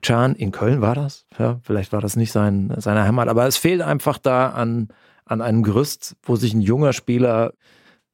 Chan. 0.02 0.34
In 0.34 0.52
Köln 0.52 0.82
war 0.82 0.94
das. 0.94 1.26
Ja, 1.38 1.58
vielleicht 1.62 1.92
war 1.92 2.00
das 2.00 2.16
nicht 2.16 2.32
sein, 2.32 2.72
seine 2.76 3.04
Heimat, 3.04 3.28
aber 3.28 3.46
es 3.46 3.56
fehlt 3.56 3.80
einfach 3.80 4.18
da 4.18 4.50
an, 4.50 4.88
an 5.24 5.40
einem 5.40 5.62
Gerüst, 5.62 6.16
wo 6.22 6.36
sich 6.36 6.52
ein 6.52 6.60
junger 6.60 6.92
Spieler 6.92 7.54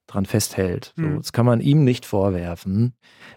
dran 0.06 0.26
festhält. 0.26 0.92
So, 0.96 1.02
mhm. 1.02 1.16
Das 1.18 1.32
kann 1.32 1.46
man 1.46 1.60
ihm 1.60 1.84
nicht 1.84 2.06
vorwerfen. 2.06 2.94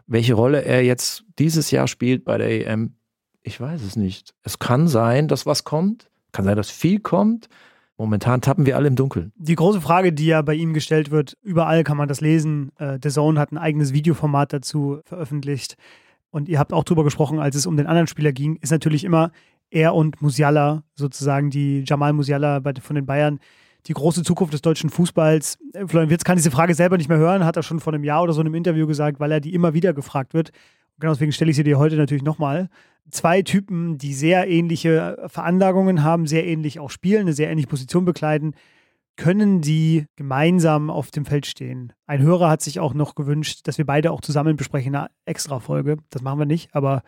Welche 0.09 0.33
Rolle 0.33 0.65
er 0.65 0.83
jetzt 0.83 1.23
dieses 1.37 1.69
Jahr 1.69 1.87
spielt 1.87 2.25
bei 2.25 2.39
der 2.39 2.67
EM, 2.67 2.95
ich 3.43 3.61
weiß 3.61 3.83
es 3.83 3.95
nicht. 3.95 4.33
Es 4.41 4.57
kann 4.57 4.87
sein, 4.87 5.27
dass 5.27 5.45
was 5.45 5.63
kommt. 5.63 6.09
Kann 6.31 6.45
sein, 6.45 6.57
dass 6.57 6.71
viel 6.71 6.99
kommt. 6.99 7.47
Momentan 7.95 8.41
tappen 8.41 8.65
wir 8.65 8.75
alle 8.75 8.87
im 8.87 8.95
Dunkeln. 8.95 9.31
Die 9.35 9.55
große 9.55 9.81
Frage, 9.81 10.11
die 10.11 10.25
ja 10.25 10.41
bei 10.41 10.55
ihm 10.55 10.73
gestellt 10.73 11.11
wird, 11.11 11.37
überall 11.43 11.83
kann 11.83 11.95
man 11.95 12.07
das 12.07 12.21
lesen. 12.21 12.71
Äh, 12.77 12.97
The 13.03 13.09
Zone 13.09 13.39
hat 13.39 13.51
ein 13.51 13.59
eigenes 13.59 13.93
Videoformat 13.93 14.51
dazu 14.51 14.99
veröffentlicht. 15.05 15.75
Und 16.31 16.49
ihr 16.49 16.57
habt 16.57 16.73
auch 16.73 16.83
drüber 16.83 17.03
gesprochen, 17.03 17.39
als 17.39 17.55
es 17.55 17.67
um 17.67 17.77
den 17.77 17.85
anderen 17.85 18.07
Spieler 18.07 18.31
ging, 18.31 18.55
ist 18.55 18.71
natürlich 18.71 19.03
immer 19.03 19.31
er 19.69 19.93
und 19.93 20.23
Musiala, 20.23 20.83
sozusagen 20.95 21.51
die 21.51 21.83
Jamal 21.85 22.13
Musiala 22.13 22.61
von 22.81 22.95
den 22.95 23.05
Bayern, 23.05 23.39
die 23.87 23.93
große 23.93 24.23
Zukunft 24.23 24.53
des 24.53 24.61
deutschen 24.61 24.89
Fußballs. 24.89 25.57
Äh, 25.73 25.87
Florian 25.87 26.09
Wirtz 26.09 26.23
kann 26.23 26.37
diese 26.37 26.51
Frage 26.51 26.73
selber 26.75 26.97
nicht 26.97 27.09
mehr 27.09 27.17
hören, 27.17 27.45
hat 27.45 27.55
er 27.57 27.63
schon 27.63 27.79
vor 27.79 27.93
einem 27.93 28.03
Jahr 28.03 28.23
oder 28.23 28.33
so 28.33 28.41
in 28.41 28.47
einem 28.47 28.55
Interview 28.55 28.87
gesagt, 28.87 29.19
weil 29.19 29.31
er 29.31 29.39
die 29.39 29.53
immer 29.53 29.73
wieder 29.73 29.93
gefragt 29.93 30.33
wird. 30.33 30.51
Genau 30.99 31.13
deswegen 31.13 31.31
stelle 31.31 31.51
ich 31.51 31.57
sie 31.57 31.63
dir 31.63 31.79
heute 31.79 31.95
natürlich 31.95 32.23
nochmal. 32.23 32.69
Zwei 33.09 33.41
Typen, 33.41 33.97
die 33.97 34.13
sehr 34.13 34.47
ähnliche 34.47 35.17
Veranlagungen 35.27 36.03
haben, 36.03 36.27
sehr 36.27 36.45
ähnlich 36.45 36.79
auch 36.79 36.91
spielen, 36.91 37.21
eine 37.21 37.33
sehr 37.33 37.49
ähnliche 37.49 37.69
Position 37.69 38.05
bekleiden. 38.05 38.53
Können 39.15 39.61
die 39.61 40.05
gemeinsam 40.15 40.89
auf 40.89 41.11
dem 41.11 41.25
Feld 41.25 41.45
stehen? 41.45 41.93
Ein 42.05 42.21
Hörer 42.21 42.49
hat 42.49 42.61
sich 42.61 42.79
auch 42.79 42.93
noch 42.93 43.15
gewünscht, 43.15 43.61
dass 43.63 43.77
wir 43.77 43.85
beide 43.85 44.11
auch 44.11 44.21
zusammen 44.21 44.55
besprechen, 44.55 44.95
eine 44.95 45.09
extra 45.25 45.59
Folge. 45.59 45.97
Das 46.09 46.21
machen 46.21 46.39
wir 46.39 46.45
nicht, 46.45 46.73
aber 46.73 47.01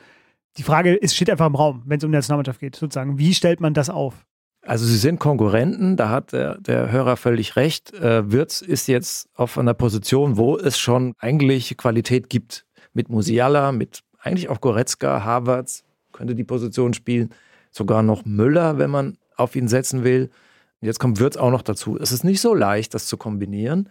die 0.58 0.64
Frage 0.64 0.94
ist, 0.94 1.16
steht 1.16 1.30
einfach 1.30 1.48
im 1.48 1.56
Raum, 1.56 1.84
wenn 1.86 2.00
es 2.00 2.04
um 2.04 2.12
die 2.12 2.18
Nationalmannschaft 2.18 2.60
geht, 2.60 2.76
sozusagen. 2.76 3.18
Wie 3.18 3.34
stellt 3.34 3.62
man 3.62 3.74
das 3.74 3.90
auf? 3.90 4.26
Also 4.64 4.86
sie 4.86 4.98
sind 4.98 5.20
Konkurrenten, 5.20 5.98
da 5.98 6.10
hat 6.10 6.34
der, 6.34 6.60
der 6.60 6.92
Hörer 6.92 7.18
völlig 7.18 7.56
recht. 7.56 7.94
Äh, 7.94 8.32
Wirtz 8.32 8.62
ist 8.62 8.88
jetzt 8.88 9.28
auf 9.34 9.58
einer 9.58 9.74
Position, 9.74 10.38
wo 10.38 10.58
es 10.58 10.78
schon 10.78 11.16
eigentlich 11.18 11.76
Qualität 11.78 12.30
gibt. 12.30 12.66
Mit 12.94 13.10
Musiala, 13.10 13.72
mit 13.72 14.04
eigentlich 14.20 14.50
auch 14.50 14.62
Goretzka, 14.62 15.24
Havertz 15.24 15.84
könnte 16.12 16.36
die 16.36 16.44
Position 16.44 16.94
spielen. 16.94 17.30
Sogar 17.72 18.04
noch 18.04 18.26
Müller, 18.26 18.78
wenn 18.78 18.92
man 18.92 19.18
auf 19.36 19.56
ihn 19.56 19.68
setzen 19.68 20.04
will. 20.04 20.30
Jetzt 20.82 21.00
kommt 21.00 21.20
Wirtz 21.20 21.38
auch 21.38 21.52
noch 21.52 21.62
dazu. 21.64 21.98
Es 21.98 22.12
ist 22.12 22.24
nicht 22.24 22.42
so 22.42 22.54
leicht, 22.54 22.94
das 22.94 23.08
zu 23.08 23.18
kombinieren. 23.18 23.90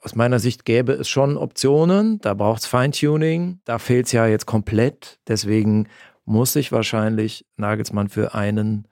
Aus 0.00 0.16
meiner 0.16 0.40
Sicht 0.40 0.64
gäbe 0.64 0.92
es 0.92 1.08
schon 1.08 1.36
Optionen. 1.36 2.20
Da 2.20 2.34
braucht 2.34 2.62
es 2.62 2.66
Feintuning. 2.66 3.60
Da 3.64 3.78
fehlt 3.78 4.06
es 4.06 4.12
ja 4.12 4.26
jetzt 4.26 4.46
komplett. 4.46 5.20
Deswegen 5.28 5.86
muss 6.24 6.52
sich 6.52 6.72
wahrscheinlich 6.72 7.46
Nagelsmann 7.56 8.08
für 8.08 8.34
einen 8.34 8.88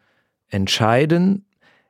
entscheiden. 0.51 1.47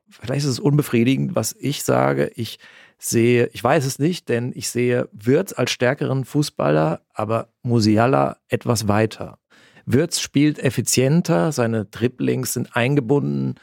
Vielleicht 0.08 0.44
ist 0.44 0.50
es 0.50 0.60
unbefriedigend, 0.60 1.34
was 1.34 1.54
ich 1.58 1.82
sage. 1.82 2.30
Ich 2.34 2.58
sehe, 2.98 3.48
ich 3.52 3.64
weiß 3.64 3.84
es 3.86 3.98
nicht, 3.98 4.28
denn 4.28 4.52
ich 4.54 4.68
sehe 4.70 5.08
Wirtz 5.12 5.52
als 5.52 5.70
stärkeren 5.70 6.24
Fußballer, 6.24 7.00
aber 7.14 7.48
Musiala 7.62 8.36
etwas 8.48 8.88
weiter. 8.88 9.38
Wirtz 9.86 10.20
spielt 10.20 10.58
effizienter, 10.58 11.52
seine 11.52 11.86
Dribblings 11.86 12.52
sind 12.52 12.76
eingebunden 12.76 13.54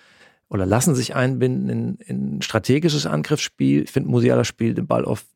oder 0.49 0.65
lassen 0.65 0.95
sich 0.95 1.15
einbinden 1.15 1.69
in, 1.69 1.95
in 1.97 2.41
strategisches 2.41 3.05
Angriffsspiel. 3.05 3.83
Ich 3.83 3.91
finde, 3.91 4.09
Musiala 4.09 4.43
spielt 4.43 4.77
den 4.77 4.87
Ball 4.87 5.03
oft 5.03 5.27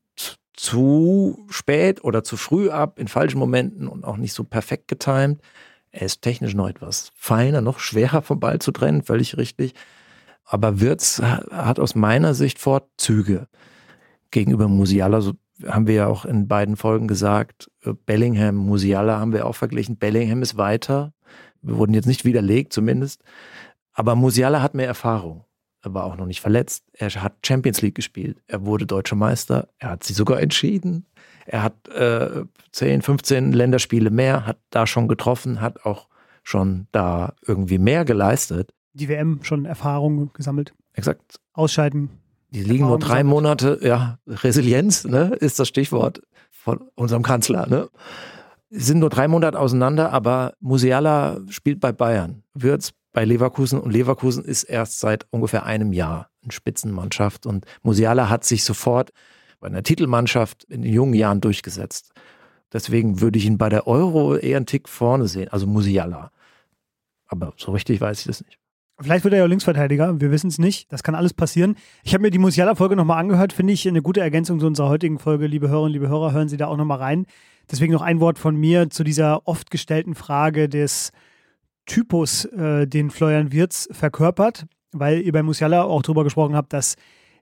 zu 0.54 1.46
spät 1.50 2.04
oder 2.04 2.24
zu 2.24 2.38
früh 2.38 2.70
ab, 2.70 3.00
in 3.00 3.08
falschen 3.08 3.40
Momenten 3.40 3.88
und 3.88 4.04
auch 4.04 4.18
nicht 4.18 4.34
so 4.34 4.44
perfekt 4.44 4.88
getimt. 4.88 5.42
Er 5.92 6.04
ist 6.04 6.22
technisch 6.22 6.54
noch 6.54 6.70
etwas 6.70 7.12
feiner, 7.16 7.62
noch 7.62 7.80
schwerer 7.80 8.22
vom 8.22 8.40
Ball 8.40 8.60
zu 8.60 8.72
trennen, 8.72 9.04
völlig 9.04 9.38
richtig. 9.38 9.74
Aber 10.46 10.80
Wirtz 10.80 11.22
hat 11.22 11.80
aus 11.80 11.96
meiner 11.96 12.34
Sicht 12.34 12.60
Vorzüge 12.60 13.48
gegenüber 14.32 14.68
Musiala. 14.68 15.22
So 15.22 15.34
haben 15.68 15.88
wir 15.88 15.96
ja 15.96 16.08
auch 16.08 16.26
in 16.26 16.48
beiden 16.48 16.76
Folgen 16.76 17.08
gesagt. 17.08 17.70
Bellingham, 18.06 18.56
Musiala 18.56 19.20
haben 19.20 19.34
wir 19.34 19.46
auch 19.46 19.56
verglichen. 19.56 19.98
Bellingham 19.98 20.42
ist 20.42 20.58
weiter. 20.58 21.14
Wir 21.62 21.78
wurden 21.78 21.94
jetzt 21.94 22.08
nicht 22.08 22.26
widerlegt, 22.26 22.74
zumindest. 22.74 23.24
Aber 23.94 24.16
Musiala 24.16 24.62
hat 24.62 24.74
mehr 24.74 24.88
Erfahrung. 24.88 25.46
Er 25.84 25.94
war 25.94 26.06
auch 26.06 26.16
noch 26.16 26.26
nicht 26.26 26.42
verletzt. 26.42 26.86
Er 26.94 27.10
hat 27.10 27.46
Champions 27.46 27.82
League 27.82 27.96
gespielt. 27.96 28.42
Er 28.48 28.66
wurde 28.66 28.86
deutscher 28.86 29.16
Meister. 29.16 29.70
Er 29.80 29.92
hat 29.92 30.04
sie 30.04 30.14
sogar 30.14 30.40
entschieden. 30.40 31.06
Er 31.46 31.64
hat 31.64 31.88
äh, 31.90 32.44
10, 32.72 33.02
15 33.02 33.54
Länderspiele 33.54 34.10
mehr, 34.10 34.46
hat 34.46 34.58
da 34.70 34.88
schon 34.88 35.08
getroffen, 35.08 35.62
hat 35.62 35.86
auch 35.86 36.08
schon 36.44 36.88
da 36.92 37.34
irgendwie 37.46 37.78
mehr 37.78 38.06
geleistet. 38.06 38.74
Die 38.94 39.08
WM 39.10 39.40
schon 39.44 39.66
Erfahrung 39.66 40.32
gesammelt. 40.34 40.74
Exakt. 40.94 41.40
Ausscheiden. 41.54 42.10
Die 42.50 42.64
liegen 42.64 42.86
nur 42.86 43.00
drei 43.00 43.20
gesammelt. 43.20 43.26
Monate, 43.28 43.80
ja, 43.82 44.20
Resilienz, 44.28 45.06
ne, 45.06 45.36
ist 45.40 45.60
das 45.60 45.68
Stichwort 45.68 46.22
von 46.52 46.82
unserem 46.96 47.24
Kanzler, 47.24 47.68
ne? 47.68 47.90
Sind 48.74 49.00
nur 49.00 49.10
drei 49.10 49.28
Monate 49.28 49.60
auseinander, 49.60 50.14
aber 50.14 50.54
Musiala 50.62 51.42
spielt 51.50 51.82
bei 51.82 51.92
Bayern, 51.92 52.44
Würz 52.54 52.94
bei 53.14 53.26
Leverkusen 53.26 53.80
und 53.80 53.92
Leverkusen 53.92 54.44
ist 54.46 54.64
erst 54.64 55.00
seit 55.00 55.28
ungefähr 55.32 55.66
einem 55.66 55.92
Jahr 55.94 56.30
eine 56.42 56.52
Spitzenmannschaft 56.52 57.46
und 57.46 57.66
Musiala 57.84 58.30
hat 58.30 58.46
sich 58.46 58.64
sofort 58.64 59.12
bei 59.62 59.68
einer 59.68 59.84
Titelmannschaft 59.84 60.66
in 60.66 60.82
den 60.82 60.92
jungen 60.92 61.14
Jahren 61.14 61.40
durchgesetzt. 61.40 62.12
Deswegen 62.74 63.22
würde 63.22 63.38
ich 63.38 63.46
ihn 63.46 63.58
bei 63.58 63.70
der 63.70 63.88
Euro 63.88 64.36
eher 64.36 64.58
einen 64.58 64.66
Tick 64.66 64.90
vorne 64.90 65.28
sehen, 65.28 65.50
also 65.50 65.68
Musiala. 65.68 66.32
Aber 67.28 67.54
so 67.56 67.72
richtig 67.72 68.02
weiß 68.02 68.20
ich 68.20 68.26
das 68.26 68.44
nicht. 68.44 68.58
Vielleicht 69.00 69.24
wird 69.24 69.34
er 69.34 69.40
ja 69.40 69.46
Linksverteidiger, 69.46 70.20
wir 70.20 70.32
wissen 70.32 70.48
es 70.48 70.60
nicht. 70.60 70.92
Das 70.92 71.02
kann 71.02 71.16
alles 71.16 71.34
passieren. 71.34 71.76
Ich 72.04 72.14
habe 72.14 72.22
mir 72.22 72.32
die 72.32 72.38
Musiala-Folge 72.38 72.96
nochmal 72.96 73.20
angehört, 73.20 73.54
finde 73.54 73.74
ich 73.74 73.88
eine 73.88 74.02
gute 74.02 74.20
Ergänzung 74.20 74.60
zu 74.60 74.68
unserer 74.68 74.90
heutigen 74.90 75.18
Folge. 75.18 75.48
Liebe 75.48 75.70
Hörerinnen, 75.70 75.94
liebe 75.94 76.10
Hörer, 76.10 76.34
hören 76.34 76.50
Sie 76.50 76.58
da 76.58 76.68
auch 76.68 76.78
nochmal 76.78 77.00
rein. 77.00 77.26
Deswegen 77.70 77.94
noch 77.94 78.02
ein 78.02 78.20
Wort 78.20 78.38
von 78.38 78.56
mir 78.56 78.90
zu 78.90 79.04
dieser 79.04 79.48
oft 79.48 79.72
gestellten 79.72 80.14
Frage 80.14 80.70
des 80.70 81.12
Typus, 81.86 82.46
äh, 82.46 82.86
den 82.88 83.10
Florian 83.10 83.52
Wirz 83.52 83.88
verkörpert, 83.92 84.66
weil 84.92 85.22
ihr 85.22 85.32
bei 85.32 85.42
Musiala 85.44 85.84
auch 85.84 86.02
darüber 86.04 86.24
gesprochen 86.24 86.56
habt, 86.56 86.74
dass 86.74 86.96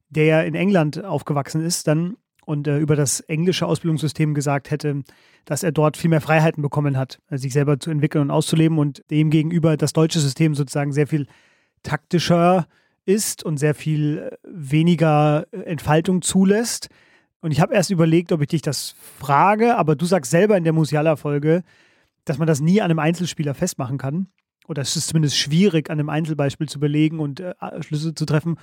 der 0.10 0.26
ja 0.26 0.41
in 0.41 0.55
England 0.55 1.03
aufgewachsen 1.03 1.62
ist, 1.62 1.88
dann 1.88 2.18
und 2.49 2.68
äh, 2.68 2.80
über 2.80 2.95
das 2.95 3.20
englische 3.20 3.68
Ausbildungssystem 3.68 4.34
gesagt 4.34 4.72
hätte, 4.72 5.03
dass 5.45 5.62
er 5.62 5.72
dort 5.72 5.97
viel 5.97 6.10
mehr 6.10 6.20
Freiheiten 6.20 6.64
bekommen 6.64 6.97
hat, 6.97 7.20
also 7.28 7.43
sich 7.43 7.53
selber 7.53 7.80
zu 7.80 7.91
entwickeln 7.91 8.24
und 8.24 8.32
auszuleben 8.32 8.80
und 8.80 9.03
demgegenüber 9.12 9.78
das 9.78 9.93
deutsche 9.93 10.20
System 10.20 10.55
sozusagen 10.55 10.91
sehr 10.91 11.05
viel 11.05 11.28
taktischer 11.84 12.66
ist 13.05 13.43
und 13.43 13.57
sehr 13.57 13.76
viel 13.76 14.18
äh, 14.18 14.38
weniger 14.43 15.45
äh, 15.51 15.62
Entfaltung 15.62 16.22
zulässt. 16.22 16.89
Und 17.41 17.51
ich 17.51 17.62
habe 17.62 17.74
erst 17.74 17.91
überlegt, 17.91 18.32
ob 18.32 18.41
ich 18.41 18.47
dich 18.47 18.62
das 18.62 18.95
frage, 19.20 19.78
aber 19.78 19.95
du 19.95 20.05
sagst 20.05 20.32
selber 20.32 20.57
in 20.57 20.64
der 20.64 20.74
Musiala-Folge, 20.74 21.64
dass 22.26 22.38
man 22.38 22.47
das 22.47 22.60
nie 22.62 22.82
an 22.82 22.89
einem 22.89 22.99
Einzelspieler 22.99 23.53
festmachen 23.53 23.97
kann. 23.97 24.28
Oder 24.68 24.82
es 24.82 24.95
ist 24.95 25.07
zumindest 25.07 25.38
schwierig, 25.38 25.89
an 25.89 25.99
einem 25.99 26.10
Einzelbeispiel 26.10 26.68
zu 26.68 26.80
belegen 26.80 27.20
und 27.20 27.39
äh, 27.39 27.53
Schlüsse 27.82 28.14
zu 28.14 28.26
treffen. 28.26 28.57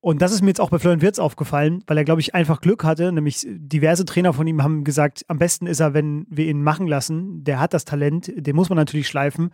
Und 0.00 0.22
das 0.22 0.32
ist 0.32 0.40
mir 0.40 0.48
jetzt 0.48 0.60
auch 0.60 0.70
bei 0.70 0.78
Florian 0.78 1.02
Wirtz 1.02 1.18
aufgefallen, 1.18 1.84
weil 1.86 1.98
er, 1.98 2.04
glaube 2.04 2.22
ich, 2.22 2.34
einfach 2.34 2.62
Glück 2.62 2.84
hatte. 2.84 3.12
Nämlich 3.12 3.46
diverse 3.48 4.06
Trainer 4.06 4.32
von 4.32 4.46
ihm 4.46 4.62
haben 4.62 4.82
gesagt, 4.82 5.24
am 5.28 5.38
besten 5.38 5.66
ist 5.66 5.80
er, 5.80 5.92
wenn 5.92 6.26
wir 6.30 6.46
ihn 6.46 6.62
machen 6.62 6.86
lassen. 6.86 7.44
Der 7.44 7.60
hat 7.60 7.74
das 7.74 7.84
Talent, 7.84 8.32
den 8.34 8.56
muss 8.56 8.70
man 8.70 8.76
natürlich 8.76 9.08
schleifen. 9.08 9.50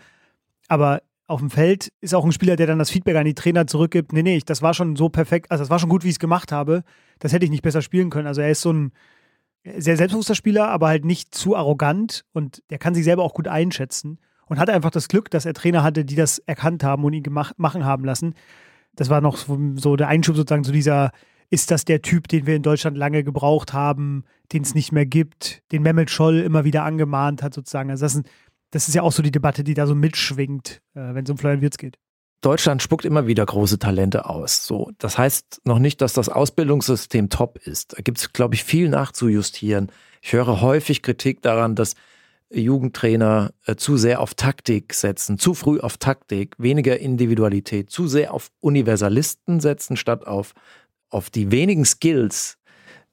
Aber 0.68 1.03
auf 1.26 1.40
dem 1.40 1.51
Feld 1.51 1.92
ist 2.01 2.14
auch 2.14 2.24
ein 2.24 2.32
Spieler, 2.32 2.55
der 2.55 2.68
dann 2.68 2.78
das 2.78 2.90
Feedback 2.90 3.16
an 3.16 3.24
die 3.24 3.34
Trainer 3.34 3.66
zurückgibt. 3.66 4.12
Nee, 4.12 4.22
nee, 4.22 4.40
das 4.44 4.62
war 4.62 4.74
schon 4.74 4.94
so 4.94 5.09
perfekt, 5.09 5.51
also 5.51 5.62
das 5.62 5.70
war 5.70 5.80
schon 5.80 5.88
gut, 5.88 6.05
wie 6.05 6.09
ich 6.09 6.14
es 6.14 6.20
gemacht 6.20 6.53
habe. 6.53 6.84
Das 7.18 7.32
hätte 7.32 7.44
ich 7.44 7.51
nicht 7.51 7.62
besser 7.62 7.82
spielen 7.82 8.11
können. 8.11 8.28
Also 8.28 8.40
er 8.40 8.51
ist 8.51 8.61
so 8.61 8.72
ein 8.72 8.92
sehr 9.76 9.97
selbstbewusster 9.97 10.36
Spieler, 10.36 10.68
aber 10.68 10.86
halt 10.86 11.05
nicht 11.05 11.34
zu 11.34 11.57
arrogant 11.57 12.24
und 12.32 12.62
der 12.70 12.78
kann 12.78 12.94
sich 12.94 13.03
selber 13.03 13.24
auch 13.24 13.34
gut 13.34 13.49
einschätzen 13.49 14.20
und 14.47 14.61
hat 14.61 14.70
einfach 14.70 14.90
das 14.90 15.09
Glück, 15.09 15.28
dass 15.30 15.44
er 15.44 15.55
Trainer 15.55 15.82
hatte, 15.82 16.05
die 16.05 16.14
das 16.14 16.38
erkannt 16.38 16.84
haben 16.84 17.03
und 17.03 17.12
ihn 17.12 17.24
gemacht, 17.24 17.59
machen 17.59 17.84
haben 17.84 18.05
lassen. 18.05 18.34
Das 18.97 19.11
war 19.11 19.20
noch 19.20 19.38
so 19.76 19.97
der 19.97 20.09
Einschub 20.09 20.36
sozusagen 20.36 20.64
zu 20.64 20.72
dieser, 20.72 21.12
ist 21.51 21.70
das 21.70 21.84
der 21.84 22.03
Typ, 22.03 22.28
den 22.28 22.47
wir 22.47 22.57
in 22.57 22.62
Deutschland 22.62 22.97
lange 22.97 23.22
gebraucht 23.22 23.72
haben, 23.72 24.24
den 24.53 24.62
es 24.62 24.74
nicht 24.74 24.92
mehr 24.92 25.07
gibt, 25.07 25.62
den 25.70 25.82
Mehmet 25.82 26.11
Scholl 26.11 26.38
immer 26.38 26.64
wieder 26.64 26.84
angemahnt 26.84 27.42
hat 27.42 27.55
sozusagen. 27.55 27.90
Also 27.90 28.05
das 28.05 28.16
ist, 28.16 28.26
das 28.70 28.88
ist 28.88 28.94
ja 28.94 29.03
auch 29.03 29.12
so 29.12 29.22
die 29.22 29.30
Debatte, 29.30 29.62
die 29.62 29.74
da 29.74 29.86
so 29.86 29.94
mitschwingt, 29.94 30.82
äh, 30.94 31.14
wenn 31.14 31.24
es 31.24 31.30
um 31.30 31.38
Florian 31.38 31.61
Wirtz 31.61 31.76
geht. 31.76 31.99
Deutschland 32.40 32.82
spuckt 32.82 33.05
immer 33.05 33.26
wieder 33.26 33.44
große 33.44 33.78
Talente 33.78 34.28
aus. 34.28 34.66
So, 34.66 34.90
das 34.99 35.18
heißt 35.18 35.62
noch 35.64 35.78
nicht, 35.78 36.01
dass 36.01 36.12
das 36.12 36.28
Ausbildungssystem 36.28 37.28
top 37.28 37.59
ist. 37.59 37.97
Da 37.97 38.03
gibt 38.03 38.18
es, 38.18 38.32
glaube 38.32 38.55
ich, 38.55 38.64
viel 38.64 38.88
nachzujustieren. 38.88 39.90
Ich 40.20 40.32
höre 40.32 40.61
häufig 40.61 41.03
Kritik 41.03 41.42
daran, 41.42 41.74
dass 41.74 41.94
Jugendtrainer 42.51 43.53
äh, 43.64 43.76
zu 43.76 43.97
sehr 43.97 44.20
auf 44.20 44.34
Taktik 44.34 44.94
setzen, 44.94 45.38
zu 45.38 45.55
früh 45.55 45.80
auf 45.80 45.99
Taktik, 45.99 46.55
weniger 46.59 46.99
Individualität, 46.99 47.90
zu 47.90 48.07
sehr 48.07 48.32
auf 48.32 48.51
Universalisten 48.61 49.61
setzen, 49.61 49.97
statt 49.97 50.26
auf, 50.26 50.53
auf 51.11 51.30
die 51.30 51.51
wenigen 51.51 51.84
Skills, 51.84 52.59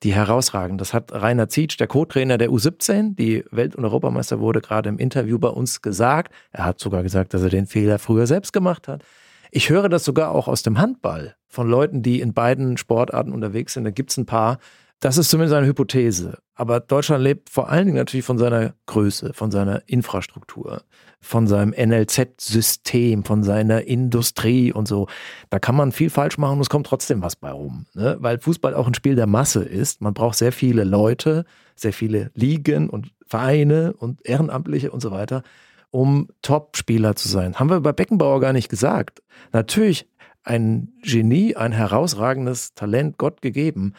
die 0.03 0.13
herausragen. 0.13 0.77
Das 0.77 0.93
hat 0.93 1.11
Rainer 1.13 1.49
Zietsch, 1.49 1.79
der 1.79 1.87
Co-Trainer 1.87 2.37
der 2.37 2.49
U17, 2.49 3.15
die 3.15 3.43
Welt- 3.51 3.75
und 3.75 3.85
Europameister 3.85 4.39
wurde, 4.39 4.61
gerade 4.61 4.89
im 4.89 4.99
Interview 4.99 5.39
bei 5.39 5.47
uns 5.47 5.81
gesagt. 5.81 6.33
Er 6.51 6.65
hat 6.65 6.79
sogar 6.79 7.03
gesagt, 7.03 7.33
dass 7.33 7.41
er 7.41 7.49
den 7.49 7.65
Fehler 7.65 7.99
früher 7.99 8.27
selbst 8.27 8.53
gemacht 8.53 8.87
hat. 8.87 9.03
Ich 9.51 9.69
höre 9.69 9.87
das 9.87 10.03
sogar 10.03 10.31
auch 10.31 10.47
aus 10.47 10.63
dem 10.63 10.79
Handball 10.79 11.35
von 11.47 11.69
Leuten, 11.69 12.01
die 12.01 12.19
in 12.19 12.33
beiden 12.33 12.77
Sportarten 12.77 13.31
unterwegs 13.31 13.73
sind. 13.73 13.83
Da 13.85 13.91
gibt 13.91 14.11
es 14.11 14.17
ein 14.17 14.25
paar, 14.25 14.57
das 14.99 15.17
ist 15.17 15.29
zumindest 15.29 15.55
eine 15.55 15.67
Hypothese. 15.67 16.39
Aber 16.55 16.79
Deutschland 16.79 17.23
lebt 17.23 17.49
vor 17.49 17.69
allen 17.69 17.85
Dingen 17.85 17.97
natürlich 17.97 18.25
von 18.25 18.37
seiner 18.37 18.75
Größe, 18.85 19.33
von 19.33 19.49
seiner 19.49 19.81
Infrastruktur, 19.87 20.83
von 21.19 21.47
seinem 21.47 21.73
NLZ-System, 21.75 23.25
von 23.25 23.43
seiner 23.43 23.87
Industrie 23.87 24.71
und 24.71 24.87
so. 24.87 25.07
Da 25.49 25.57
kann 25.57 25.75
man 25.75 25.91
viel 25.91 26.11
falsch 26.11 26.37
machen 26.37 26.57
und 26.57 26.61
es 26.61 26.69
kommt 26.69 26.85
trotzdem 26.85 27.23
was 27.23 27.35
bei 27.35 27.51
rum. 27.51 27.87
Ne? 27.93 28.17
Weil 28.19 28.39
Fußball 28.39 28.75
auch 28.75 28.85
ein 28.85 28.93
Spiel 28.93 29.15
der 29.15 29.25
Masse 29.25 29.63
ist. 29.63 30.01
Man 30.01 30.13
braucht 30.13 30.37
sehr 30.37 30.51
viele 30.51 30.83
Leute, 30.83 31.45
sehr 31.75 31.93
viele 31.93 32.29
Ligen 32.35 32.89
und 32.89 33.11
Vereine 33.25 33.93
und 33.93 34.23
Ehrenamtliche 34.23 34.91
und 34.91 34.99
so 34.99 35.09
weiter, 35.09 35.41
um 35.89 36.27
Top-Spieler 36.43 37.15
zu 37.15 37.29
sein. 37.29 37.55
Haben 37.55 37.71
wir 37.71 37.81
bei 37.81 37.93
Beckenbauer 37.93 38.39
gar 38.39 38.53
nicht 38.53 38.69
gesagt. 38.69 39.23
Natürlich 39.53 40.07
ein 40.43 40.93
Genie, 41.01 41.55
ein 41.55 41.71
herausragendes 41.71 42.75
Talent 42.75 43.17
Gott 43.17 43.41
gegeben. 43.41 43.93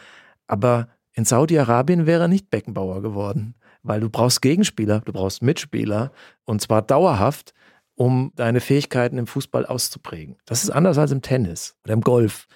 Aber 0.47 0.87
in 1.15 1.25
Saudi-Arabien 1.25 2.05
wäre 2.05 2.23
er 2.23 2.27
nicht 2.27 2.49
Beckenbauer 2.49 3.01
geworden, 3.01 3.55
weil 3.83 4.01
du 4.01 4.09
brauchst 4.09 4.41
Gegenspieler, 4.41 4.99
du 4.99 5.13
brauchst 5.13 5.41
Mitspieler 5.41 6.11
und 6.43 6.61
zwar 6.61 6.81
dauerhaft, 6.81 7.53
um 7.95 8.33
deine 8.35 8.59
Fähigkeiten 8.59 9.17
im 9.17 9.25
Fußball 9.25 9.65
auszuprägen. 9.65 10.35
Das 10.45 10.63
ist 10.63 10.69
anders 10.69 10.97
als 10.97 11.11
im 11.11 11.21
Tennis 11.21 11.75
oder 11.85 11.93
im 11.93 12.01
Golf. 12.01 12.47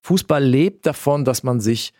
Fußball 0.00 0.42
lebt 0.42 0.86
davon, 0.86 1.26
dass 1.26 1.42
man 1.42 1.60
sich 1.60 1.92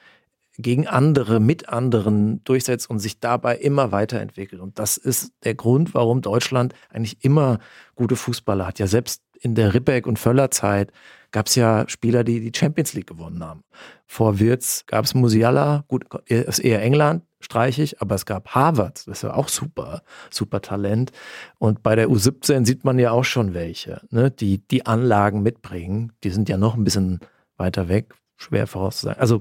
gegen 0.56 0.88
andere, 0.88 1.38
mit 1.38 1.68
anderen 1.68 2.42
durchsetzt 2.44 2.88
und 2.90 2.98
sich 2.98 3.20
dabei 3.20 3.56
immer 3.59 3.92
weiterentwickelt. 3.92 4.61
Und 4.61 4.78
das 4.78 4.96
ist 4.96 5.32
der 5.44 5.54
Grund, 5.54 5.94
warum 5.94 6.22
Deutschland 6.22 6.74
eigentlich 6.88 7.22
immer 7.22 7.59
gute 7.94 8.16
Fußballer 8.16 8.66
hat. 8.66 8.78
Ja, 8.78 8.86
selbst 8.86 9.22
in 9.40 9.54
der 9.54 9.74
Ribbeck- 9.74 10.06
und 10.06 10.18
Völler-Zeit 10.18 10.90
gab 11.30 11.46
es 11.46 11.54
ja 11.54 11.84
Spieler, 11.88 12.24
die 12.24 12.40
die 12.40 12.56
Champions 12.56 12.94
League 12.94 13.06
gewonnen 13.06 13.44
haben. 13.44 13.62
Vor 14.06 14.38
Wirtz 14.38 14.84
gab 14.86 15.04
es 15.04 15.14
Musiala, 15.14 15.84
gut, 15.88 16.06
ist 16.26 16.58
eher 16.58 16.82
England, 16.82 17.22
streichig, 17.40 18.00
aber 18.00 18.14
es 18.14 18.26
gab 18.26 18.54
Harvard, 18.54 19.06
das 19.06 19.18
ist 19.18 19.22
ja 19.22 19.34
auch 19.34 19.48
super, 19.48 20.02
super 20.30 20.60
Talent. 20.60 21.12
Und 21.58 21.82
bei 21.82 21.94
der 21.94 22.08
U17 22.08 22.66
sieht 22.66 22.84
man 22.84 22.98
ja 22.98 23.10
auch 23.10 23.24
schon 23.24 23.54
welche, 23.54 24.00
ne, 24.10 24.30
die 24.30 24.66
die 24.66 24.86
Anlagen 24.86 25.42
mitbringen. 25.42 26.12
Die 26.24 26.30
sind 26.30 26.48
ja 26.48 26.56
noch 26.56 26.74
ein 26.74 26.84
bisschen 26.84 27.20
weiter 27.56 27.88
weg, 27.88 28.14
schwer 28.36 28.66
vorauszusagen. 28.66 29.20
Also 29.20 29.40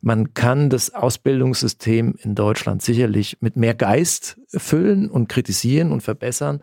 man 0.00 0.32
kann 0.32 0.70
das 0.70 0.94
Ausbildungssystem 0.94 2.14
in 2.22 2.34
Deutschland 2.34 2.82
sicherlich 2.82 3.38
mit 3.40 3.56
mehr 3.56 3.74
Geist 3.74 4.40
füllen 4.48 5.10
und 5.10 5.28
kritisieren 5.28 5.92
und 5.92 6.02
verbessern, 6.02 6.62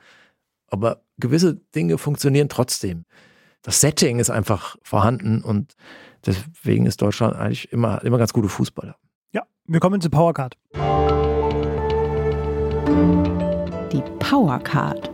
aber 0.68 1.02
gewisse 1.18 1.56
Dinge 1.76 1.98
funktionieren 1.98 2.50
trotzdem 2.50 3.06
das 3.66 3.82
Setting 3.82 4.20
ist 4.20 4.30
einfach 4.30 4.78
vorhanden 4.84 5.42
und 5.42 5.76
deswegen 6.24 6.86
ist 6.86 7.02
Deutschland 7.02 7.36
eigentlich 7.36 7.72
immer, 7.74 8.04
immer 8.04 8.20
ganz 8.20 8.32
gute 8.32 8.48
Fußballer. 8.48 8.96
Ja, 9.34 9.42
wir 9.66 9.80
kommen 9.80 10.00
zur 10.02 10.12
Powercard. 10.12 10.56
Die 13.92 14.04
Powercard. 14.20 15.10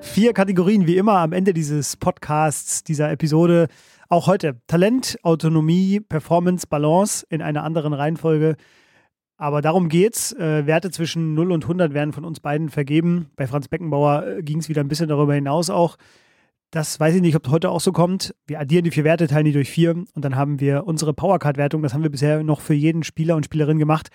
Vier 0.00 0.32
Kategorien 0.32 0.86
wie 0.86 0.98
immer 0.98 1.18
am 1.18 1.32
Ende 1.32 1.52
dieses 1.52 1.96
Podcasts, 1.96 2.84
dieser 2.84 3.10
Episode. 3.10 3.66
Auch 4.08 4.28
heute 4.28 4.60
Talent, 4.68 5.18
Autonomie, 5.24 5.98
Performance, 5.98 6.64
Balance 6.68 7.26
in 7.28 7.42
einer 7.42 7.64
anderen 7.64 7.92
Reihenfolge. 7.92 8.54
Aber 9.36 9.62
darum 9.62 9.88
geht's. 9.88 10.32
Äh, 10.32 10.66
Werte 10.66 10.90
zwischen 10.90 11.34
0 11.34 11.52
und 11.52 11.64
100 11.64 11.94
werden 11.94 12.12
von 12.12 12.24
uns 12.24 12.40
beiden 12.40 12.68
vergeben. 12.68 13.30
Bei 13.36 13.46
Franz 13.46 13.68
Beckenbauer 13.68 14.26
äh, 14.26 14.42
ging 14.42 14.58
es 14.58 14.68
wieder 14.68 14.82
ein 14.82 14.88
bisschen 14.88 15.08
darüber 15.08 15.34
hinaus 15.34 15.70
auch. 15.70 15.96
Das 16.70 16.98
weiß 16.98 17.14
ich 17.16 17.20
nicht, 17.20 17.36
ob 17.36 17.48
heute 17.48 17.70
auch 17.70 17.80
so 17.80 17.92
kommt. 17.92 18.34
Wir 18.46 18.58
addieren 18.58 18.84
die 18.84 18.90
vier 18.90 19.04
Werte, 19.04 19.26
teilen 19.26 19.44
die 19.44 19.52
durch 19.52 19.70
vier 19.70 19.90
und 19.90 20.24
dann 20.24 20.36
haben 20.36 20.58
wir 20.58 20.86
unsere 20.86 21.12
Powercard-Wertung. 21.12 21.82
Das 21.82 21.92
haben 21.92 22.02
wir 22.02 22.10
bisher 22.10 22.42
noch 22.42 22.62
für 22.62 22.72
jeden 22.72 23.02
Spieler 23.02 23.36
und 23.36 23.44
Spielerin 23.44 23.78
gemacht 23.78 24.08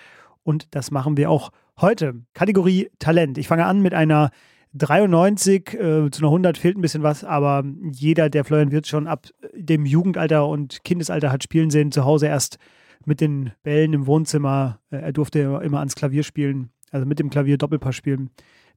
und 0.43 0.73
das 0.73 0.89
machen 0.89 1.17
wir 1.17 1.29
auch 1.29 1.51
heute. 1.79 2.15
Kategorie 2.33 2.89
Talent. 2.97 3.37
Ich 3.37 3.47
fange 3.47 3.65
an 3.65 3.81
mit 3.81 3.93
einer 3.93 4.31
93, 4.73 5.73
äh, 5.73 6.09
zu 6.09 6.21
einer 6.21 6.29
100 6.29 6.57
fehlt 6.57 6.77
ein 6.77 6.81
bisschen 6.81 7.03
was, 7.03 7.23
aber 7.23 7.63
jeder, 7.91 8.29
der 8.29 8.43
Florian 8.43 8.71
Wirtz 8.71 8.87
schon 8.87 9.07
ab 9.07 9.27
dem 9.53 9.85
Jugendalter 9.85 10.47
und 10.47 10.83
Kindesalter 10.83 11.31
hat 11.31 11.43
spielen 11.43 11.69
sehen, 11.69 11.91
zu 11.91 12.05
Hause 12.05 12.27
erst 12.27 12.57
mit 13.05 13.21
den 13.21 13.51
Bällen 13.63 13.93
im 13.93 14.07
Wohnzimmer. 14.07 14.79
Äh, 14.89 14.97
er 14.97 15.13
durfte 15.13 15.39
immer 15.63 15.79
ans 15.79 15.95
Klavier 15.95 16.23
spielen, 16.23 16.69
also 16.91 17.05
mit 17.05 17.19
dem 17.19 17.29
Klavier 17.29 17.57
Doppelpass 17.57 17.95
spielen. 17.95 18.29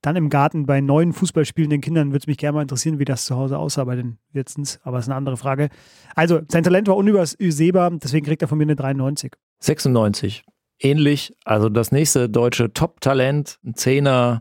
Dann 0.02 0.16
im 0.16 0.30
Garten 0.30 0.64
bei 0.64 0.80
neuen 0.80 1.12
Fußballspielenden 1.12 1.82
Kindern 1.82 2.08
würde 2.08 2.22
es 2.22 2.26
mich 2.26 2.38
gerne 2.38 2.56
mal 2.56 2.62
interessieren, 2.62 2.98
wie 2.98 3.04
das 3.04 3.26
zu 3.26 3.36
Hause 3.36 3.58
aussah 3.58 3.84
bei 3.84 3.96
den 3.96 4.18
Wirzens, 4.32 4.80
aber 4.82 4.96
das 4.96 5.04
ist 5.04 5.10
eine 5.10 5.16
andere 5.16 5.36
Frage. 5.36 5.68
Also, 6.14 6.40
sein 6.48 6.62
Talent 6.62 6.88
war 6.88 6.96
unübersehbar, 6.96 7.90
deswegen 8.02 8.24
kriegt 8.24 8.40
er 8.40 8.48
von 8.48 8.56
mir 8.56 8.64
eine 8.64 8.76
93. 8.76 9.32
96. 9.58 10.42
Ähnlich, 10.78 11.36
also 11.44 11.68
das 11.68 11.92
nächste 11.92 12.30
deutsche 12.30 12.72
Top-Talent, 12.72 13.58
ein 13.62 13.74
Zehner, 13.74 14.40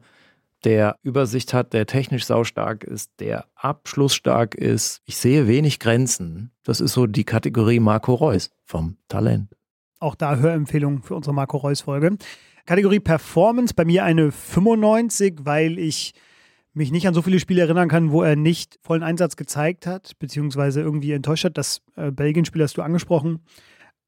der 0.63 0.95
Übersicht 1.03 1.53
hat, 1.53 1.73
der 1.73 1.85
technisch 1.85 2.25
saustark 2.25 2.83
ist, 2.83 3.11
der 3.19 3.45
abschlussstark 3.55 4.55
ist. 4.55 5.01
Ich 5.05 5.17
sehe 5.17 5.47
wenig 5.47 5.79
Grenzen. 5.79 6.51
Das 6.63 6.81
ist 6.81 6.93
so 6.93 7.07
die 7.07 7.23
Kategorie 7.23 7.79
Marco 7.79 8.13
Reus 8.13 8.49
vom 8.65 8.97
Talent. 9.07 9.55
Auch 9.99 10.15
da 10.15 10.37
Hörempfehlung 10.37 11.03
für 11.03 11.15
unsere 11.15 11.33
Marco 11.33 11.57
Reus 11.57 11.81
Folge. 11.81 12.17
Kategorie 12.65 12.99
Performance, 12.99 13.73
bei 13.73 13.83
mir 13.83 14.03
eine 14.03 14.31
95, 14.31 15.39
weil 15.43 15.77
ich 15.77 16.13
mich 16.73 16.91
nicht 16.91 17.07
an 17.07 17.13
so 17.13 17.21
viele 17.21 17.39
Spiele 17.39 17.61
erinnern 17.61 17.89
kann, 17.89 18.11
wo 18.11 18.23
er 18.23 18.35
nicht 18.35 18.79
vollen 18.81 19.03
Einsatz 19.03 19.35
gezeigt 19.35 19.85
hat, 19.85 20.17
beziehungsweise 20.19 20.81
irgendwie 20.81 21.11
enttäuscht 21.11 21.43
hat. 21.43 21.57
Das 21.57 21.81
äh, 21.95 22.11
Belgien-Spiel 22.11 22.63
hast 22.63 22.77
du 22.77 22.81
angesprochen. 22.81 23.41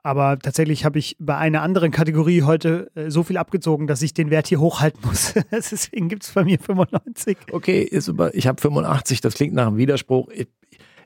Aber 0.03 0.39
tatsächlich 0.39 0.83
habe 0.83 0.97
ich 0.97 1.15
bei 1.19 1.37
einer 1.37 1.61
anderen 1.61 1.91
Kategorie 1.91 2.43
heute 2.43 2.89
äh, 2.95 3.11
so 3.11 3.23
viel 3.23 3.37
abgezogen, 3.37 3.87
dass 3.87 4.01
ich 4.01 4.13
den 4.13 4.29
Wert 4.29 4.47
hier 4.47 4.59
hochhalten 4.59 5.01
muss. 5.03 5.33
Deswegen 5.51 6.07
gibt 6.07 6.23
es 6.23 6.31
bei 6.31 6.43
mir 6.43 6.57
95. 6.57 7.37
Okay, 7.51 7.83
über, 7.83 8.33
ich 8.33 8.47
habe 8.47 8.61
85, 8.61 9.21
das 9.21 9.35
klingt 9.35 9.53
nach 9.53 9.67
einem 9.67 9.77
Widerspruch. 9.77 10.29
Ich, 10.29 10.47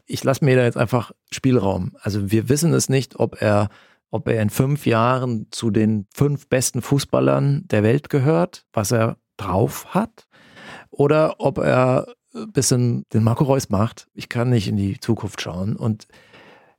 ich 0.06 0.24
lasse 0.24 0.46
mir 0.46 0.56
da 0.56 0.64
jetzt 0.64 0.78
einfach 0.78 1.12
Spielraum. 1.32 1.98
Also 2.02 2.32
wir 2.32 2.48
wissen 2.48 2.74
es 2.74 2.88
nicht, 2.88 3.20
ob 3.20 3.42
er 3.42 3.70
ob 4.12 4.28
er 4.28 4.42
in 4.42 4.50
fünf 4.50 4.86
Jahren 4.86 5.48
zu 5.52 5.72
den 5.72 6.08
fünf 6.14 6.48
besten 6.48 6.82
Fußballern 6.82 7.68
der 7.68 7.84
Welt 7.84 8.10
gehört, 8.10 8.66
was 8.74 8.92
er 8.92 9.18
drauf 9.38 9.94
hat, 9.94 10.28
oder 10.90 11.36
ob 11.40 11.58
er 11.58 12.08
ein 12.34 12.52
bisschen 12.52 13.04
den 13.14 13.24
Marco 13.24 13.44
Reus 13.44 13.70
macht. 13.70 14.08
Ich 14.14 14.30
kann 14.30 14.50
nicht 14.50 14.68
in 14.68 14.78
die 14.78 15.00
Zukunft 15.00 15.42
schauen. 15.42 15.76
Und 15.76 16.08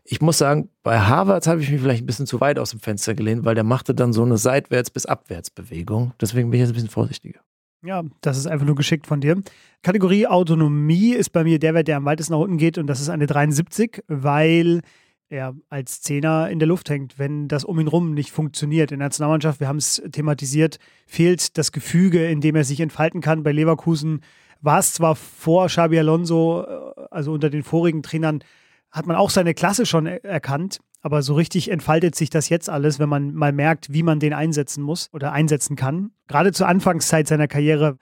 ich 0.05 0.21
muss 0.21 0.39
sagen, 0.39 0.71
bei 0.83 1.01
Harvards 1.01 1.47
habe 1.47 1.61
ich 1.61 1.71
mich 1.71 1.81
vielleicht 1.81 2.03
ein 2.03 2.07
bisschen 2.07 2.27
zu 2.27 2.41
weit 2.41 2.59
aus 2.59 2.71
dem 2.71 2.81
Fenster 2.81 3.15
gelehnt, 3.15 3.45
weil 3.45 3.55
der 3.55 3.65
machte 3.65 3.95
dann 3.95 4.13
so 4.13 4.23
eine 4.23 4.37
Seitwärts- 4.37 4.91
bis 4.91 5.07
Abwärtsbewegung. 5.07 6.13
Deswegen 6.21 6.51
bin 6.51 6.59
ich 6.59 6.63
jetzt 6.63 6.71
ein 6.71 6.75
bisschen 6.75 6.91
vorsichtiger. 6.91 7.41
Ja, 7.85 8.03
das 8.21 8.37
ist 8.37 8.47
einfach 8.47 8.67
nur 8.67 8.75
geschickt 8.75 9.07
von 9.07 9.21
dir. 9.21 9.41
Kategorie 9.83 10.27
Autonomie 10.27 11.13
ist 11.13 11.31
bei 11.31 11.45
mir 11.45 11.59
der 11.59 11.75
Wert, 11.75 11.89
der 11.89 11.99
am 11.99 12.05
weitesten 12.05 12.33
nach 12.33 12.41
unten 12.41 12.59
geht 12.59 12.79
und 12.79 12.87
das 12.87 13.01
ist 13.01 13.09
eine 13.09 13.27
73, 13.27 14.03
weil 14.09 14.81
er 15.29 15.55
als 15.69 16.03
Zehner 16.03 16.51
in 16.51 16.59
der 16.59 16.69
Luft 16.69 16.89
hängt, 16.89 17.19
wenn 17.19 17.49
das 17.49 17.65
um 17.65 17.79
ihn 17.81 17.89
rum 17.89 18.15
nicht 18.15 18.31
funktioniert. 18.31 18.93
In 18.93 18.99
der 18.99 19.07
Nationalmannschaft, 19.07 19.61
wir 19.61 19.69
haben 19.69 19.79
es 19.79 20.03
thematisiert, 20.13 20.79
fehlt 21.07 21.59
das 21.59 21.73
Gefüge, 21.73 22.27
in 22.27 22.41
dem 22.41 22.57
er 22.57 22.65
sich 22.65 22.81
entfalten 22.81 23.21
kann. 23.21 23.43
Bei 23.43 23.53
Leverkusen 23.53 24.21
war 24.61 24.79
es 24.79 24.93
zwar 24.93 25.17
vor 25.17 25.67
Xabi 25.67 25.99
Alonso, 25.99 26.65
äh, 26.65 27.07
also 27.11 27.33
unter 27.33 27.51
den 27.51 27.63
vorigen 27.63 28.03
Trainern, 28.03 28.43
hat 28.91 29.07
man 29.07 29.17
auch 29.17 29.31
seine 29.31 29.53
Klasse 29.53 29.85
schon 29.85 30.07
erkannt, 30.07 30.79
aber 31.03 31.23
so 31.23 31.35
richtig 31.35 31.71
entfaltet 31.71 32.15
sich 32.15 32.31
das 32.31 32.49
jetzt 32.49 32.71
alles, 32.71 32.99
wenn 32.99 33.09
man 33.09 33.35
mal 33.35 33.53
merkt, 33.53 33.93
wie 33.93 34.03
man 34.03 34.21
den 34.21 34.33
einsetzen 34.33 34.83
muss 34.83 35.11
oder 35.13 35.33
einsetzen 35.33 35.77
kann. 35.77 36.13
Gerade 36.29 36.53
zur 36.53 36.69
Anfangszeit 36.69 37.27
seiner 37.27 37.49
Karriere 37.49 37.99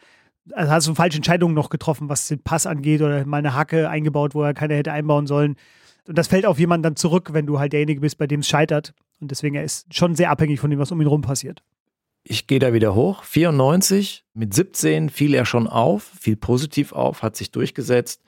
also 0.53 0.73
hast 0.73 0.87
du 0.87 0.95
falsche 0.95 1.17
Entscheidungen 1.17 1.55
noch 1.55 1.71
getroffen, 1.71 2.09
was 2.09 2.29
den 2.29 2.43
Pass 2.43 2.67
angeht 2.67 3.01
oder 3.01 3.25
mal 3.25 3.39
eine 3.39 3.55
Hacke 3.55 3.89
eingebaut, 3.89 4.35
wo 4.35 4.43
er 4.43 4.55
keine 4.55 4.75
hätte 4.75 4.93
einbauen 4.93 5.27
sollen. 5.27 5.57
Und 6.07 6.19
das 6.19 6.29
fällt 6.29 6.47
auf 6.47 6.59
jemanden 6.59 6.83
dann 6.83 6.97
zurück, 6.97 7.31
wenn 7.33 7.47
du 7.47 7.59
halt 7.59 7.73
derjenige 7.73 8.01
bist, 8.01 8.19
bei 8.19 8.27
dem 8.27 8.41
es 8.41 8.49
scheitert. 8.49 8.95
Und 9.21 9.31
deswegen, 9.31 9.55
er 9.55 9.65
ist 9.65 9.95
schon 9.95 10.15
sehr 10.15 10.31
abhängig 10.31 10.61
von 10.61 10.71
dem, 10.71 10.79
was 10.79 10.93
um 10.93 11.01
ihn 11.01 11.07
rum 11.07 11.23
passiert. 11.23 11.63
Ich 12.25 12.47
gehe 12.47 12.59
da 12.59 12.73
wieder 12.73 12.95
hoch. 12.95 13.25
94, 13.25 14.25
mit 14.35 14.55
17 14.55 15.11
fiel 15.11 15.35
er 15.35 15.45
schon 15.45 15.67
auf, 15.67 16.11
fiel 16.19 16.37
positiv 16.37 16.93
auf, 16.93 17.23
hat 17.23 17.37
sich 17.37 17.51
durchgesetzt. 17.51 18.23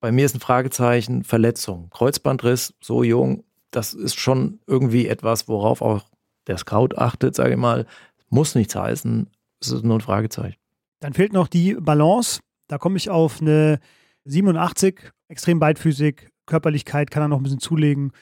Bei 0.00 0.12
mir 0.12 0.24
ist 0.24 0.34
ein 0.34 0.40
Fragezeichen 0.40 1.24
Verletzung. 1.24 1.88
Kreuzbandriss, 1.90 2.74
so 2.80 3.02
jung, 3.02 3.44
das 3.70 3.94
ist 3.94 4.18
schon 4.18 4.60
irgendwie 4.66 5.06
etwas, 5.06 5.48
worauf 5.48 5.82
auch 5.82 6.04
der 6.46 6.58
Scout 6.58 6.96
achtet, 6.96 7.34
sage 7.34 7.52
ich 7.52 7.56
mal. 7.56 7.86
Muss 8.28 8.54
nichts 8.54 8.74
heißen. 8.74 9.28
ist 9.60 9.70
es 9.70 9.82
nur 9.82 9.98
ein 9.98 10.00
Fragezeichen. 10.00 10.56
Dann 11.00 11.14
fehlt 11.14 11.32
noch 11.32 11.48
die 11.48 11.74
Balance. 11.74 12.40
Da 12.68 12.78
komme 12.78 12.96
ich 12.96 13.10
auf 13.10 13.40
eine 13.40 13.80
87, 14.24 15.12
extrem 15.28 15.58
beidfüßig, 15.58 16.28
Körperlichkeit 16.50 17.10
kann 17.10 17.22
er 17.22 17.28
noch 17.28 17.38
ein 17.38 17.42
bisschen 17.44 17.60
zulegen. 17.60 18.12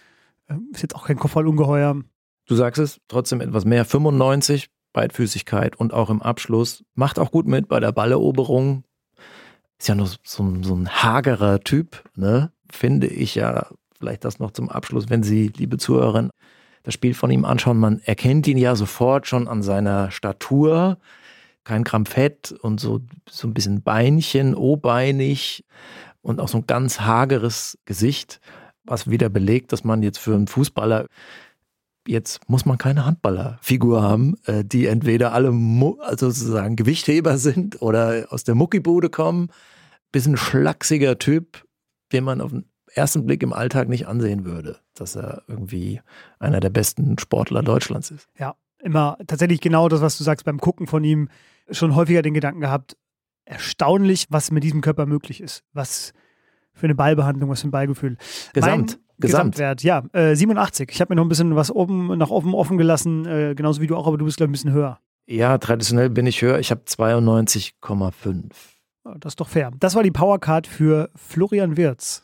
Ähm, 0.48 0.68
ist 0.72 0.82
jetzt 0.82 0.94
auch 0.94 1.06
kein 1.06 1.18
Kopfballungeheuer. 1.18 1.96
Du 2.46 2.54
sagst 2.54 2.78
es, 2.78 3.00
trotzdem 3.08 3.40
etwas 3.40 3.64
mehr. 3.64 3.84
95, 3.84 4.68
Beidfüßigkeit 4.92 5.76
und 5.76 5.92
auch 5.92 6.10
im 6.10 6.22
Abschluss. 6.22 6.84
Macht 6.94 7.18
auch 7.18 7.30
gut 7.30 7.46
mit 7.46 7.68
bei 7.68 7.80
der 7.80 7.92
Balleroberung. 7.92 8.84
Ist 9.78 9.88
ja 9.88 9.94
nur 9.94 10.10
so, 10.22 10.42
ein, 10.42 10.62
so 10.62 10.74
ein 10.74 10.88
hagerer 10.88 11.60
Typ, 11.60 12.04
ne? 12.14 12.52
Finde 12.70 13.06
ich 13.06 13.34
ja. 13.34 13.66
Vielleicht 13.98 14.24
das 14.24 14.38
noch 14.38 14.52
zum 14.52 14.68
Abschluss, 14.68 15.10
wenn 15.10 15.24
Sie, 15.24 15.50
liebe 15.56 15.76
Zuhörerin, 15.76 16.30
das 16.84 16.94
Spiel 16.94 17.14
von 17.14 17.32
ihm 17.32 17.44
anschauen. 17.44 17.78
Man 17.78 17.98
erkennt 17.98 18.46
ihn 18.46 18.58
ja 18.58 18.76
sofort 18.76 19.26
schon 19.26 19.48
an 19.48 19.62
seiner 19.62 20.12
Statur. 20.12 20.98
Kein 21.64 21.82
Gramm 21.82 22.06
Fett 22.06 22.52
und 22.52 22.78
so, 22.78 23.00
so 23.28 23.48
ein 23.48 23.54
bisschen 23.54 23.82
Beinchen, 23.82 24.54
O-beinig 24.54 25.64
und 26.22 26.40
auch 26.40 26.48
so 26.48 26.58
ein 26.58 26.66
ganz 26.66 27.00
hageres 27.00 27.78
Gesicht, 27.84 28.40
was 28.84 29.10
wieder 29.10 29.28
belegt, 29.28 29.72
dass 29.72 29.84
man 29.84 30.02
jetzt 30.02 30.18
für 30.18 30.34
einen 30.34 30.48
Fußballer 30.48 31.06
jetzt 32.08 32.48
muss 32.48 32.64
man 32.64 32.78
keine 32.78 33.04
Handballerfigur 33.04 34.02
haben, 34.02 34.36
äh, 34.46 34.64
die 34.64 34.86
entweder 34.86 35.32
alle 35.32 35.50
also 36.00 36.30
sozusagen 36.30 36.74
Gewichtheber 36.74 37.36
sind 37.38 37.82
oder 37.82 38.26
aus 38.30 38.44
der 38.44 38.54
Muckibude 38.54 39.10
kommen. 39.10 39.50
Bisschen 40.10 40.38
schlachsiger 40.38 41.18
Typ, 41.18 41.64
den 42.12 42.24
man 42.24 42.40
auf 42.40 42.50
den 42.50 42.64
ersten 42.94 43.26
Blick 43.26 43.42
im 43.42 43.52
Alltag 43.52 43.88
nicht 43.88 44.08
ansehen 44.08 44.46
würde, 44.46 44.78
dass 44.94 45.16
er 45.16 45.42
irgendwie 45.46 46.00
einer 46.38 46.60
der 46.60 46.70
besten 46.70 47.18
Sportler 47.18 47.62
Deutschlands 47.62 48.10
ist. 48.10 48.26
Ja, 48.38 48.54
immer 48.82 49.18
tatsächlich 49.26 49.60
genau 49.60 49.88
das, 49.90 50.00
was 50.00 50.16
du 50.16 50.24
sagst 50.24 50.46
beim 50.46 50.58
Gucken 50.58 50.86
von 50.86 51.04
ihm, 51.04 51.28
schon 51.70 51.94
häufiger 51.94 52.22
den 52.22 52.32
Gedanken 52.32 52.60
gehabt, 52.60 52.96
erstaunlich, 53.48 54.26
was 54.30 54.50
mit 54.50 54.62
diesem 54.62 54.80
Körper 54.80 55.06
möglich 55.06 55.40
ist, 55.40 55.64
was 55.72 56.12
für 56.72 56.86
eine 56.86 56.94
Ballbehandlung, 56.94 57.50
was 57.50 57.62
für 57.62 57.68
ein 57.68 57.72
Ballgefühl. 57.72 58.16
Gesamt. 58.52 58.76
Mein 58.76 58.86
Gesamt. 59.20 59.56
Gesamtwert, 59.56 59.82
ja. 59.82 60.04
Äh, 60.12 60.36
87. 60.36 60.90
Ich 60.92 61.00
habe 61.00 61.12
mir 61.12 61.16
noch 61.16 61.24
ein 61.24 61.28
bisschen 61.28 61.56
was 61.56 61.72
oben 61.72 62.16
nach 62.18 62.30
oben 62.30 62.54
offen 62.54 62.78
gelassen, 62.78 63.26
äh, 63.26 63.54
genauso 63.56 63.80
wie 63.80 63.88
du 63.88 63.96
auch, 63.96 64.06
aber 64.06 64.16
du 64.16 64.24
bist, 64.24 64.36
glaube 64.36 64.48
ich, 64.48 64.50
ein 64.50 64.52
bisschen 64.52 64.72
höher. 64.72 65.00
Ja, 65.26 65.58
traditionell 65.58 66.08
bin 66.08 66.26
ich 66.26 66.40
höher. 66.40 66.58
Ich 66.60 66.70
habe 66.70 66.82
92,5. 66.86 68.52
Das 69.18 69.32
ist 69.32 69.40
doch 69.40 69.48
fair. 69.48 69.72
Das 69.80 69.94
war 69.94 70.02
die 70.02 70.10
Powercard 70.10 70.66
für 70.66 71.10
Florian 71.16 71.76
Wirz. 71.76 72.22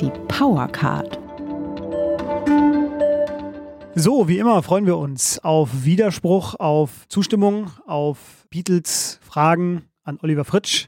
Die 0.00 0.10
Powercard. 0.28 1.18
So, 4.02 4.28
wie 4.28 4.38
immer 4.38 4.62
freuen 4.62 4.86
wir 4.86 4.96
uns 4.96 5.40
auf 5.40 5.84
Widerspruch, 5.84 6.54
auf 6.54 7.06
Zustimmung, 7.08 7.70
auf 7.84 8.46
Beatles 8.48 9.20
Fragen 9.22 9.82
an 10.04 10.18
Oliver 10.22 10.46
Fritsch. 10.46 10.86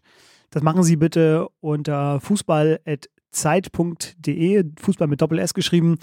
Das 0.48 0.62
machen 0.62 0.82
Sie 0.82 0.96
bitte 0.96 1.46
unter 1.60 2.20
fußball.zeit.de, 2.20 4.64
Fußball 4.80 5.08
mit 5.08 5.20
Doppel 5.20 5.40
S 5.40 5.52
geschrieben. 5.52 5.98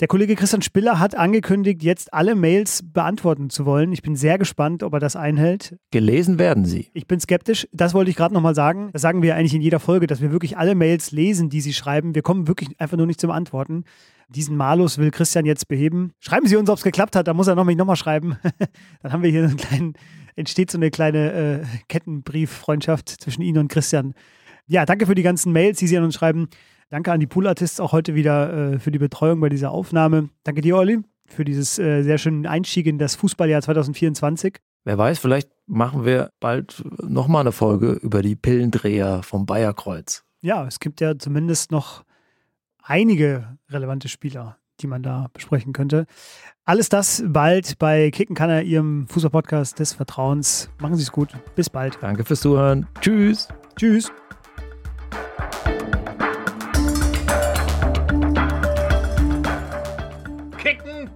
Der 0.00 0.08
Kollege 0.08 0.34
Christian 0.34 0.60
Spiller 0.60 0.98
hat 0.98 1.14
angekündigt, 1.14 1.84
jetzt 1.84 2.12
alle 2.12 2.34
Mails 2.34 2.82
beantworten 2.82 3.48
zu 3.48 3.64
wollen. 3.64 3.92
Ich 3.92 4.02
bin 4.02 4.16
sehr 4.16 4.38
gespannt, 4.38 4.82
ob 4.82 4.92
er 4.92 4.98
das 4.98 5.14
einhält. 5.14 5.76
Gelesen 5.92 6.38
werden 6.38 6.64
sie. 6.64 6.90
Ich 6.94 7.06
bin 7.06 7.20
skeptisch. 7.20 7.68
Das 7.72 7.94
wollte 7.94 8.10
ich 8.10 8.16
gerade 8.16 8.34
nochmal 8.34 8.56
sagen. 8.56 8.90
Das 8.92 9.02
sagen 9.02 9.22
wir 9.22 9.36
eigentlich 9.36 9.54
in 9.54 9.62
jeder 9.62 9.78
Folge, 9.78 10.08
dass 10.08 10.20
wir 10.20 10.32
wirklich 10.32 10.58
alle 10.58 10.74
Mails 10.74 11.12
lesen, 11.12 11.48
die 11.48 11.60
sie 11.60 11.72
schreiben. 11.72 12.14
Wir 12.16 12.22
kommen 12.22 12.48
wirklich 12.48 12.80
einfach 12.80 12.96
nur 12.96 13.06
nicht 13.06 13.20
zum 13.20 13.30
Antworten. 13.30 13.84
Diesen 14.28 14.56
Malus 14.56 14.98
will 14.98 15.12
Christian 15.12 15.46
jetzt 15.46 15.68
beheben. 15.68 16.12
Schreiben 16.18 16.48
Sie 16.48 16.56
uns, 16.56 16.68
ob 16.68 16.78
es 16.78 16.82
geklappt 16.82 17.14
hat. 17.14 17.28
Da 17.28 17.34
muss 17.34 17.46
er 17.46 17.54
noch, 17.54 17.64
noch 17.64 17.86
mal 17.86 17.94
schreiben. 17.94 18.36
Dann 19.02 19.12
haben 19.12 19.22
wir 19.22 19.30
hier 19.30 19.44
einen 19.44 19.56
kleinen 19.56 19.94
entsteht 20.36 20.70
so 20.70 20.78
eine 20.78 20.90
kleine 20.90 21.32
äh, 21.32 21.64
Kettenbrieffreundschaft 21.88 23.08
zwischen 23.08 23.42
Ihnen 23.42 23.58
und 23.58 23.68
Christian. 23.68 24.14
Ja, 24.66 24.86
danke 24.86 25.06
für 25.06 25.14
die 25.14 25.22
ganzen 25.22 25.52
Mails, 25.52 25.78
die 25.78 25.86
Sie 25.86 25.96
an 25.96 26.04
uns 26.04 26.14
schreiben. 26.14 26.48
Danke 26.90 27.12
an 27.12 27.20
die 27.20 27.26
Pool 27.26 27.46
Artists 27.46 27.80
auch 27.80 27.92
heute 27.92 28.14
wieder 28.14 28.74
äh, 28.74 28.78
für 28.78 28.90
die 28.90 28.98
Betreuung 28.98 29.40
bei 29.40 29.48
dieser 29.48 29.70
Aufnahme. 29.70 30.30
Danke 30.44 30.60
dir, 30.60 30.76
Olli, 30.76 31.00
für 31.26 31.44
dieses 31.44 31.78
äh, 31.78 32.02
sehr 32.02 32.18
schönen 32.18 32.46
Einstieg 32.46 32.86
in 32.86 32.98
das 32.98 33.16
Fußballjahr 33.16 33.62
2024. 33.62 34.58
Wer 34.84 34.98
weiß, 34.98 35.18
vielleicht 35.18 35.50
machen 35.66 36.04
wir 36.04 36.30
bald 36.40 36.84
nochmal 37.02 37.40
eine 37.40 37.52
Folge 37.52 37.92
über 37.92 38.20
die 38.22 38.36
Pillendreher 38.36 39.22
vom 39.22 39.46
Bayerkreuz. 39.46 40.24
Ja, 40.42 40.66
es 40.66 40.78
gibt 40.78 41.00
ja 41.00 41.18
zumindest 41.18 41.72
noch 41.72 42.04
einige 42.82 43.56
relevante 43.70 44.08
Spieler, 44.08 44.58
die 44.80 44.86
man 44.86 45.02
da 45.02 45.28
besprechen 45.32 45.72
könnte. 45.72 46.04
Alles 46.66 46.90
das 46.90 47.24
bald 47.26 47.78
bei 47.78 48.10
Kicken 48.10 48.36
kann 48.36 48.50
er, 48.50 48.62
Ihrem 48.62 49.08
Fußball-Podcast 49.08 49.78
des 49.78 49.94
Vertrauens. 49.94 50.68
Machen 50.80 50.96
Sie 50.96 51.02
es 51.02 51.12
gut. 51.12 51.32
Bis 51.54 51.70
bald. 51.70 51.98
Danke 52.02 52.24
fürs 52.24 52.42
Zuhören. 52.42 52.86
Tschüss. 53.00 53.48
Tschüss. 53.76 54.12